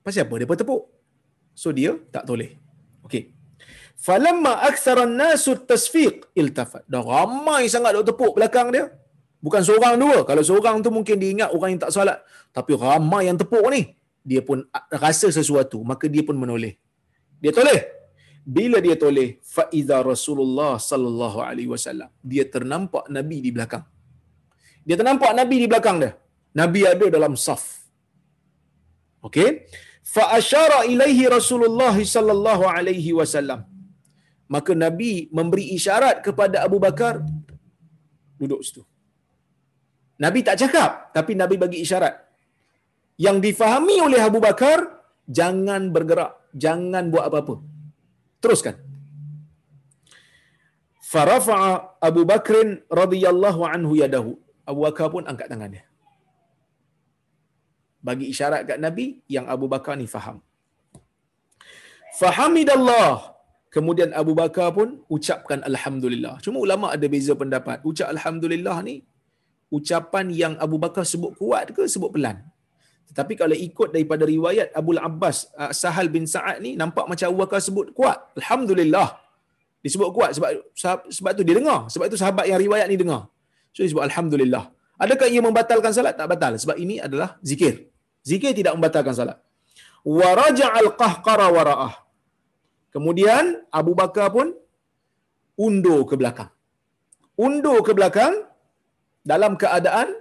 Pasal 0.05 0.23
apa 0.25 0.35
dia 0.39 0.59
tepuk? 0.63 0.83
So 1.61 1.69
dia 1.79 1.91
tak 2.15 2.23
toleh. 2.29 2.51
Okey. 3.09 3.33
Falamma 3.97 4.51
aktsara 4.69 5.03
an-nasu 5.09 5.57
tasfiq 5.71 6.29
iltafat. 6.37 6.85
Dah 6.85 7.01
ramai 7.01 7.65
sangat 7.73 7.97
dok 7.97 8.05
tepuk 8.13 8.31
belakang 8.37 8.69
dia. 8.69 8.85
Bukan 9.41 9.61
seorang 9.65 9.97
dua. 9.97 10.17
Kalau 10.29 10.43
seorang 10.45 10.75
tu 10.85 10.93
mungkin 10.93 11.17
diingat 11.17 11.49
orang 11.55 11.69
yang 11.73 11.81
tak 11.81 11.91
solat. 11.97 12.21
Tapi 12.53 12.71
ramai 12.77 13.25
yang 13.27 13.37
tepuk 13.41 13.65
ni. 13.73 13.81
Dia 14.29 14.45
pun 14.45 14.61
rasa 15.03 15.27
sesuatu. 15.33 15.81
Maka 15.81 16.05
dia 16.05 16.21
pun 16.27 16.37
menoleh. 16.37 16.77
Dia 17.41 17.49
toleh. 17.49 17.79
Bila 18.45 18.77
dia 18.85 18.95
toleh, 19.03 19.41
faiza 19.55 19.97
Rasulullah 20.11 20.73
sallallahu 20.89 21.39
alaihi 21.49 21.69
wasallam. 21.73 22.09
Dia 22.31 22.45
ternampak 22.53 23.09
Nabi 23.17 23.37
di 23.45 23.49
belakang. 23.55 23.83
Dia 24.87 24.95
ternampak 25.01 25.31
Nabi 25.33 25.55
di 25.63 25.67
belakang 25.71 25.97
dia. 26.03 26.13
Nabi 26.61 26.81
ada 26.93 27.05
dalam 27.17 27.33
saf. 27.45 27.63
Okey 29.27 29.67
fa 30.15 30.23
asyara 30.37 30.79
ilaihi 30.93 31.25
Rasulullah 31.37 31.95
sallallahu 32.15 32.63
alaihi 32.75 33.11
wasallam. 33.19 33.61
Maka 34.53 34.73
nabi 34.85 35.29
memberi 35.37 35.65
isyarat 35.77 36.25
kepada 36.27 36.65
Abu 36.67 36.77
Bakar 36.85 37.21
duduk 38.41 38.61
situ. 38.67 38.81
Nabi 40.23 40.39
tak 40.47 40.57
cakap 40.61 40.91
tapi 41.17 41.33
nabi 41.41 41.55
bagi 41.63 41.79
isyarat. 41.85 42.15
Yang 43.25 43.37
difahami 43.45 43.97
oleh 44.07 44.21
Abu 44.29 44.39
Bakar 44.47 44.79
jangan 45.39 45.91
bergerak 45.95 46.31
jangan 46.63 47.11
buat 47.13 47.25
apa-apa. 47.29 47.55
Teruskan. 48.43 48.75
Farafa'a 51.09 51.97
Abu 52.09 52.21
Bakrin 52.31 52.85
radhiyallahu 53.01 53.61
anhu 53.65 53.93
yadahu. 54.01 54.31
Abu 54.69 54.79
Bakar 54.85 55.07
pun 55.13 55.25
angkat 55.25 55.49
tangannya 55.51 55.88
bagi 58.07 58.25
isyarat 58.31 58.61
kat 58.69 58.77
Nabi 58.85 59.05
yang 59.35 59.45
Abu 59.55 59.65
Bakar 59.73 59.95
ni 59.99 60.07
faham. 60.15 60.37
Fahamidallah. 62.19 63.35
Kemudian 63.75 64.09
Abu 64.21 64.33
Bakar 64.33 64.73
pun 64.77 64.89
ucapkan 65.15 65.61
alhamdulillah. 65.69 66.41
Cuma 66.45 66.57
ulama 66.65 66.89
ada 66.95 67.05
beza 67.13 67.33
pendapat. 67.41 67.77
Ucap 67.89 68.07
alhamdulillah 68.15 68.77
ni 68.87 68.95
ucapan 69.77 70.25
yang 70.41 70.53
Abu 70.65 70.81
Bakar 70.81 71.05
sebut 71.05 71.37
kuat 71.37 71.69
ke 71.77 71.85
sebut 71.85 72.09
pelan? 72.15 72.41
Tetapi 73.13 73.33
kalau 73.41 73.53
ikut 73.53 73.89
daripada 73.93 74.23
riwayat 74.25 74.73
Abu 74.79 74.97
Abbas 74.97 75.37
uh, 75.53 75.69
Sahal 75.81 76.09
bin 76.15 76.25
Sa'ad 76.33 76.57
ni 76.65 76.73
nampak 76.81 77.05
macam 77.11 77.25
Abu 77.29 77.39
Bakar 77.45 77.59
sebut 77.61 77.93
kuat. 77.93 78.17
Alhamdulillah. 78.41 79.09
Disebut 79.85 80.09
kuat 80.17 80.35
sebab 80.35 80.49
sebab 81.17 81.31
tu 81.37 81.43
dia 81.47 81.55
dengar. 81.59 81.79
Sebab 81.93 82.05
itu 82.09 82.17
sahabat 82.19 82.45
yang 82.49 82.59
riwayat 82.65 82.87
ni 82.91 82.97
dengar. 82.99 83.29
So 83.71 83.85
disebut 83.85 84.03
alhamdulillah 84.09 84.65
adakah 84.99 85.27
ia 85.31 85.41
membatalkan 85.41 85.91
salat? 85.95 86.13
Tak 86.19 86.27
batal. 86.27 86.53
Sebab 86.59 86.75
ini 86.75 86.99
adalah 86.99 87.39
zikir. 87.39 87.87
Zikir 88.21 88.51
tidak 88.51 88.75
membatalkan 88.75 89.15
salat. 89.15 89.37
Wa 90.03 90.29
raja'al 90.35 90.91
qahqara 90.99 91.47
wara'ah. 91.55 91.93
Kemudian 92.93 93.63
Abu 93.79 93.95
Bakar 93.95 94.27
pun 94.35 94.51
undur 95.55 96.03
ke 96.09 96.15
belakang. 96.19 96.51
Undur 97.39 97.79
ke 97.87 97.95
belakang 97.95 98.33
dalam 99.23 99.55
keadaan 99.55 100.11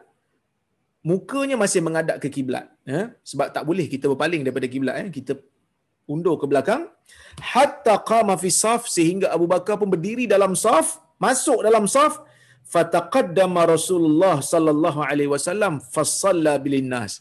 mukanya 1.03 1.57
masih 1.59 1.81
menghadap 1.83 2.17
ke 2.23 2.29
kiblat. 2.31 2.67
Ya? 2.87 3.15
Sebab 3.25 3.51
tak 3.55 3.65
boleh 3.67 3.87
kita 3.91 4.07
berpaling 4.13 4.47
daripada 4.47 4.67
kiblat 4.71 4.95
ya? 5.01 5.07
Kita 5.11 5.33
undur 6.07 6.37
ke 6.41 6.47
belakang. 6.51 6.87
Hatta 7.41 7.97
qama 8.05 8.35
fi 8.37 8.51
saf 8.53 8.87
sehingga 8.91 9.33
Abu 9.33 9.49
Bakar 9.49 9.81
pun 9.81 9.89
berdiri 9.89 10.29
dalam 10.29 10.53
saf 10.53 11.01
masuk 11.19 11.65
dalam 11.67 11.89
saf 11.91 12.23
fataqaddama 12.75 13.61
Rasulullah 13.75 14.37
sallallahu 14.53 15.01
alaihi 15.11 15.31
wasallam 15.35 15.75
fasalla 15.95 16.55
bilinnas. 16.65 17.15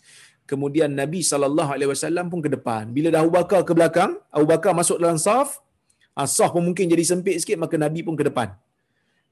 Kemudian 0.52 0.92
Nabi 1.02 1.20
sallallahu 1.30 1.72
alaihi 1.76 1.90
wasallam 1.94 2.26
pun 2.32 2.40
ke 2.46 2.50
depan. 2.56 2.84
Bila 2.96 3.08
dah 3.14 3.22
Abu 3.24 3.34
Bakar 3.40 3.62
ke 3.68 3.74
belakang 3.80 4.12
Abu 4.38 4.48
Bakar 4.54 4.72
masuk 4.80 4.98
dalam 5.04 5.20
saf 5.28 5.50
ah, 6.20 6.28
saf 6.38 6.52
pun 6.56 6.64
mungkin 6.68 6.88
jadi 6.94 7.04
sempit 7.12 7.38
sikit 7.44 7.60
maka 7.64 7.76
Nabi 7.86 8.02
pun 8.08 8.16
ke 8.20 8.26
depan. 8.30 8.50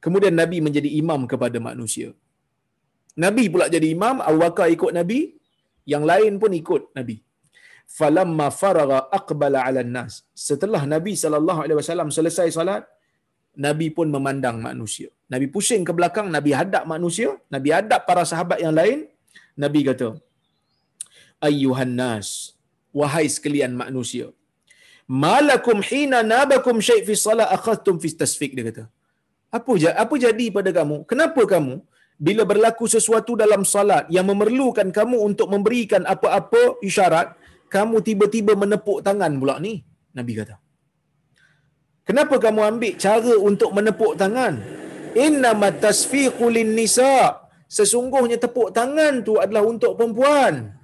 Kemudian 0.03 0.35
Nabi 0.41 0.57
menjadi 0.65 0.89
imam 1.01 1.21
kepada 1.31 1.57
manusia. 1.69 2.09
Nabi 3.23 3.43
pula 3.53 3.65
jadi 3.75 3.87
imam 3.95 4.19
Abu 4.29 4.39
Bakar 4.45 4.67
ikut 4.75 4.91
Nabi 4.99 5.19
yang 5.93 6.03
lain 6.11 6.35
pun 6.41 6.51
ikut 6.61 6.91
Nabi. 6.99 7.17
Falamma 7.97 8.47
faragha 8.61 8.99
aqbala 9.17 9.59
'ala 9.63 9.81
nas 9.95 10.13
setelah 10.45 10.81
nabi 10.93 11.13
sallallahu 11.23 11.59
alaihi 11.63 11.77
wasallam 11.79 12.09
selesai 12.15 12.47
solat 12.57 12.83
nabi 13.65 13.87
pun 13.97 14.07
memandang 14.15 14.57
manusia 14.67 15.09
nabi 15.33 15.47
pusing 15.55 15.83
ke 15.87 15.93
belakang 15.99 16.27
nabi 16.37 16.51
hadap 16.59 16.83
manusia 16.93 17.29
nabi 17.55 17.69
hadap 17.77 18.01
para 18.09 18.23
sahabat 18.31 18.59
yang 18.65 18.75
lain 18.79 18.99
nabi 19.63 19.81
kata 19.89 20.09
ayyuhan 21.47 21.93
nas 22.01 22.29
wahai 22.99 23.25
sekalian 23.35 23.73
manusia 23.83 24.27
malakum 25.07 25.79
hina 25.89 26.19
nabakum 26.33 26.77
syai 26.87 27.01
fi 27.07 27.13
salat 27.25 27.49
akhadtum 27.57 27.95
fi 28.03 28.09
tasfik 28.21 28.53
dia 28.57 28.65
kata. 28.69 28.85
Apa 29.57 29.71
apa 30.03 30.13
jadi 30.25 30.45
pada 30.51 30.71
kamu? 30.77 30.97
Kenapa 31.09 31.41
kamu? 31.53 31.75
Bila 32.25 32.43
berlaku 32.47 32.85
sesuatu 32.95 33.35
dalam 33.35 33.61
salat 33.67 34.07
yang 34.15 34.25
memerlukan 34.31 34.87
kamu 34.97 35.17
untuk 35.29 35.47
memberikan 35.53 36.03
apa-apa 36.13 36.79
isyarat 36.87 37.35
kamu 37.75 37.99
tiba-tiba 38.07 38.53
menepuk 38.55 38.99
tangan 39.07 39.31
pula 39.41 39.55
ni 39.65 39.83
nabi 40.17 40.33
kata. 40.39 40.55
Kenapa 42.07 42.35
kamu 42.45 42.61
ambil 42.69 42.93
cara 43.05 43.33
untuk 43.49 43.69
menepuk 43.77 44.13
tangan 44.21 44.53
inna 45.25 45.51
matasfiqu 45.63 46.45
lin 46.55 46.71
nisa 46.79 47.41
sesungguhnya 47.77 48.37
tepuk 48.45 48.69
tangan 48.77 49.23
tu 49.27 49.35
adalah 49.43 49.63
untuk 49.73 49.93
perempuan. 49.97 50.75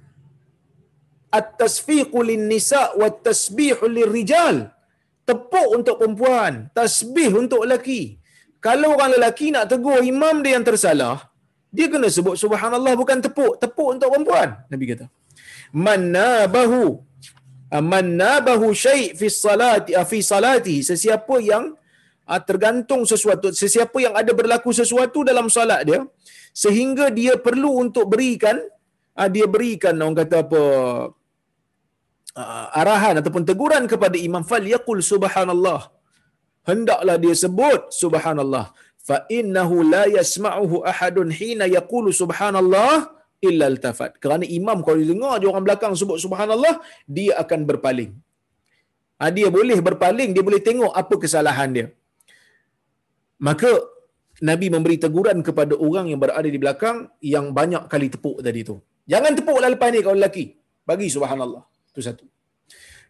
At-tasfiqu 1.32 2.20
nisa 2.52 2.92
wa 3.00 3.08
tasbihu 3.08 3.88
rijal 4.16 4.68
tepuk 5.24 5.68
untuk 5.76 5.96
perempuan 6.00 6.68
tasbih 6.76 7.32
untuk 7.42 7.64
lelaki. 7.64 8.20
Kalau 8.60 8.94
orang 8.94 9.16
lelaki 9.16 9.46
nak 9.54 9.64
tegur 9.72 10.00
imam 10.12 10.44
dia 10.44 10.54
yang 10.54 10.66
tersalah 10.68 11.32
dia 11.72 11.86
kena 11.92 12.08
sebut 12.16 12.36
subhanallah 12.36 12.92
bukan 13.00 13.18
tepuk 13.24 13.56
tepuk 13.62 13.88
untuk 13.96 14.08
perempuan 14.12 14.48
nabi 14.68 14.84
kata. 14.92 15.06
Mannabahu 15.72 17.00
ah, 17.72 17.80
mannabahu 17.80 18.76
syai 18.76 19.16
fi 19.16 19.26
salati 19.32 19.96
fi 20.10 20.18
salati. 20.20 20.76
Sesiapa 20.84 21.36
yang 21.40 21.72
ah, 22.30 22.40
tergantung 22.48 23.02
sesuatu 23.12 23.50
sesiapa 23.62 23.98
yang 24.04 24.14
ada 24.20 24.32
berlaku 24.40 24.70
sesuatu 24.80 25.20
dalam 25.30 25.46
solat 25.56 25.80
dia 25.88 26.00
sehingga 26.64 27.08
dia 27.18 27.34
perlu 27.46 27.70
untuk 27.84 28.06
berikan 28.12 28.56
dia 29.34 29.46
berikan 29.54 29.94
orang 30.02 30.16
kata 30.20 30.36
apa 30.44 30.62
arahan 32.80 33.20
ataupun 33.20 33.44
teguran 33.50 33.84
kepada 33.92 34.16
imam 34.28 34.44
fal 34.50 34.64
yaqul 34.74 35.00
subhanallah 35.12 35.80
hendaklah 36.70 37.16
dia 37.24 37.34
sebut 37.44 37.92
subhanallah 38.02 38.66
fa 39.08 39.16
innahu 39.38 39.84
la 39.94 40.04
yasma'uhu 40.16 40.84
ahadun 40.92 41.28
hina 41.40 41.66
yaqulu 41.76 42.08
subhanallah 42.22 43.22
illa 43.48 43.64
altafat. 43.72 44.12
Kerana 44.22 44.44
imam 44.58 44.78
kalau 44.86 44.98
dia 45.02 45.10
dengar 45.12 45.34
je 45.42 45.46
orang 45.52 45.64
belakang 45.68 45.92
sebut 46.00 46.18
subhanallah, 46.24 46.74
dia 47.16 47.32
akan 47.42 47.60
berpaling. 47.70 48.12
Dia 49.36 49.48
boleh 49.56 49.78
berpaling, 49.88 50.30
dia 50.34 50.42
boleh 50.48 50.60
tengok 50.68 50.92
apa 51.02 51.14
kesalahan 51.24 51.70
dia. 51.76 51.86
Maka 53.42 53.70
Nabi 54.48 54.66
memberi 54.74 54.96
teguran 55.04 55.38
kepada 55.46 55.74
orang 55.86 56.10
yang 56.10 56.20
berada 56.22 56.46
di 56.46 56.58
belakang 56.62 57.10
yang 57.18 57.50
banyak 57.50 57.90
kali 57.92 58.08
tepuk 58.14 58.38
tadi 58.46 58.62
tu. 58.62 58.78
Jangan 59.06 59.34
tepuklah 59.38 59.70
lepas 59.74 59.90
ni 59.90 60.00
kalau 60.02 60.18
lelaki. 60.18 60.44
Bagi 60.86 61.06
subhanallah. 61.10 61.62
Itu 61.90 62.00
satu. 62.06 62.24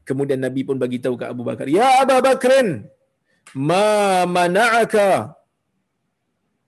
Kemudian 0.08 0.40
Nabi 0.42 0.66
pun 0.66 0.76
bagi 0.82 0.98
tahu 0.98 1.14
ke 1.20 1.24
Abu 1.30 1.46
Bakar, 1.46 1.70
"Ya 1.70 2.02
Abu 2.02 2.18
Bakrin, 2.26 2.90
ma 3.54 4.26
mana'aka 4.26 5.36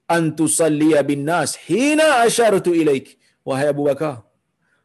an 0.06 0.22
tusalliya 0.38 1.02
bin 1.02 1.26
nas 1.26 1.58
hina 1.66 2.22
ashartu 2.22 2.70
ilaik?" 2.70 3.18
Wahai 3.42 3.74
Abu 3.74 3.90
Bakar, 3.90 4.22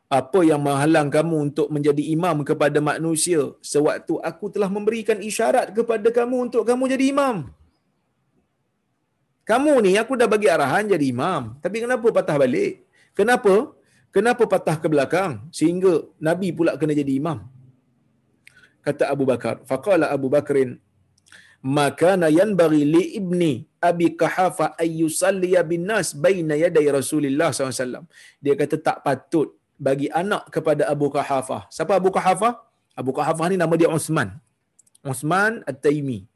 apa 0.10 0.40
yang 0.42 0.66
menghalang 0.66 1.14
kamu 1.14 1.36
untuk 1.54 1.68
menjadi 1.70 2.04
imam 2.16 2.42
kepada 2.42 2.82
manusia 2.82 3.54
sewaktu 3.62 4.18
aku 4.18 4.50
telah 4.50 4.68
memberikan 4.68 5.22
isyarat 5.22 5.70
kepada 5.78 6.10
kamu 6.10 6.50
untuk 6.50 6.66
kamu 6.66 6.90
jadi 6.98 7.06
imam? 7.14 7.54
Kamu 9.50 9.74
ni 9.86 9.92
aku 10.02 10.14
dah 10.20 10.30
bagi 10.34 10.48
arahan 10.56 10.86
jadi 10.94 11.06
imam, 11.10 11.58
tapi 11.64 11.78
kenapa 11.84 12.08
patah 12.18 12.38
balik? 12.38 12.86
Kenapa? 13.18 13.74
Kenapa 14.16 14.44
patah 14.54 14.78
ke 14.82 14.88
belakang 14.94 15.32
sehingga 15.58 15.94
Nabi 16.28 16.54
pula 16.58 16.78
kena 16.82 16.94
jadi 17.02 17.14
imam? 17.22 17.40
Kata 18.86 19.10
Abu 19.14 19.26
Bakar, 19.32 19.56
faqala 19.70 20.06
Abu 20.16 20.30
Bakrin 20.34 20.78
maka 21.60 22.16
nayan 22.16 22.56
bagi 22.56 22.88
li 22.88 23.04
ibni 23.20 23.54
Abi 23.84 24.16
Kahafa 24.16 24.76
ayyusalliya 24.80 25.64
bin 25.68 25.84
nas 25.88 26.16
baina 26.16 26.56
yaday 26.56 26.88
Rasulillah 26.88 27.52
SAW. 27.52 28.08
Dia 28.44 28.56
kata 28.56 28.76
tak 28.80 28.98
patut 29.04 29.56
bagi 29.76 30.08
anak 30.12 30.48
kepada 30.52 30.88
Abu 30.88 31.12
Kahafa. 31.12 31.68
Siapa 31.72 31.96
Abu 32.00 32.12
Kahafa? 32.16 32.64
Abu 32.96 33.12
Kahafa 33.16 33.44
ni 33.52 33.56
nama 33.60 33.76
dia 33.80 33.92
Uthman. 33.92 34.40
Uthman 35.04 35.64
At-Taimi 35.64 36.28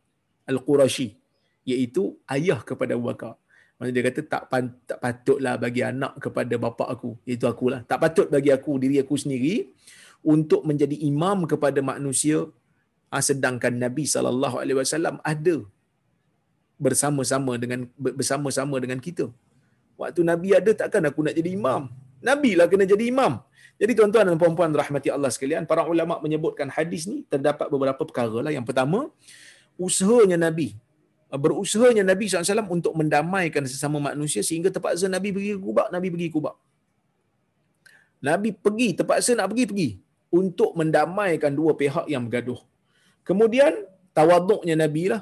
Al-Qurashi. 0.48 1.20
Iaitu 1.64 2.20
ayah 2.28 2.60
kepada 2.62 2.96
Abu 2.96 3.08
Bakar. 3.12 3.34
Maksudnya 3.78 3.96
dia 4.00 4.04
kata 4.08 4.22
tak, 4.32 4.44
tak 4.90 5.00
patutlah 5.04 5.56
bagi 5.60 5.82
anak 5.84 6.14
kepada 6.24 6.56
bapa 6.56 6.86
aku. 6.94 7.20
Itu 7.28 7.50
akulah. 7.52 7.82
Tak 7.84 8.00
patut 8.04 8.28
bagi 8.32 8.52
aku, 8.54 8.80
diri 8.84 8.96
aku 9.04 9.16
sendiri 9.20 9.72
untuk 10.24 10.64
menjadi 10.64 10.96
imam 11.10 11.44
kepada 11.52 11.80
manusia 11.84 12.48
ah, 13.14 13.24
sedangkan 13.30 13.76
Nabi 13.76 14.08
sallallahu 14.08 14.56
alaihi 14.62 14.78
wasallam 14.80 15.20
ada 15.32 15.56
bersama-sama 16.80 17.60
dengan 17.62 17.86
bersama-sama 18.00 18.76
dengan 18.84 19.00
kita. 19.04 19.28
Waktu 20.00 20.22
Nabi 20.26 20.50
ada 20.60 20.72
takkan 20.74 21.04
aku 21.10 21.22
nak 21.28 21.36
jadi 21.38 21.50
imam? 21.54 21.92
Nabi 22.24 22.56
lah 22.58 22.66
kena 22.72 22.88
jadi 22.88 23.06
imam. 23.14 23.44
Jadi 23.82 23.92
tuan-tuan 23.98 24.26
dan 24.30 24.38
puan-puan 24.40 24.72
rahmati 24.72 25.10
Allah 25.12 25.30
sekalian, 25.34 25.68
para 25.70 25.84
ulama 25.84 26.18
menyebutkan 26.24 26.72
hadis 26.72 27.04
ni 27.10 27.28
terdapat 27.28 27.68
beberapa 27.74 28.00
perkara 28.08 28.40
lah. 28.46 28.52
Yang 28.54 28.66
pertama, 28.70 29.00
usahanya 29.76 30.38
Nabi 30.40 30.78
berusahanya 31.40 32.06
Nabi 32.06 32.30
SAW 32.30 32.70
untuk 32.70 32.94
mendamaikan 32.94 33.66
sesama 33.66 33.98
manusia 33.98 34.46
sehingga 34.46 34.70
terpaksa 34.70 35.10
Nabi 35.10 35.34
pergi 35.34 35.58
ke 35.58 35.62
Kubak, 35.62 35.88
Nabi 35.90 36.08
pergi 36.14 36.28
ke 36.30 36.36
Kubak. 36.38 36.56
Nabi 38.24 38.50
pergi, 38.56 38.88
terpaksa 38.96 39.36
nak 39.36 39.52
pergi, 39.52 39.66
pergi. 39.68 39.90
Untuk 40.34 40.74
mendamaikan 40.80 41.52
dua 41.54 41.76
pihak 41.76 42.08
yang 42.08 42.26
bergaduh. 42.26 42.58
Kemudian, 43.28 43.84
tawaduknya 44.16 44.80
Nabi 44.80 45.12
lah. 45.12 45.22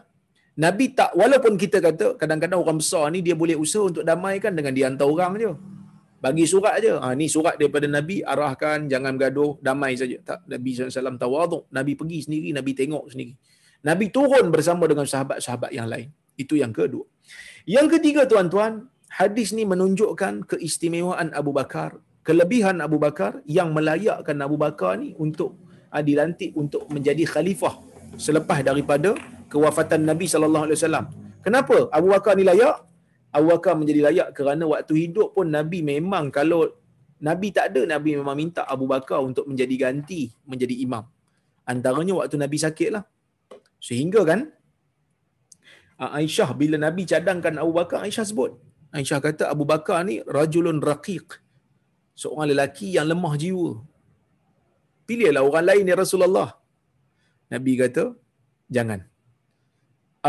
Nabi 0.61 0.91
tak 0.93 1.15
walaupun 1.15 1.55
kita 1.55 1.79
kata 1.79 2.19
kadang-kadang 2.19 2.59
orang 2.59 2.77
besar 2.83 3.07
ni 3.09 3.23
dia 3.23 3.33
boleh 3.33 3.55
usaha 3.55 3.87
untuk 3.87 4.03
damaikan 4.03 4.51
dengan 4.51 4.75
dia 4.75 4.85
hantar 4.91 5.07
orang 5.07 5.33
je. 5.39 5.51
Bagi 6.21 6.45
surat 6.45 6.77
aja. 6.77 7.01
Ha, 7.01 7.17
ni 7.17 7.25
surat 7.25 7.57
daripada 7.57 7.89
Nabi, 7.89 8.21
arahkan, 8.21 8.85
jangan 8.85 9.17
gaduh, 9.17 9.57
damai 9.57 9.97
saja. 9.97 10.21
Tak, 10.21 10.45
Nabi 10.45 10.69
SAW 10.77 11.17
tawaduk. 11.17 11.65
Nabi 11.73 11.97
pergi 11.97 12.29
sendiri, 12.29 12.53
Nabi 12.53 12.77
tengok 12.77 13.09
sendiri. 13.09 13.33
Nabi 13.81 14.13
turun 14.13 14.53
bersama 14.53 14.85
dengan 14.85 15.09
sahabat-sahabat 15.09 15.73
yang 15.73 15.89
lain. 15.89 16.13
Itu 16.37 16.53
yang 16.57 16.69
kedua. 16.69 17.05
Yang 17.65 17.97
ketiga 17.97 18.29
tuan-tuan, 18.29 18.89
hadis 19.09 19.53
ni 19.57 19.65
menunjukkan 19.65 20.45
keistimewaan 20.49 21.33
Abu 21.33 21.51
Bakar, 21.53 21.97
kelebihan 22.21 22.81
Abu 22.81 23.01
Bakar 23.01 23.41
yang 23.49 23.73
melayakkan 23.73 24.37
Abu 24.41 24.57
Bakar 24.57 25.01
ni 25.01 25.17
untuk 25.17 25.57
uh, 25.89 26.01
dilantik 26.01 26.53
untuk 26.53 26.85
menjadi 26.93 27.25
khalifah 27.25 27.77
selepas 28.21 28.61
daripada 28.61 29.17
kewafatan 29.49 30.05
Nabi 30.05 30.25
sallallahu 30.29 30.65
alaihi 30.69 30.77
wasallam. 30.79 31.05
Kenapa 31.41 31.89
Abu 31.89 32.13
Bakar 32.13 32.37
ni 32.37 32.45
layak? 32.45 32.85
Abu 33.31 33.47
Bakar 33.49 33.73
menjadi 33.79 34.01
layak 34.11 34.29
kerana 34.37 34.63
waktu 34.67 34.93
hidup 35.07 35.33
pun 35.33 35.49
Nabi 35.49 35.81
memang 35.81 36.29
kalau 36.29 36.69
Nabi 37.21 37.53
tak 37.53 37.73
ada, 37.73 37.85
Nabi 37.85 38.17
memang 38.17 38.33
minta 38.33 38.65
Abu 38.65 38.89
Bakar 38.89 39.21
untuk 39.21 39.45
menjadi 39.45 39.75
ganti, 39.77 40.33
menjadi 40.41 40.73
imam. 40.81 41.05
Antaranya 41.69 42.17
waktu 42.17 42.35
Nabi 42.41 42.57
sakit 42.57 42.89
lah. 42.89 43.05
Sehingga 43.87 44.21
kan, 44.29 44.41
Aisyah 46.19 46.49
bila 46.61 46.77
Nabi 46.85 47.03
cadangkan 47.11 47.55
Abu 47.63 47.73
Bakar, 47.79 47.99
Aisyah 48.05 48.25
sebut. 48.31 48.51
Aisyah 48.97 49.19
kata 49.25 49.43
Abu 49.53 49.65
Bakar 49.71 49.99
ni 50.09 50.15
rajulun 50.37 50.79
raqiq. 50.91 51.27
Seorang 52.21 52.49
lelaki 52.51 52.87
yang 52.97 53.07
lemah 53.11 53.33
jiwa. 53.43 53.71
Pilihlah 55.07 55.43
orang 55.47 55.65
lain 55.69 55.91
ya 55.91 55.95
Rasulullah. 56.03 56.49
Nabi 57.53 57.73
kata, 57.81 58.03
jangan. 58.75 59.01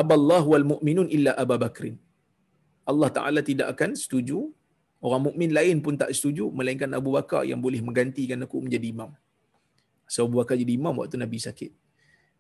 Aballahu 0.01 0.49
wal 0.53 0.67
mu'minun 0.73 1.09
illa 1.17 1.33
Abu 1.43 1.57
Bakrin. 1.65 1.97
Allah 2.91 3.11
Ta'ala 3.17 3.41
tidak 3.49 3.69
akan 3.75 3.91
setuju, 4.03 4.39
orang 5.05 5.23
mukmin 5.29 5.51
lain 5.59 5.77
pun 5.85 5.95
tak 6.03 6.11
setuju, 6.17 6.45
melainkan 6.59 6.91
Abu 7.01 7.11
Bakar 7.17 7.43
yang 7.51 7.61
boleh 7.67 7.81
menggantikan 7.87 8.41
aku 8.47 8.59
menjadi 8.65 8.87
imam. 8.95 9.11
So 10.13 10.27
Abu 10.27 10.41
Bakar 10.41 10.57
jadi 10.63 10.73
imam 10.81 10.95
waktu 11.01 11.17
Nabi 11.25 11.39
sakit. 11.49 11.82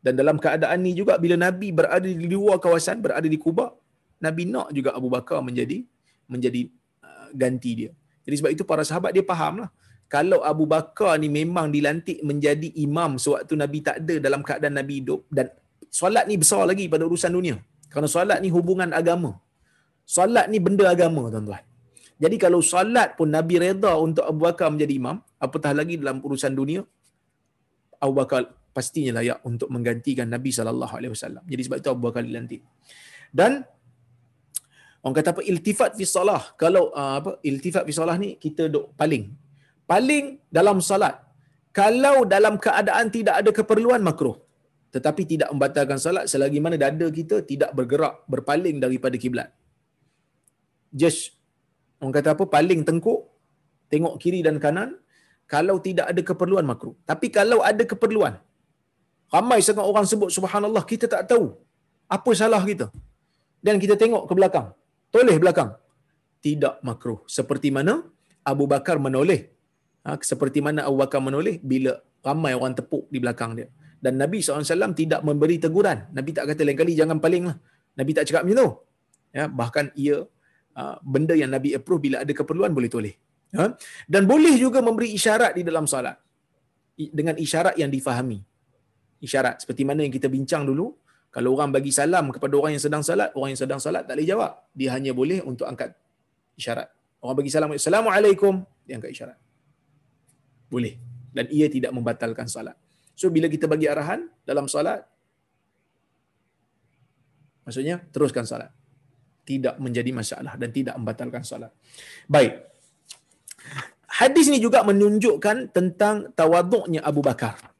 Dan 0.02 0.18
dalam 0.18 0.36
keadaan 0.44 0.82
ni 0.82 0.92
juga, 0.98 1.14
bila 1.24 1.38
Nabi 1.38 1.70
berada 1.70 2.08
di 2.22 2.26
luar 2.26 2.58
kawasan, 2.58 2.98
berada 2.98 3.26
di 3.34 3.38
Kubah, 3.38 3.70
Nabi 4.18 4.42
nak 4.50 4.68
juga 4.76 4.90
Abu 4.98 5.08
Bakar 5.14 5.38
menjadi 5.46 5.78
menjadi 6.26 6.60
uh, 7.06 7.28
ganti 7.34 7.70
dia. 7.80 7.90
Jadi 8.26 8.34
sebab 8.38 8.50
itu 8.54 8.64
para 8.70 8.82
sahabat 8.86 9.10
dia 9.14 9.24
faham 9.26 9.66
lah. 9.66 9.70
Kalau 10.14 10.38
Abu 10.50 10.64
Bakar 10.72 11.16
ni 11.22 11.28
memang 11.32 11.66
dilantik 11.74 12.18
menjadi 12.30 12.68
imam 12.86 13.16
sewaktu 13.24 13.54
Nabi 13.62 13.78
tak 13.86 13.96
ada 14.04 14.14
dalam 14.26 14.40
keadaan 14.48 14.76
Nabi 14.78 14.94
hidup 15.00 15.24
dan 15.36 15.48
solat 15.88 16.24
ni 16.30 16.36
besar 16.42 16.62
lagi 16.70 16.84
pada 16.92 17.08
urusan 17.08 17.32
dunia. 17.38 17.56
Kerana 17.90 18.08
solat 18.16 18.38
ni 18.44 18.48
hubungan 18.56 18.90
agama. 19.00 19.30
Solat 20.16 20.46
ni 20.52 20.58
benda 20.66 20.86
agama 20.94 21.32
tuan-tuan. 21.32 21.64
Jadi 22.22 22.36
kalau 22.38 22.60
solat 22.72 23.18
pun 23.18 23.28
Nabi 23.36 23.54
reda 23.64 23.92
untuk 24.06 24.24
Abu 24.30 24.40
Bakar 24.46 24.68
menjadi 24.74 24.94
imam, 25.00 25.16
apatah 25.42 25.72
lagi 25.74 25.94
dalam 26.02 26.22
urusan 26.22 26.52
dunia, 26.60 26.86
Abu 27.98 28.14
Bakar 28.20 28.40
pastinya 28.76 29.12
layak 29.20 29.38
untuk 29.50 29.68
menggantikan 29.74 30.26
Nabi 30.34 30.50
sallallahu 30.58 30.94
alaihi 30.98 31.12
wasallam. 31.14 31.44
Jadi 31.52 31.62
sebab 31.66 31.78
itu 31.80 31.88
Abu 31.94 32.02
Bakar 32.08 32.22
dilantik. 32.28 32.60
Dan 33.40 33.64
orang 35.04 35.16
kata 35.18 35.30
apa 35.36 35.42
iltifat 35.52 35.90
fi 35.98 36.04
solah. 36.16 36.42
Kalau 36.62 36.84
uh, 37.00 37.14
apa 37.20 37.30
iltifat 37.50 37.84
fi 37.88 37.92
solah 38.00 38.16
ni 38.24 38.30
kita 38.44 38.72
duk 38.74 38.96
paling. 39.00 39.24
Paling 39.92 40.24
dalam 40.58 40.80
solat. 40.90 41.16
Kalau 41.80 42.16
dalam 42.34 42.56
keadaan 42.56 43.06
tidak 43.16 43.34
ada 43.40 43.50
keperluan 43.58 44.00
makruh. 44.04 44.36
Tetapi 44.92 45.22
tidak 45.24 45.48
membatalkan 45.52 45.96
solat 46.04 46.24
selagi 46.32 46.60
mana 46.64 46.76
dada 46.76 47.06
kita 47.08 47.36
tidak 47.50 47.70
bergerak 47.78 48.14
berpaling 48.28 48.76
daripada 48.84 49.16
kiblat 49.16 49.48
just 50.92 51.32
orang 51.98 52.14
kata 52.16 52.28
apa 52.36 52.44
paling 52.54 52.80
tengkuk 52.88 53.20
tengok 53.92 54.14
kiri 54.22 54.40
dan 54.46 54.56
kanan 54.64 54.90
kalau 55.48 55.76
tidak 55.86 56.06
ada 56.12 56.22
keperluan 56.30 56.64
makruh 56.70 56.94
tapi 57.10 57.32
kalau 57.32 57.58
ada 57.70 57.84
keperluan 57.92 58.36
ramai 59.36 59.58
sangat 59.66 59.84
orang 59.90 60.06
sebut 60.12 60.30
subhanallah 60.36 60.84
kita 60.92 61.06
tak 61.14 61.22
tahu 61.32 61.46
apa 62.16 62.30
salah 62.40 62.62
kita 62.70 62.86
dan 63.66 63.76
kita 63.82 63.94
tengok 64.02 64.24
ke 64.28 64.34
belakang 64.38 64.68
toleh 65.14 65.36
belakang 65.44 65.70
tidak 66.46 66.74
makruh 66.88 67.20
seperti 67.36 67.70
mana 67.76 67.94
Abu 68.52 68.64
Bakar 68.72 68.96
menoleh 69.06 69.40
ha, 70.04 70.18
seperti 70.30 70.60
mana 70.66 70.80
Abu 70.88 70.96
Bakar 71.02 71.20
menoleh 71.28 71.56
bila 71.72 71.92
ramai 72.28 72.52
orang 72.58 72.74
tepuk 72.78 73.04
di 73.14 73.18
belakang 73.24 73.52
dia 73.58 73.68
dan 74.04 74.14
Nabi 74.22 74.38
SAW 74.42 74.98
tidak 75.02 75.20
memberi 75.28 75.56
teguran 75.64 75.98
Nabi 76.16 76.30
tak 76.36 76.44
kata 76.50 76.62
lain 76.66 76.78
kali 76.82 76.92
jangan 77.00 77.18
paling 77.24 77.44
lah 77.50 77.56
Nabi 77.98 78.10
tak 78.16 78.24
cakap 78.28 78.42
macam 78.46 78.56
tu 78.62 78.68
ya, 79.38 79.44
bahkan 79.60 79.86
ia 80.04 80.16
Ah, 80.72 80.96
benda 81.04 81.36
yang 81.36 81.52
Nabi 81.52 81.76
approve 81.76 82.08
bila 82.08 82.16
ada 82.24 82.32
keperluan 82.32 82.72
boleh 82.72 82.88
toleh. 82.88 83.14
Ha? 83.52 83.76
Dan 84.08 84.24
boleh 84.24 84.56
juga 84.56 84.80
memberi 84.80 85.12
isyarat 85.12 85.52
di 85.52 85.62
dalam 85.68 85.84
solat. 85.84 86.16
Dengan 86.96 87.36
isyarat 87.36 87.76
yang 87.76 87.92
difahami. 87.92 88.40
Isyarat. 89.22 89.62
Seperti 89.62 89.86
mana 89.86 90.02
yang 90.02 90.10
kita 90.10 90.26
bincang 90.26 90.66
dulu. 90.66 90.92
Kalau 91.32 91.56
orang 91.56 91.72
bagi 91.72 91.88
salam 91.94 92.28
kepada 92.28 92.52
orang 92.60 92.76
yang 92.76 92.82
sedang 92.82 93.00
salat, 93.00 93.32
orang 93.32 93.56
yang 93.56 93.60
sedang 93.62 93.80
salat 93.80 94.04
tak 94.04 94.20
boleh 94.20 94.28
jawab. 94.28 94.52
Dia 94.76 94.92
hanya 94.98 95.16
boleh 95.16 95.40
untuk 95.40 95.64
angkat 95.64 95.96
isyarat. 96.60 96.92
Orang 97.24 97.40
bagi 97.40 97.48
salam, 97.48 97.72
Assalamualaikum, 97.72 98.60
dia 98.84 99.00
angkat 99.00 99.16
isyarat. 99.16 99.38
Boleh. 100.68 101.00
Dan 101.32 101.48
ia 101.48 101.72
tidak 101.72 101.94
membatalkan 101.96 102.44
salat. 102.50 102.76
So 103.16 103.32
bila 103.32 103.48
kita 103.48 103.64
bagi 103.64 103.88
arahan 103.88 104.28
dalam 104.44 104.68
salat, 104.68 105.08
maksudnya 107.64 108.04
teruskan 108.12 108.44
salat 108.44 108.68
tidak 109.42 109.74
menjadi 109.82 110.10
masalah 110.14 110.54
dan 110.54 110.70
tidak 110.70 110.94
membatalkan 110.94 111.42
solat. 111.42 111.74
Baik. 112.30 112.62
Hadis 114.12 114.46
ini 114.52 114.62
juga 114.62 114.86
menunjukkan 114.86 115.74
tentang 115.74 116.30
tawaduknya 116.36 117.02
Abu 117.02 117.24
Bakar. 117.24 117.71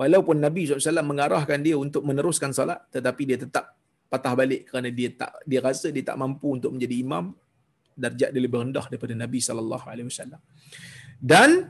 Walaupun 0.00 0.40
Nabi 0.40 0.64
SAW 0.64 1.04
mengarahkan 1.04 1.60
dia 1.60 1.76
untuk 1.76 2.02
meneruskan 2.08 2.56
solat, 2.56 2.80
tetapi 2.88 3.22
dia 3.28 3.36
tetap 3.36 3.76
patah 4.08 4.32
balik 4.32 4.72
kerana 4.72 4.88
dia 4.88 5.12
tak 5.20 5.30
dia 5.44 5.60
rasa 5.60 5.92
dia 5.94 6.02
tak 6.08 6.16
mampu 6.16 6.56
untuk 6.56 6.72
menjadi 6.74 6.96
imam 7.04 7.24
darjat 8.02 8.32
dia 8.34 8.40
lebih 8.42 8.58
rendah 8.64 8.84
daripada 8.90 9.12
Nabi 9.12 9.38
sallallahu 9.44 9.86
alaihi 9.92 10.08
wasallam. 10.08 10.40
Dan 11.20 11.68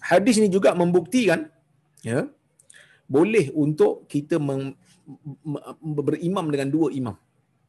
hadis 0.00 0.40
ini 0.40 0.48
juga 0.48 0.72
membuktikan 0.72 1.52
ya 2.00 2.24
boleh 3.04 3.52
untuk 3.52 4.08
kita 4.08 4.40
mem, 4.40 4.72
berimam 5.84 6.46
dengan 6.48 6.68
dua 6.72 6.88
imam 6.96 7.16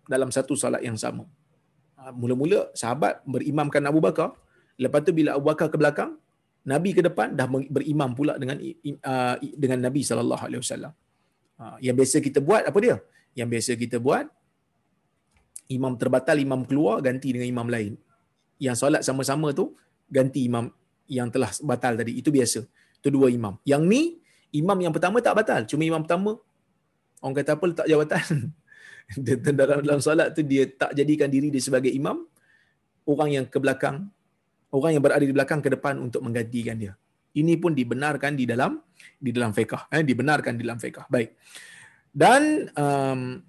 dalam 0.07 0.31
satu 0.31 0.55
salat 0.55 0.81
yang 0.87 0.95
sama. 0.95 1.27
Ha, 1.99 2.15
mula-mula 2.15 2.71
sahabat 2.81 3.21
berimamkan 3.27 3.83
Abu 3.91 3.99
Bakar, 3.99 4.29
lepas 4.79 5.03
tu 5.03 5.11
bila 5.11 5.35
Abu 5.37 5.51
Bakar 5.51 5.67
ke 5.73 5.77
belakang, 5.81 6.15
Nabi 6.61 6.93
ke 6.93 7.01
depan 7.01 7.33
dah 7.33 7.49
berimam 7.49 8.13
pula 8.13 8.37
dengan 8.37 8.57
dengan 9.57 9.79
Nabi 9.81 10.01
sallallahu 10.05 10.43
alaihi 10.45 10.61
wasallam. 10.61 10.93
Ha, 11.57 11.77
yang 11.81 11.95
biasa 11.97 12.21
kita 12.21 12.39
buat 12.41 12.69
apa 12.69 12.77
dia? 12.77 12.97
Yang 13.33 13.47
biasa 13.53 13.71
kita 13.81 13.97
buat 13.97 14.25
imam 15.73 15.93
terbatal 15.97 16.37
imam 16.37 16.61
keluar 16.69 17.01
ganti 17.01 17.33
dengan 17.33 17.49
imam 17.49 17.67
lain. 17.69 17.93
Yang 18.61 18.75
solat 18.85 19.01
sama-sama 19.01 19.49
tu 19.57 19.73
ganti 20.05 20.45
imam 20.45 20.69
yang 21.09 21.33
telah 21.33 21.49
batal 21.65 21.97
tadi. 21.97 22.13
Itu 22.21 22.29
biasa. 22.29 22.61
Itu 23.01 23.09
dua 23.09 23.33
imam. 23.33 23.57
Yang 23.65 23.81
ni 23.89 24.01
imam 24.53 24.77
yang 24.77 24.93
pertama 24.93 25.17
tak 25.17 25.33
batal. 25.33 25.65
Cuma 25.65 25.81
imam 25.81 26.05
pertama 26.05 26.37
orang 27.25 27.35
kata 27.41 27.51
apa 27.57 27.65
letak 27.65 27.87
jawatan. 27.89 28.25
dalam 29.57 29.79
dalam 29.81 29.99
solat 29.99 30.31
tu 30.37 30.45
dia 30.45 30.69
tak 30.69 30.93
jadikan 30.93 31.27
diri 31.27 31.49
dia 31.49 31.59
sebagai 31.59 31.89
imam 31.89 32.21
orang 33.09 33.29
yang 33.41 33.45
ke 33.49 33.57
belakang 33.57 34.07
orang 34.71 34.91
yang 34.95 35.03
berada 35.03 35.23
di 35.23 35.35
belakang 35.35 35.59
ke 35.59 35.69
depan 35.71 35.99
untuk 35.99 36.23
menggantikan 36.23 36.79
dia. 36.79 36.93
Ini 37.31 37.55
pun 37.59 37.71
dibenarkan 37.71 38.35
di 38.35 38.43
dalam 38.43 38.79
di 39.15 39.31
dalam 39.31 39.55
fiqh 39.55 39.87
eh 39.91 40.03
dibenarkan 40.03 40.59
di 40.59 40.61
dalam 40.67 40.79
fiqh. 40.79 41.07
Baik. 41.07 41.35
Dan 42.11 42.67
um, 42.75 43.39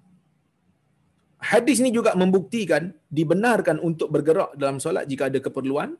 hadis 1.43 1.83
ini 1.83 1.91
juga 1.91 2.15
membuktikan 2.15 2.95
dibenarkan 3.11 3.83
untuk 3.83 4.07
bergerak 4.07 4.55
dalam 4.55 4.79
solat 4.79 5.03
jika 5.03 5.27
ada 5.27 5.43
keperluan 5.43 5.99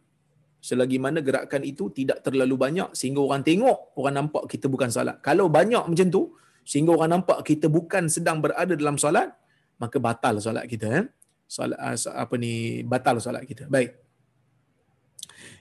selagi 0.64 0.96
mana 0.96 1.20
gerakan 1.20 1.60
itu 1.68 1.92
tidak 1.92 2.24
terlalu 2.24 2.56
banyak 2.56 2.96
sehingga 2.96 3.20
orang 3.20 3.44
tengok 3.44 4.00
orang 4.00 4.16
nampak 4.28 4.48
kita 4.48 4.72
bukan 4.72 4.88
solat. 4.88 5.20
Kalau 5.20 5.52
banyak 5.52 5.84
macam 5.84 6.08
tu 6.08 6.32
sehingga 6.64 6.96
orang 6.96 7.20
nampak 7.20 7.44
kita 7.44 7.68
bukan 7.68 8.08
sedang 8.08 8.40
berada 8.40 8.72
dalam 8.80 8.96
solat 8.96 9.36
maka 9.76 10.00
batal 10.00 10.40
solat 10.40 10.64
kita 10.72 10.88
eh. 10.88 11.06
Solat 11.44 11.76
ah, 11.76 12.00
apa 12.16 12.40
ni 12.40 12.80
batal 12.88 13.20
solat 13.20 13.44
kita. 13.44 13.68
Baik 13.68 14.03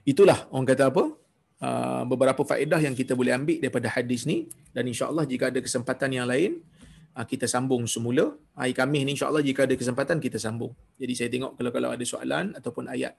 itulah 0.07 0.49
orang 0.53 0.67
kata 0.69 0.85
apa? 0.91 1.05
Uh, 1.63 2.03
beberapa 2.11 2.43
faedah 2.43 2.83
yang 2.83 2.91
kita 2.91 3.15
boleh 3.15 3.31
ambil 3.39 3.63
daripada 3.63 3.87
hadis 3.87 4.27
ni. 4.27 4.51
Dan 4.75 4.91
insyaallah 4.91 5.23
jika 5.31 5.55
ada 5.55 5.63
kesempatan 5.63 6.11
yang 6.11 6.27
lain 6.27 6.59
uh, 7.15 7.23
kita 7.23 7.47
sambung 7.47 7.87
semula. 7.87 8.35
Hari 8.59 8.75
Khamis 8.75 9.03
ni 9.07 9.11
insyaallah 9.15 9.43
jika 9.47 9.65
ada 9.71 9.79
kesempatan 9.79 10.19
kita 10.19 10.43
sambung. 10.43 10.75
Jadi 10.99 11.13
saya 11.15 11.29
tengok 11.31 11.55
kalau 11.55 11.71
kalau 11.71 11.89
ada 11.95 12.05
soalan 12.05 12.55
ataupun 12.59 12.85
ayat 12.91 13.15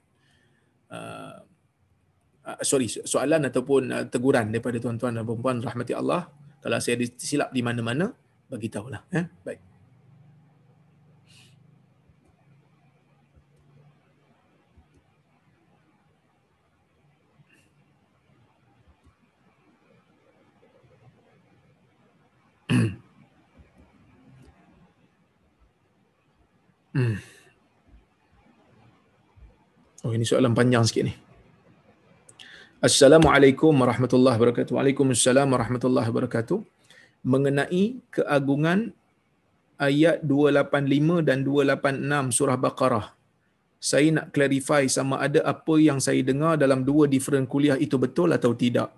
uh, 0.92 1.40
sorry 2.60 2.92
soalan 2.92 3.48
ataupun 3.48 4.12
teguran 4.12 4.52
daripada 4.52 4.76
tuan-tuan 4.76 5.16
dan 5.16 5.24
puan-puan 5.24 5.64
rahmati 5.64 5.96
Allah. 5.96 6.28
Kalau 6.60 6.80
saya 6.84 7.00
silap 7.16 7.52
di 7.56 7.64
mana-mana 7.64 8.12
bagi 8.52 8.68
tahulah 8.68 9.08
eh? 9.16 9.28
Baik 9.44 9.73
Hmm. 26.94 27.18
Oh 30.06 30.14
ini 30.14 30.22
soalan 30.30 30.54
panjang 30.54 30.86
sikit 30.86 31.10
ni. 31.10 31.14
Assalamualaikum 32.84 33.74
warahmatullahi 33.74 34.38
wabarakatuh. 34.38 34.78
Waalaikumsalam 34.78 35.50
warahmatullahi 35.50 36.06
wabarakatuh. 36.14 36.62
Mengenai 37.26 37.98
keagungan 38.14 38.94
ayat 39.82 40.22
285 40.22 41.26
dan 41.26 41.42
286 41.42 42.38
surah 42.38 42.58
Baqarah. 42.62 43.06
Saya 43.82 44.14
nak 44.14 44.28
clarify 44.30 44.86
sama 44.86 45.18
ada 45.18 45.42
apa 45.44 45.76
yang 45.82 45.98
saya 45.98 46.22
dengar 46.22 46.62
dalam 46.62 46.86
dua 46.86 47.10
different 47.10 47.50
kuliah 47.50 47.76
itu 47.80 47.98
betul 47.98 48.30
atau 48.38 48.54
tidak. 48.54 48.94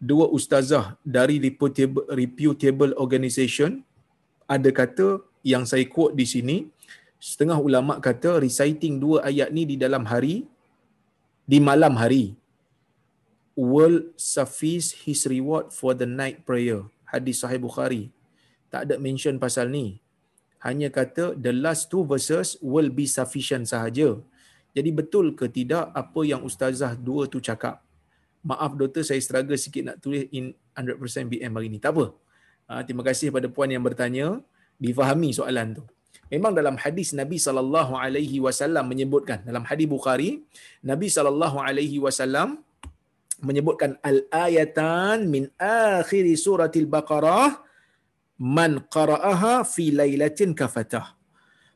Dua 0.00 0.26
ustazah 0.26 0.98
dari 1.06 1.38
reputable, 1.38 2.02
reputable 2.10 2.98
organization 2.98 3.86
ada 4.50 4.72
kata 4.72 5.22
yang 5.44 5.68
saya 5.68 5.84
quote 5.86 6.16
di 6.16 6.24
sini, 6.24 6.56
setengah 7.18 7.58
ulama 7.58 7.98
kata 7.98 8.38
reciting 8.38 9.02
dua 9.02 9.26
ayat 9.26 9.50
ni 9.50 9.66
di 9.66 9.76
dalam 9.78 10.06
hari, 10.06 10.46
di 11.44 11.58
malam 11.58 11.98
hari, 11.98 12.38
will 13.58 14.14
suffice 14.14 14.94
his 15.04 15.26
reward 15.26 15.74
for 15.74 15.94
the 15.94 16.06
night 16.06 16.46
prayer. 16.46 16.86
Hadis 17.08 17.42
Sahih 17.42 17.58
Bukhari. 17.58 18.14
Tak 18.68 18.86
ada 18.86 18.94
mention 19.00 19.40
pasal 19.40 19.72
ni 19.72 19.98
hanya 20.66 20.90
kata 20.90 21.38
the 21.38 21.54
last 21.54 21.86
two 21.86 22.02
verses 22.02 22.58
will 22.58 22.90
be 22.90 23.06
sufficient 23.06 23.70
sahaja. 23.70 24.18
Jadi 24.74 24.90
betul 24.90 25.34
ke 25.38 25.46
tidak 25.46 25.90
apa 25.94 26.20
yang 26.26 26.42
ustazah 26.42 26.98
dua 26.98 27.30
tu 27.30 27.38
cakap? 27.38 27.82
Maaf 28.42 28.74
doktor 28.74 29.02
saya 29.06 29.22
struggle 29.22 29.58
sikit 29.58 29.82
nak 29.86 29.96
tulis 30.02 30.26
in 30.34 30.54
100% 30.74 31.30
BM 31.30 31.52
hari 31.54 31.68
ni. 31.70 31.78
Tak 31.82 31.94
apa. 31.94 32.06
Ha, 32.70 32.82
terima 32.86 33.02
kasih 33.06 33.30
pada 33.30 33.46
puan 33.50 33.70
yang 33.70 33.82
bertanya 33.82 34.42
difahami 34.78 35.30
soalan 35.34 35.78
tu. 35.78 35.84
Memang 36.32 36.52
dalam 36.58 36.76
hadis 36.82 37.10
Nabi 37.20 37.40
sallallahu 37.46 37.92
alaihi 38.04 38.38
wasallam 38.46 38.84
menyebutkan 38.92 39.40
dalam 39.48 39.64
hadis 39.68 39.88
Bukhari 39.88 40.30
Nabi 40.90 41.08
sallallahu 41.16 41.56
alaihi 41.68 41.98
wasallam 42.04 42.60
menyebutkan 43.48 43.96
al 44.10 44.18
ayatan 44.46 45.30
min 45.34 45.44
akhir 45.56 46.24
suratil 46.36 46.88
baqarah 46.94 47.62
man 48.38 48.82
qara'aha 48.96 49.64
fi 49.74 49.90
lailatin 50.00 50.52
kafatah 50.60 51.18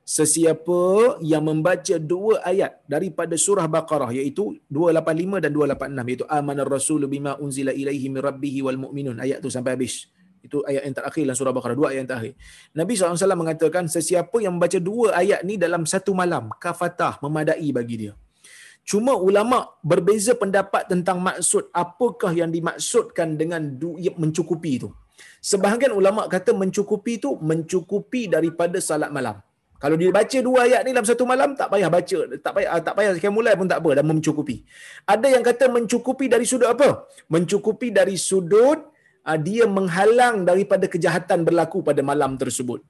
sesiapa 0.03 0.83
yang 1.23 1.47
membaca 1.47 1.97
dua 2.13 2.43
ayat 2.43 2.83
daripada 2.91 3.39
surah 3.39 3.67
Baqarah 3.71 4.11
iaitu 4.11 4.59
285 4.67 5.45
dan 5.47 5.51
286 5.55 6.11
iaitu 6.11 6.27
amanar 6.39 6.69
rasulu 6.77 7.07
bima 7.07 7.39
unzila 7.39 7.71
ilaihi 7.71 8.11
min 8.11 8.21
rabbih 8.29 8.67
wal 8.67 8.79
mu'minun 8.85 9.17
ayat 9.23 9.39
tu 9.39 9.49
sampai 9.49 9.79
habis 9.79 10.11
itu 10.43 10.59
ayat 10.67 10.83
yang 10.87 10.97
terakhir 10.99 11.23
dalam 11.23 11.39
surah 11.39 11.55
Baqarah 11.55 11.77
dua 11.79 11.87
ayat 11.95 11.99
yang 12.03 12.11
terakhir 12.11 12.33
Nabi 12.75 12.93
SAW 12.99 13.39
mengatakan 13.39 13.85
sesiapa 13.87 14.37
yang 14.45 14.59
membaca 14.59 14.79
dua 14.83 15.15
ayat 15.23 15.41
ni 15.47 15.55
dalam 15.55 15.87
satu 15.87 16.13
malam 16.13 16.51
kafatah 16.59 17.23
memadai 17.23 17.71
bagi 17.71 17.97
dia 18.07 18.15
Cuma 18.83 19.15
ulama 19.15 19.59
berbeza 19.91 20.35
pendapat 20.35 20.91
tentang 20.91 21.23
maksud 21.23 21.71
apakah 21.71 22.35
yang 22.35 22.51
dimaksudkan 22.51 23.39
dengan 23.39 23.79
mencukupi 24.19 24.83
itu. 24.83 24.91
Sebahagian 25.39 25.95
ulama 25.95 26.27
kata 26.27 26.51
mencukupi 26.51 27.23
itu 27.23 27.39
mencukupi 27.39 28.27
daripada 28.27 28.83
salat 28.83 29.11
malam. 29.15 29.39
Kalau 29.83 29.99
dia 29.99 30.15
baca 30.15 30.39
dua 30.47 30.59
ayat 30.67 30.87
ni 30.87 30.91
dalam 30.95 31.07
satu 31.07 31.27
malam 31.27 31.59
tak 31.59 31.67
payah 31.67 31.91
baca, 31.91 32.19
tak 32.39 32.53
payah 32.55 32.71
tak 32.87 32.95
payah 32.95 33.13
sekian 33.19 33.35
mulai 33.35 33.55
pun 33.59 33.67
tak 33.67 33.83
apa 33.83 33.99
dan 33.99 34.07
mencukupi. 34.07 34.63
Ada 35.15 35.27
yang 35.35 35.43
kata 35.43 35.67
mencukupi 35.77 36.27
dari 36.31 36.47
sudut 36.47 36.71
apa? 36.71 37.11
Mencukupi 37.27 37.91
dari 37.91 38.15
sudut 38.15 38.79
dia 39.47 39.65
menghalang 39.79 40.43
daripada 40.43 40.87
kejahatan 40.91 41.47
berlaku 41.47 41.79
pada 41.89 42.03
malam 42.11 42.35
tersebut. 42.35 42.83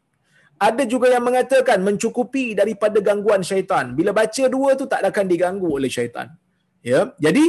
Ada 0.69 0.87
juga 0.93 1.11
yang 1.11 1.25
mengatakan 1.27 1.79
mencukupi 1.83 2.55
daripada 2.61 2.99
gangguan 3.09 3.43
syaitan. 3.43 3.93
Bila 3.99 4.11
baca 4.15 4.45
dua 4.47 4.71
tu 4.81 4.87
tak 4.93 5.03
akan 5.11 5.25
diganggu 5.33 5.69
oleh 5.79 5.91
syaitan. 5.91 6.29
Ya. 6.81 7.13
Jadi 7.19 7.47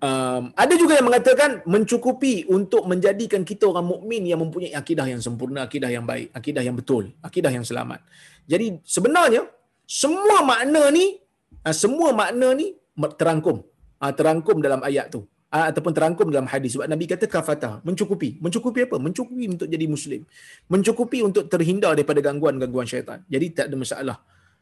Um, 0.00 0.48
ada 0.56 0.74
juga 0.80 0.96
yang 0.96 1.12
mengatakan 1.12 1.60
mencukupi 1.68 2.48
untuk 2.48 2.88
menjadikan 2.88 3.44
kita 3.44 3.68
orang 3.68 3.84
mukmin 3.84 4.24
yang 4.24 4.40
mempunyai 4.40 4.72
akidah 4.72 5.04
yang 5.04 5.20
sempurna, 5.20 5.68
akidah 5.68 5.92
yang 5.92 6.08
baik, 6.08 6.32
akidah 6.32 6.64
yang 6.64 6.72
betul, 6.72 7.12
akidah 7.20 7.52
yang 7.52 7.68
selamat. 7.68 8.00
Jadi 8.48 8.80
sebenarnya 8.80 9.44
semua 9.84 10.40
makna 10.40 10.88
ni, 10.88 11.20
uh, 11.68 11.76
semua 11.76 12.16
makna 12.16 12.56
ni 12.56 12.72
terangkum, 13.20 13.60
uh, 14.00 14.12
terangkum 14.16 14.64
dalam 14.64 14.80
ayat 14.80 15.12
tu 15.12 15.28
ataupun 15.50 15.90
terangkum 15.90 16.30
dalam 16.30 16.46
hadis. 16.46 16.78
Sebab 16.78 16.86
Nabi 16.86 17.10
kata 17.10 17.26
kafata, 17.26 17.82
mencukupi. 17.82 18.38
Mencukupi 18.38 18.86
apa? 18.86 18.96
Mencukupi 19.02 19.44
untuk 19.50 19.66
jadi 19.66 19.86
muslim. 19.90 20.22
Mencukupi 20.70 21.18
untuk 21.26 21.50
terhindar 21.50 21.98
daripada 21.98 22.22
gangguan-gangguan 22.22 22.86
syaitan. 22.86 23.26
Jadi 23.26 23.46
tak 23.50 23.66
ada 23.68 23.76
masalah. 23.76 24.16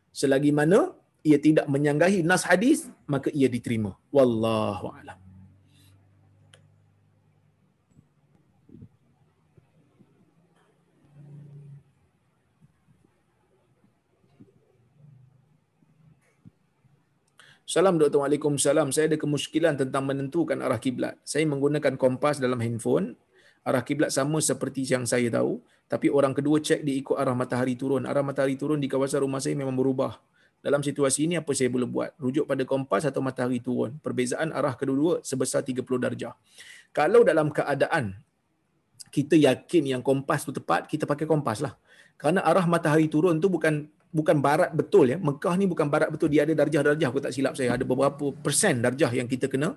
Selagi 0.08 0.48
mana 0.50 0.96
ia 1.20 1.36
tidak 1.36 1.68
menyanggahi 1.68 2.24
nas 2.24 2.48
hadis, 2.48 2.88
maka 3.04 3.28
ia 3.36 3.52
diterima. 3.52 3.92
Wallahu 4.08 4.96
a'lam. 4.96 5.27
Salam 17.68 18.00
Dr. 18.00 18.24
Waalaikumsalam. 18.24 18.96
Saya 18.96 19.12
ada 19.12 19.20
kemuskilan 19.20 19.76
tentang 19.76 20.08
menentukan 20.08 20.56
arah 20.64 20.80
kiblat. 20.80 21.20
Saya 21.20 21.44
menggunakan 21.44 22.00
kompas 22.00 22.40
dalam 22.40 22.56
handphone. 22.64 23.12
Arah 23.60 23.84
kiblat 23.84 24.08
sama 24.08 24.40
seperti 24.40 24.88
yang 24.88 25.04
saya 25.04 25.28
tahu. 25.28 25.60
Tapi 25.84 26.08
orang 26.08 26.32
kedua 26.32 26.64
cek 26.64 26.80
dia 26.80 26.96
ikut 26.96 27.12
arah 27.20 27.36
matahari 27.36 27.76
turun. 27.76 28.08
Arah 28.08 28.24
matahari 28.24 28.56
turun 28.56 28.80
di 28.80 28.88
kawasan 28.88 29.20
rumah 29.20 29.44
saya 29.44 29.52
memang 29.52 29.76
berubah. 29.76 30.16
Dalam 30.64 30.80
situasi 30.80 31.28
ini 31.28 31.36
apa 31.36 31.52
saya 31.52 31.68
boleh 31.68 31.84
buat? 31.84 32.16
Rujuk 32.16 32.48
pada 32.48 32.64
kompas 32.64 33.04
atau 33.04 33.20
matahari 33.20 33.60
turun. 33.60 34.00
Perbezaan 34.00 34.48
arah 34.48 34.72
kedua-dua 34.72 35.20
sebesar 35.20 35.60
30 35.60 35.84
darjah. 36.00 36.32
Kalau 36.96 37.20
dalam 37.20 37.52
keadaan 37.52 38.16
kita 39.12 39.36
yakin 39.36 39.92
yang 39.92 40.00
kompas 40.00 40.48
tu 40.48 40.56
tepat, 40.56 40.88
kita 40.88 41.04
pakai 41.04 41.28
kompas 41.28 41.60
lah. 41.60 41.76
Kerana 42.16 42.40
arah 42.48 42.64
matahari 42.64 43.12
turun 43.12 43.36
tu 43.44 43.52
bukan 43.52 43.92
bukan 44.12 44.40
barat 44.40 44.70
betul 44.72 45.08
ya. 45.08 45.16
Mekah 45.20 45.54
ni 45.60 45.68
bukan 45.68 45.86
barat 45.88 46.08
betul. 46.08 46.32
Dia 46.32 46.44
ada 46.48 46.54
darjah-darjah 46.56 47.08
aku 47.08 47.20
tak 47.20 47.32
silap 47.32 47.54
saya. 47.54 47.76
Ada 47.76 47.84
beberapa 47.84 48.32
persen 48.32 48.80
darjah 48.80 49.12
yang 49.12 49.28
kita 49.28 49.48
kena 49.48 49.76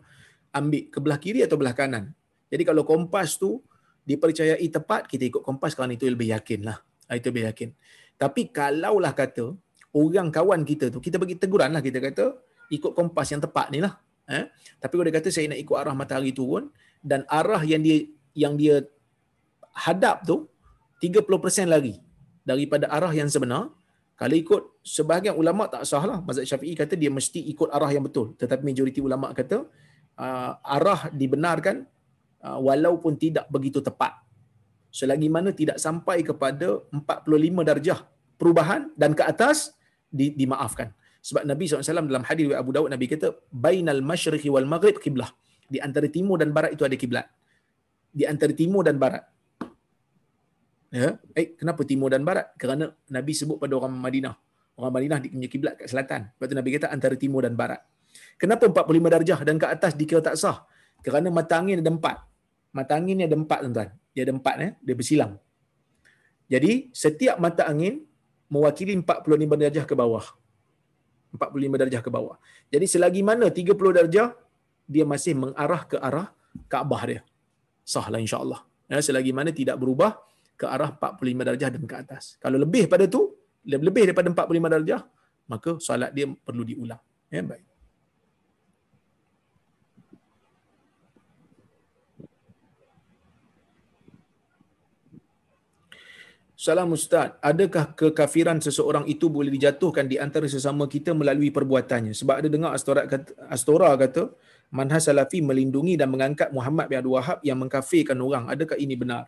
ambil 0.51 0.83
ke 0.91 0.97
belah 0.99 1.19
kiri 1.19 1.43
atau 1.43 1.55
belah 1.59 1.75
kanan. 1.75 2.11
Jadi 2.51 2.63
kalau 2.67 2.83
kompas 2.83 3.39
tu 3.39 3.63
dipercayai 4.03 4.65
tepat, 4.67 5.07
kita 5.07 5.29
ikut 5.31 5.41
kompas 5.45 5.71
kerana 5.77 5.95
itu 5.95 6.07
lebih 6.07 6.35
yakin 6.35 6.67
lah. 6.67 6.77
Ah, 7.07 7.15
itu 7.15 7.31
lebih 7.31 7.47
yakin. 7.47 7.69
Tapi 8.19 8.51
kalaulah 8.51 9.15
kata 9.15 9.55
orang 9.95 10.31
kawan 10.31 10.63
kita 10.63 10.91
tu, 10.91 11.03
kita 11.03 11.19
bagi 11.19 11.35
teguran 11.35 11.71
lah 11.75 11.83
kita 11.83 11.99
kata 11.99 12.35
ikut 12.71 12.91
kompas 12.95 13.27
yang 13.31 13.43
tepat 13.43 13.71
ni 13.71 13.83
lah. 13.83 13.99
Eh? 14.31 14.47
Tapi 14.79 14.93
kalau 14.95 15.05
dia 15.07 15.15
kata 15.19 15.29
saya 15.33 15.51
nak 15.51 15.59
ikut 15.59 15.75
arah 15.75 15.95
matahari 15.95 16.31
turun 16.31 16.71
dan 17.03 17.27
arah 17.27 17.59
yang 17.67 17.83
dia 17.83 18.07
yang 18.31 18.55
dia 18.55 18.87
hadap 19.75 20.23
tu 20.23 20.47
30% 21.03 21.67
lagi 21.67 21.99
daripada 22.47 22.87
arah 22.87 23.11
yang 23.11 23.27
sebenar, 23.27 23.73
kalau 24.21 24.37
ikut 24.37 24.61
sebahagian 24.85 25.33
ulama 25.33 25.65
tak 25.65 25.81
sah 25.81 26.05
lah. 26.05 26.21
Mazhab 26.21 26.45
Syafi'i 26.45 26.77
kata 26.77 26.93
dia 26.93 27.09
mesti 27.09 27.41
ikut 27.41 27.73
arah 27.73 27.89
yang 27.89 28.05
betul. 28.05 28.37
Tetapi 28.37 28.61
majoriti 28.61 29.01
ulama 29.01 29.33
kata 29.33 29.65
uh, 30.21 30.51
arah 30.61 31.09
dibenarkan 31.09 31.89
uh, 32.45 32.61
walaupun 32.61 33.17
tidak 33.17 33.49
begitu 33.49 33.81
tepat. 33.81 34.21
Selagi 34.93 35.25
mana 35.25 35.49
tidak 35.49 35.81
sampai 35.81 36.21
kepada 36.21 36.85
45 36.93 37.65
darjah 37.65 38.05
perubahan 38.37 38.93
dan 38.93 39.17
ke 39.17 39.25
atas 39.25 39.73
di, 40.13 40.29
dimaafkan. 40.37 40.93
Sebab 41.25 41.41
Nabi 41.41 41.65
SAW 41.65 42.05
dalam 42.05 42.21
hadis 42.21 42.45
Abu 42.53 42.77
Dawud 42.77 42.93
Nabi 42.93 43.09
kata 43.09 43.33
bainal 43.49 44.05
masyriqi 44.05 44.53
wal 44.53 44.69
maghrib 44.69 45.01
kiblah. 45.01 45.33
Di 45.65 45.81
antara 45.81 46.05
timur 46.05 46.37
dan 46.37 46.53
barat 46.53 46.77
itu 46.77 46.85
ada 46.85 46.93
kiblat. 46.93 47.25
Di 48.13 48.29
antara 48.29 48.53
timur 48.53 48.85
dan 48.85 49.01
barat. 49.01 49.25
Ya, 50.91 51.15
eh 51.39 51.55
kenapa 51.55 51.87
timur 51.87 52.11
dan 52.11 52.27
barat? 52.27 52.51
Kerana 52.59 52.91
Nabi 53.07 53.31
sebut 53.31 53.55
pada 53.55 53.79
orang 53.79 53.95
Madinah. 53.95 54.35
Orang 54.75 54.91
Madinah 54.91 55.23
punya 55.23 55.47
kiblat 55.47 55.79
kat 55.79 55.87
selatan. 55.87 56.35
Lepas 56.35 56.45
tu 56.51 56.55
Nabi 56.59 56.69
kata 56.75 56.87
antara 56.91 57.15
timur 57.15 57.47
dan 57.47 57.55
barat. 57.55 57.79
Kenapa 58.35 58.67
45 58.67 59.07
darjah 59.07 59.39
dan 59.47 59.55
ke 59.55 59.67
atas 59.71 59.95
dikira 59.95 60.19
tak 60.19 60.35
sah? 60.35 60.67
Kerana 60.99 61.31
mata 61.31 61.55
angin 61.55 61.79
ada 61.79 61.87
empat. 61.87 62.27
Mata 62.75 62.91
angin 62.99 63.15
ni 63.19 63.23
ada 63.23 63.39
empat 63.39 63.63
tuan-tuan. 63.63 63.89
Dia 64.11 64.21
ada 64.27 64.33
empat 64.35 64.55
eh, 64.59 64.71
dia 64.83 64.95
bersilang. 64.95 65.39
Jadi 66.51 66.91
setiap 66.91 67.39
mata 67.39 67.63
angin 67.71 68.03
mewakili 68.51 68.91
45 68.99 69.63
darjah 69.63 69.85
ke 69.87 69.95
bawah. 69.95 70.27
45 71.31 71.81
darjah 71.87 72.01
ke 72.03 72.11
bawah. 72.11 72.35
Jadi 72.67 72.85
selagi 72.91 73.23
mana 73.23 73.47
30 73.47 73.71
darjah 73.71 74.35
dia 74.91 75.07
masih 75.07 75.39
mengarah 75.39 75.87
ke 75.87 75.95
arah 75.95 76.35
Kaabah 76.67 77.03
dia. 77.07 77.21
Sahlah 77.87 78.19
insya-Allah. 78.19 78.67
Ya, 78.91 78.99
selagi 78.99 79.31
mana 79.31 79.55
tidak 79.55 79.79
berubah 79.79 80.19
ke 80.55 80.65
arah 80.69 80.93
45 80.93 81.47
darjah 81.47 81.69
dan 81.73 81.83
ke 81.85 81.95
atas. 81.95 82.37
Kalau 82.37 82.57
lebih 82.61 82.85
pada 82.85 83.05
tu, 83.05 83.33
lebih 83.65 84.11
daripada 84.11 84.29
45 84.29 84.73
darjah, 84.77 85.01
maka 85.49 85.77
solat 85.81 86.11
dia 86.15 86.29
perlu 86.29 86.63
diulang. 86.63 87.01
Ya, 87.31 87.43
baik. 87.43 87.71
Salam 96.61 96.93
Ustaz, 96.93 97.41
adakah 97.41 97.97
kekafiran 97.97 98.61
seseorang 98.61 99.09
itu 99.09 99.33
boleh 99.33 99.49
dijatuhkan 99.49 100.05
di 100.05 100.21
antara 100.21 100.45
sesama 100.45 100.85
kita 100.85 101.09
melalui 101.09 101.49
perbuatannya? 101.49 102.13
Sebab 102.13 102.37
ada 102.37 102.45
dengar 102.53 102.77
Astora 102.77 103.09
kata, 103.09 103.33
Astora 103.49 103.89
kata 103.97 104.29
manhaj 104.69 105.01
salafi 105.01 105.41
melindungi 105.41 105.97
dan 105.97 106.13
mengangkat 106.13 106.53
Muhammad 106.53 106.85
bin 106.85 107.01
Abdul 107.01 107.17
Wahab 107.17 107.41
yang 107.41 107.57
mengkafirkan 107.57 108.13
orang. 108.21 108.45
Adakah 108.45 108.77
ini 108.77 108.93
benar? 108.93 109.25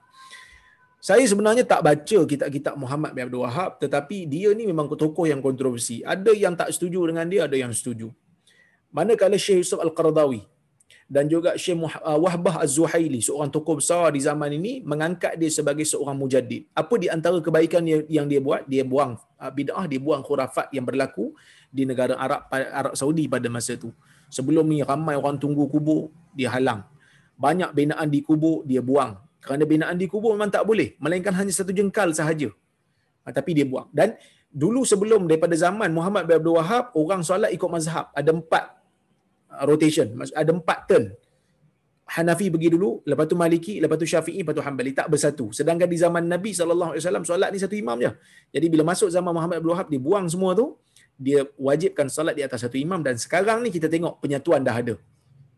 Saya 1.03 1.27
sebenarnya 1.27 1.67
tak 1.67 1.83
baca 1.83 2.19
kitab-kitab 2.23 2.79
Muhammad 2.79 3.11
bin 3.11 3.27
Abdul 3.27 3.43
Wahab 3.43 3.75
tetapi 3.75 4.23
dia 4.23 4.55
ni 4.55 4.63
memang 4.63 4.87
tokoh 4.87 5.27
yang 5.27 5.43
kontroversi. 5.43 5.99
Ada 5.99 6.31
yang 6.31 6.55
tak 6.55 6.71
setuju 6.71 7.11
dengan 7.11 7.27
dia, 7.27 7.43
ada 7.43 7.59
yang 7.59 7.75
setuju. 7.75 8.07
Manakala 8.87 9.35
Syekh 9.35 9.67
Yusuf 9.67 9.83
Al-Qaradawi 9.83 10.47
dan 11.11 11.27
juga 11.27 11.59
Syekh 11.59 11.75
uh, 11.83 12.15
Wahbah 12.23 12.63
Az-Zuhaili, 12.63 13.19
seorang 13.19 13.51
tokoh 13.51 13.83
besar 13.83 14.15
di 14.15 14.23
zaman 14.23 14.55
ini 14.55 14.79
mengangkat 14.79 15.35
dia 15.35 15.51
sebagai 15.51 15.83
seorang 15.83 16.15
mujaddid. 16.15 16.71
Apa 16.71 16.95
di 16.95 17.11
antara 17.11 17.35
kebaikan 17.43 17.83
yang 18.07 18.23
dia 18.31 18.39
buat? 18.39 18.63
Dia 18.71 18.87
buang 18.87 19.19
uh, 19.19 19.51
bid'ah, 19.51 19.83
dia 19.91 19.99
buang 19.99 20.23
khurafat 20.23 20.71
yang 20.71 20.87
berlaku 20.87 21.35
di 21.67 21.83
negara 21.83 22.15
Arab 22.15 22.47
Arab 22.47 22.95
Saudi 22.95 23.27
pada 23.27 23.51
masa 23.51 23.75
itu. 23.75 23.91
Sebelum 24.31 24.63
ni 24.71 24.79
ramai 24.79 25.19
orang 25.19 25.35
tunggu 25.35 25.67
kubur, 25.67 26.15
dia 26.31 26.47
halang. 26.47 26.87
Banyak 27.35 27.75
binaan 27.75 28.07
di 28.07 28.23
kubur, 28.23 28.63
dia 28.63 28.79
buang. 28.79 29.19
Kerana 29.43 29.63
binaan 29.67 29.95
di 29.99 30.07
kubur 30.07 30.31
memang 30.35 30.51
tak 30.55 30.63
boleh. 30.69 30.95
Melainkan 31.03 31.35
hanya 31.35 31.51
satu 31.51 31.75
jengkal 31.75 32.15
sahaja. 32.15 32.49
Ha, 33.23 33.31
tapi 33.35 33.51
dia 33.57 33.67
buang. 33.67 33.87
Dan 33.91 34.15
dulu 34.47 34.87
sebelum 34.87 35.27
daripada 35.27 35.55
zaman 35.55 35.91
Muhammad 35.91 36.23
bin 36.27 36.39
Abdul 36.39 36.55
Wahab, 36.59 36.95
orang 36.95 37.21
solat 37.27 37.51
ikut 37.51 37.69
mazhab. 37.75 38.07
Ada 38.15 38.31
empat 38.31 38.63
uh, 39.51 39.63
rotation. 39.67 40.07
Ada 40.31 40.51
empat 40.55 40.79
turn. 40.87 41.05
Hanafi 42.03 42.51
pergi 42.51 42.69
dulu, 42.75 42.99
lepas 43.07 43.25
tu 43.25 43.35
Maliki, 43.39 43.79
lepas 43.79 43.95
tu 43.95 44.03
Syafi'i, 44.03 44.43
lepas 44.43 44.53
tu 44.53 44.63
Hanbali. 44.63 44.91
Tak 44.91 45.07
bersatu. 45.07 45.55
Sedangkan 45.55 45.87
di 45.87 45.97
zaman 45.97 46.27
Nabi 46.27 46.51
SAW, 46.51 46.93
solat 47.23 47.49
ni 47.49 47.59
satu 47.59 47.75
imam 47.79 47.95
je. 47.99 48.11
Jadi 48.53 48.67
bila 48.67 48.83
masuk 48.91 49.07
zaman 49.07 49.31
Muhammad 49.31 49.63
bin 49.63 49.71
Wahab, 49.71 49.87
dia 49.87 49.99
buang 49.99 50.27
semua 50.27 50.51
tu 50.55 50.77
dia 51.17 51.45
wajibkan 51.55 52.09
salat 52.09 52.33
di 52.33 52.43
atas 52.43 52.65
satu 52.65 52.77
imam 52.79 52.99
dan 53.05 53.15
sekarang 53.21 53.61
ni 53.61 53.69
kita 53.69 53.87
tengok 53.87 54.17
penyatuan 54.19 54.65
dah 54.65 54.75
ada. 54.81 54.95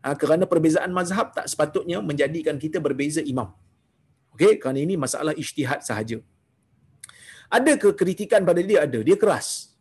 Ha, 0.04 0.14
kerana 0.14 0.44
perbezaan 0.46 0.92
mazhab 0.94 1.32
tak 1.34 1.50
sepatutnya 1.50 1.98
menjadikan 2.04 2.60
kita 2.60 2.78
berbeza 2.78 3.24
imam. 3.24 3.50
Okey, 4.36 4.60
kerana 4.60 4.78
ini 4.84 5.00
masalah 5.00 5.32
ijtihad 5.32 5.80
sahaja. 5.80 6.20
Ada 7.48 7.72
ke 7.80 7.88
kritikan 7.96 8.44
pada 8.44 8.60
dia? 8.60 8.84
Ada. 8.84 9.00
Dia 9.00 9.16
keras. 9.16 9.72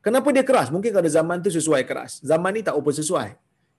Kenapa 0.00 0.32
dia 0.32 0.40
keras? 0.40 0.72
Mungkin 0.72 0.96
pada 0.96 1.10
zaman 1.12 1.44
tu 1.44 1.52
sesuai 1.52 1.84
keras. 1.84 2.24
Zaman 2.24 2.56
ni 2.56 2.62
tak 2.64 2.72
apa 2.72 2.88
sesuai. 2.88 3.28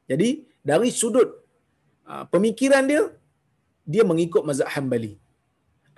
Jadi, 0.05 0.29
dari 0.61 0.89
sudut 0.93 1.41
uh, 2.05 2.29
pemikiran 2.29 2.85
dia, 2.85 3.09
dia 3.89 4.03
mengikut 4.05 4.45
mazhab 4.45 4.69
Hanbali. 4.69 5.17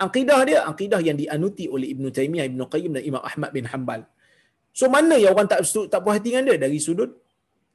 Akidah 0.00 0.40
dia, 0.48 0.58
akidah 0.64 1.00
yang 1.04 1.20
dianuti 1.20 1.68
oleh 1.68 1.92
Ibn 1.92 2.08
Taymiyah, 2.16 2.46
Ibn 2.48 2.60
Qayyim 2.72 2.92
dan 2.96 3.02
Imam 3.10 3.20
Ahmad 3.20 3.50
bin 3.52 3.68
Hanbal. 3.68 4.00
So 4.72 4.88
mana 4.92 5.16
yang 5.20 5.32
orang 5.36 5.48
tak 5.52 5.60
tak 5.92 6.00
puas 6.04 6.16
hati 6.16 6.32
dengan 6.32 6.52
dia 6.52 6.56
dari 6.64 6.80
sudut 6.86 7.10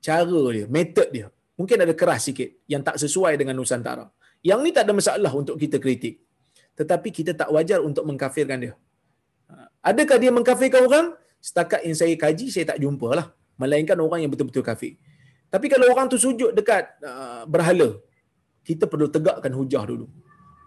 cara 0.06 0.26
dia, 0.58 0.66
metod 0.70 1.10
dia. 1.10 1.28
Mungkin 1.58 1.78
ada 1.86 1.94
keras 2.02 2.30
sikit 2.30 2.50
yang 2.70 2.82
tak 2.86 2.98
sesuai 3.02 3.42
dengan 3.42 3.58
Nusantara. 3.58 4.06
Yang 4.46 4.60
ni 4.66 4.70
tak 4.74 4.84
ada 4.86 4.94
masalah 4.94 5.32
untuk 5.34 5.58
kita 5.58 5.78
kritik. 5.82 6.22
Tetapi 6.82 7.10
kita 7.14 7.32
tak 7.38 7.54
wajar 7.54 7.80
untuk 7.86 8.02
mengkafirkan 8.10 8.58
dia. 8.58 8.74
Ha, 9.54 9.70
adakah 9.94 10.18
dia 10.18 10.34
mengkafirkan 10.34 10.82
orang? 10.90 11.08
Setakat 11.38 11.86
yang 11.86 11.94
saya 11.94 12.14
kaji, 12.18 12.50
saya 12.50 12.66
tak 12.74 12.82
jumpa 12.82 13.10
lah. 13.14 13.28
Melainkan 13.62 13.98
orang 14.02 14.26
yang 14.26 14.32
betul-betul 14.34 14.66
kafir. 14.66 14.98
Tapi 15.54 15.70
kalau 15.70 15.86
orang 15.94 16.10
tu 16.10 16.18
sujud 16.18 16.58
dekat 16.58 16.98
uh, 17.06 17.44
berhala, 17.46 18.02
kita 18.66 18.90
perlu 18.90 19.08
tegakkan 19.14 19.54
hujah 19.54 19.86
dulu. 19.86 20.10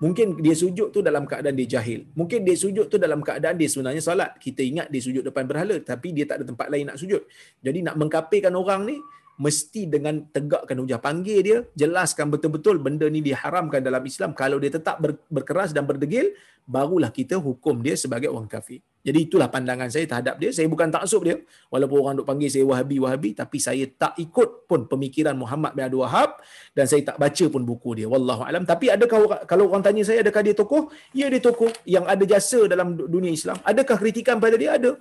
Mungkin 0.02 0.42
dia 0.44 0.54
sujud 0.58 0.90
tu 0.94 1.00
dalam 1.00 1.24
keadaan 1.24 1.56
dia 1.56 1.78
jahil. 1.78 2.04
Mungkin 2.18 2.44
dia 2.46 2.56
sujud 2.58 2.86
tu 2.92 2.98
dalam 3.00 3.22
keadaan 3.22 3.56
dia 3.56 3.68
sebenarnya 3.70 4.02
salat. 4.04 4.30
Kita 4.36 4.60
ingat 4.60 4.86
dia 4.92 5.00
sujud 5.00 5.22
depan 5.24 5.46
berhala 5.50 5.78
tapi 5.80 6.12
dia 6.12 6.28
tak 6.28 6.42
ada 6.42 6.44
tempat 6.50 6.66
lain 6.68 6.90
nak 6.90 6.98
sujud. 7.00 7.22
Jadi 7.64 7.78
nak 7.86 7.96
mengkapirkan 7.96 8.52
orang 8.52 8.84
ni 8.90 8.96
mesti 9.34 9.90
dengan 9.90 10.22
tegakkan 10.30 10.78
hujah. 10.78 11.02
Panggil 11.02 11.38
dia 11.42 11.58
jelaskan 11.74 12.30
betul-betul 12.30 12.78
benda 12.78 13.10
ni 13.10 13.18
diharamkan 13.20 13.82
dalam 13.82 14.02
Islam. 14.06 14.30
Kalau 14.32 14.62
dia 14.62 14.70
tetap 14.70 15.02
berkeras 15.30 15.74
dan 15.74 15.84
berdegil 15.84 16.34
barulah 16.64 17.12
kita 17.12 17.36
hukum 17.36 17.84
dia 17.84 17.92
sebagai 17.94 18.32
orang 18.32 18.48
kafir. 18.48 18.80
Jadi 19.04 19.28
itulah 19.28 19.52
pandangan 19.52 19.92
saya 19.92 20.08
terhadap 20.08 20.40
dia. 20.40 20.48
Saya 20.48 20.64
bukan 20.64 20.88
taksub 20.88 21.28
dia. 21.28 21.36
Walaupun 21.68 21.98
orang 22.00 22.14
duk 22.16 22.24
panggil 22.24 22.48
saya 22.48 22.64
wahabi 22.64 22.96
wahabi 23.04 23.36
tapi 23.36 23.60
saya 23.60 23.84
tak 23.84 24.16
ikut 24.16 24.64
pun 24.64 24.88
pemikiran 24.88 25.36
Muhammad 25.36 25.76
bin 25.76 25.84
Abdul 25.84 26.08
Wahab 26.08 26.40
dan 26.72 26.88
saya 26.88 27.04
tak 27.12 27.20
baca 27.20 27.44
pun 27.52 27.62
buku 27.68 28.00
dia. 28.00 28.06
Wallahu 28.08 28.48
alam. 28.48 28.64
Tapi 28.64 28.88
adakah 28.88 29.44
kalau 29.44 29.68
orang 29.68 29.84
tanya 29.84 30.08
saya 30.08 30.24
adakah 30.24 30.40
dia 30.40 30.56
tokoh? 30.56 30.88
Ya 31.12 31.28
dia 31.28 31.42
tokoh. 31.44 31.68
Yang 31.84 32.04
ada 32.08 32.24
jasa 32.24 32.60
dalam 32.64 32.96
dunia 32.96 33.28
Islam. 33.28 33.60
Adakah 33.60 33.96
kritikan 34.00 34.40
pada 34.40 34.56
dia? 34.56 34.80
Ada. 34.80 34.96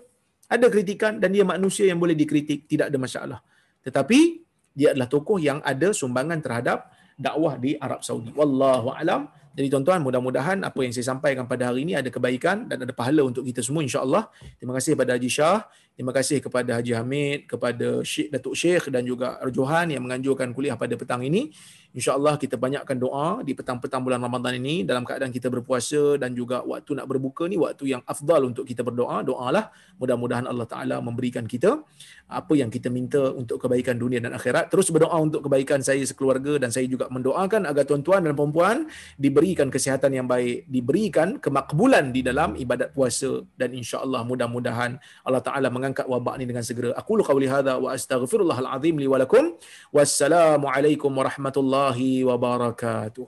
Ada 0.52 0.68
kritikan 0.68 1.24
dan 1.24 1.32
dia 1.32 1.48
manusia 1.48 1.88
yang 1.88 2.04
boleh 2.04 2.14
dikritik. 2.14 2.68
Tidak 2.68 2.92
ada 2.92 2.98
masalah 3.00 3.40
tetapi 3.84 4.44
dia 4.74 4.92
adalah 4.96 5.06
tokoh 5.06 5.38
yang 5.38 5.62
ada 5.62 5.94
sumbangan 5.94 6.42
terhadap 6.42 6.90
dakwah 7.14 7.56
di 7.62 7.78
Arab 7.78 8.02
Saudi. 8.02 8.34
Wallahu 8.34 8.90
alam. 8.90 9.30
Jadi 9.54 9.70
tuan-tuan, 9.70 10.02
mudah-mudahan 10.02 10.66
apa 10.66 10.82
yang 10.82 10.90
saya 10.90 11.14
sampaikan 11.14 11.46
pada 11.46 11.70
hari 11.70 11.86
ini 11.86 11.94
ada 11.94 12.10
kebaikan 12.10 12.66
dan 12.66 12.82
ada 12.82 12.90
pahala 12.90 13.22
untuk 13.22 13.46
kita 13.46 13.62
semua 13.62 13.86
insya-Allah. 13.86 14.26
Terima 14.58 14.74
kasih 14.74 14.98
kepada 14.98 15.14
Haji 15.14 15.30
Shah, 15.30 15.70
terima 15.94 16.10
kasih 16.10 16.42
kepada 16.42 16.82
Haji 16.82 16.94
Hamid, 16.98 17.40
kepada 17.46 18.02
Syekh 18.02 18.34
Datuk 18.34 18.58
Syekh 18.58 18.90
dan 18.90 19.06
juga 19.06 19.38
Arjohan 19.38 19.94
yang 19.94 20.10
menganjurkan 20.10 20.58
kuliah 20.58 20.74
pada 20.74 20.98
petang 20.98 21.22
ini. 21.22 21.54
InsyaAllah 21.94 22.42
kita 22.42 22.58
banyakkan 22.58 22.98
doa 22.98 23.46
di 23.46 23.54
petang-petang 23.54 24.02
bulan 24.02 24.18
Ramadan 24.18 24.58
ini 24.58 24.82
dalam 24.82 25.06
keadaan 25.06 25.30
kita 25.30 25.54
berpuasa 25.54 26.18
dan 26.18 26.34
juga 26.34 26.66
waktu 26.66 26.98
nak 26.98 27.06
berbuka 27.06 27.46
ni 27.46 27.54
waktu 27.62 27.94
yang 27.94 28.02
afdal 28.10 28.50
untuk 28.50 28.66
kita 28.66 28.82
berdoa. 28.82 29.22
Doalah 29.22 29.70
mudah-mudahan 30.02 30.50
Allah 30.50 30.66
Ta'ala 30.66 30.98
memberikan 31.06 31.46
kita 31.46 31.86
apa 32.34 32.54
yang 32.58 32.74
kita 32.74 32.90
minta 32.90 33.22
untuk 33.38 33.62
kebaikan 33.62 34.02
dunia 34.02 34.18
dan 34.18 34.34
akhirat. 34.34 34.74
Terus 34.74 34.90
berdoa 34.90 35.14
untuk 35.22 35.46
kebaikan 35.46 35.86
saya 35.86 36.02
sekeluarga 36.02 36.58
dan 36.58 36.74
saya 36.74 36.90
juga 36.90 37.06
mendoakan 37.14 37.70
agar 37.70 37.86
tuan-tuan 37.86 38.26
dan 38.26 38.34
puan 38.34 38.90
diberikan 39.22 39.70
kesihatan 39.70 40.18
yang 40.18 40.26
baik, 40.26 40.66
diberikan 40.66 41.38
kemakbulan 41.38 42.10
di 42.10 42.26
dalam 42.26 42.58
ibadat 42.58 42.90
puasa 42.98 43.46
dan 43.54 43.70
insyaAllah 43.70 44.26
mudah-mudahan 44.26 44.98
Allah 45.22 45.44
Ta'ala 45.46 45.70
mengangkat 45.70 46.10
wabak 46.10 46.42
ini 46.42 46.50
dengan 46.50 46.66
segera. 46.66 46.98
Aku 46.98 47.22
lu 47.22 47.24
qawli 47.24 47.46
hadha 47.46 47.78
wa 47.78 47.94
astaghfirullahaladzim 47.94 48.98
li 48.98 49.06
walakum. 49.06 49.54
Wassalamualaikum 49.94 51.14
warahmatullahi 51.14 51.83
warahmatullahi 51.92 52.24
wabarakatuh. 52.24 53.28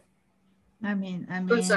Amin. 0.83 1.27
Amin. 1.27 1.67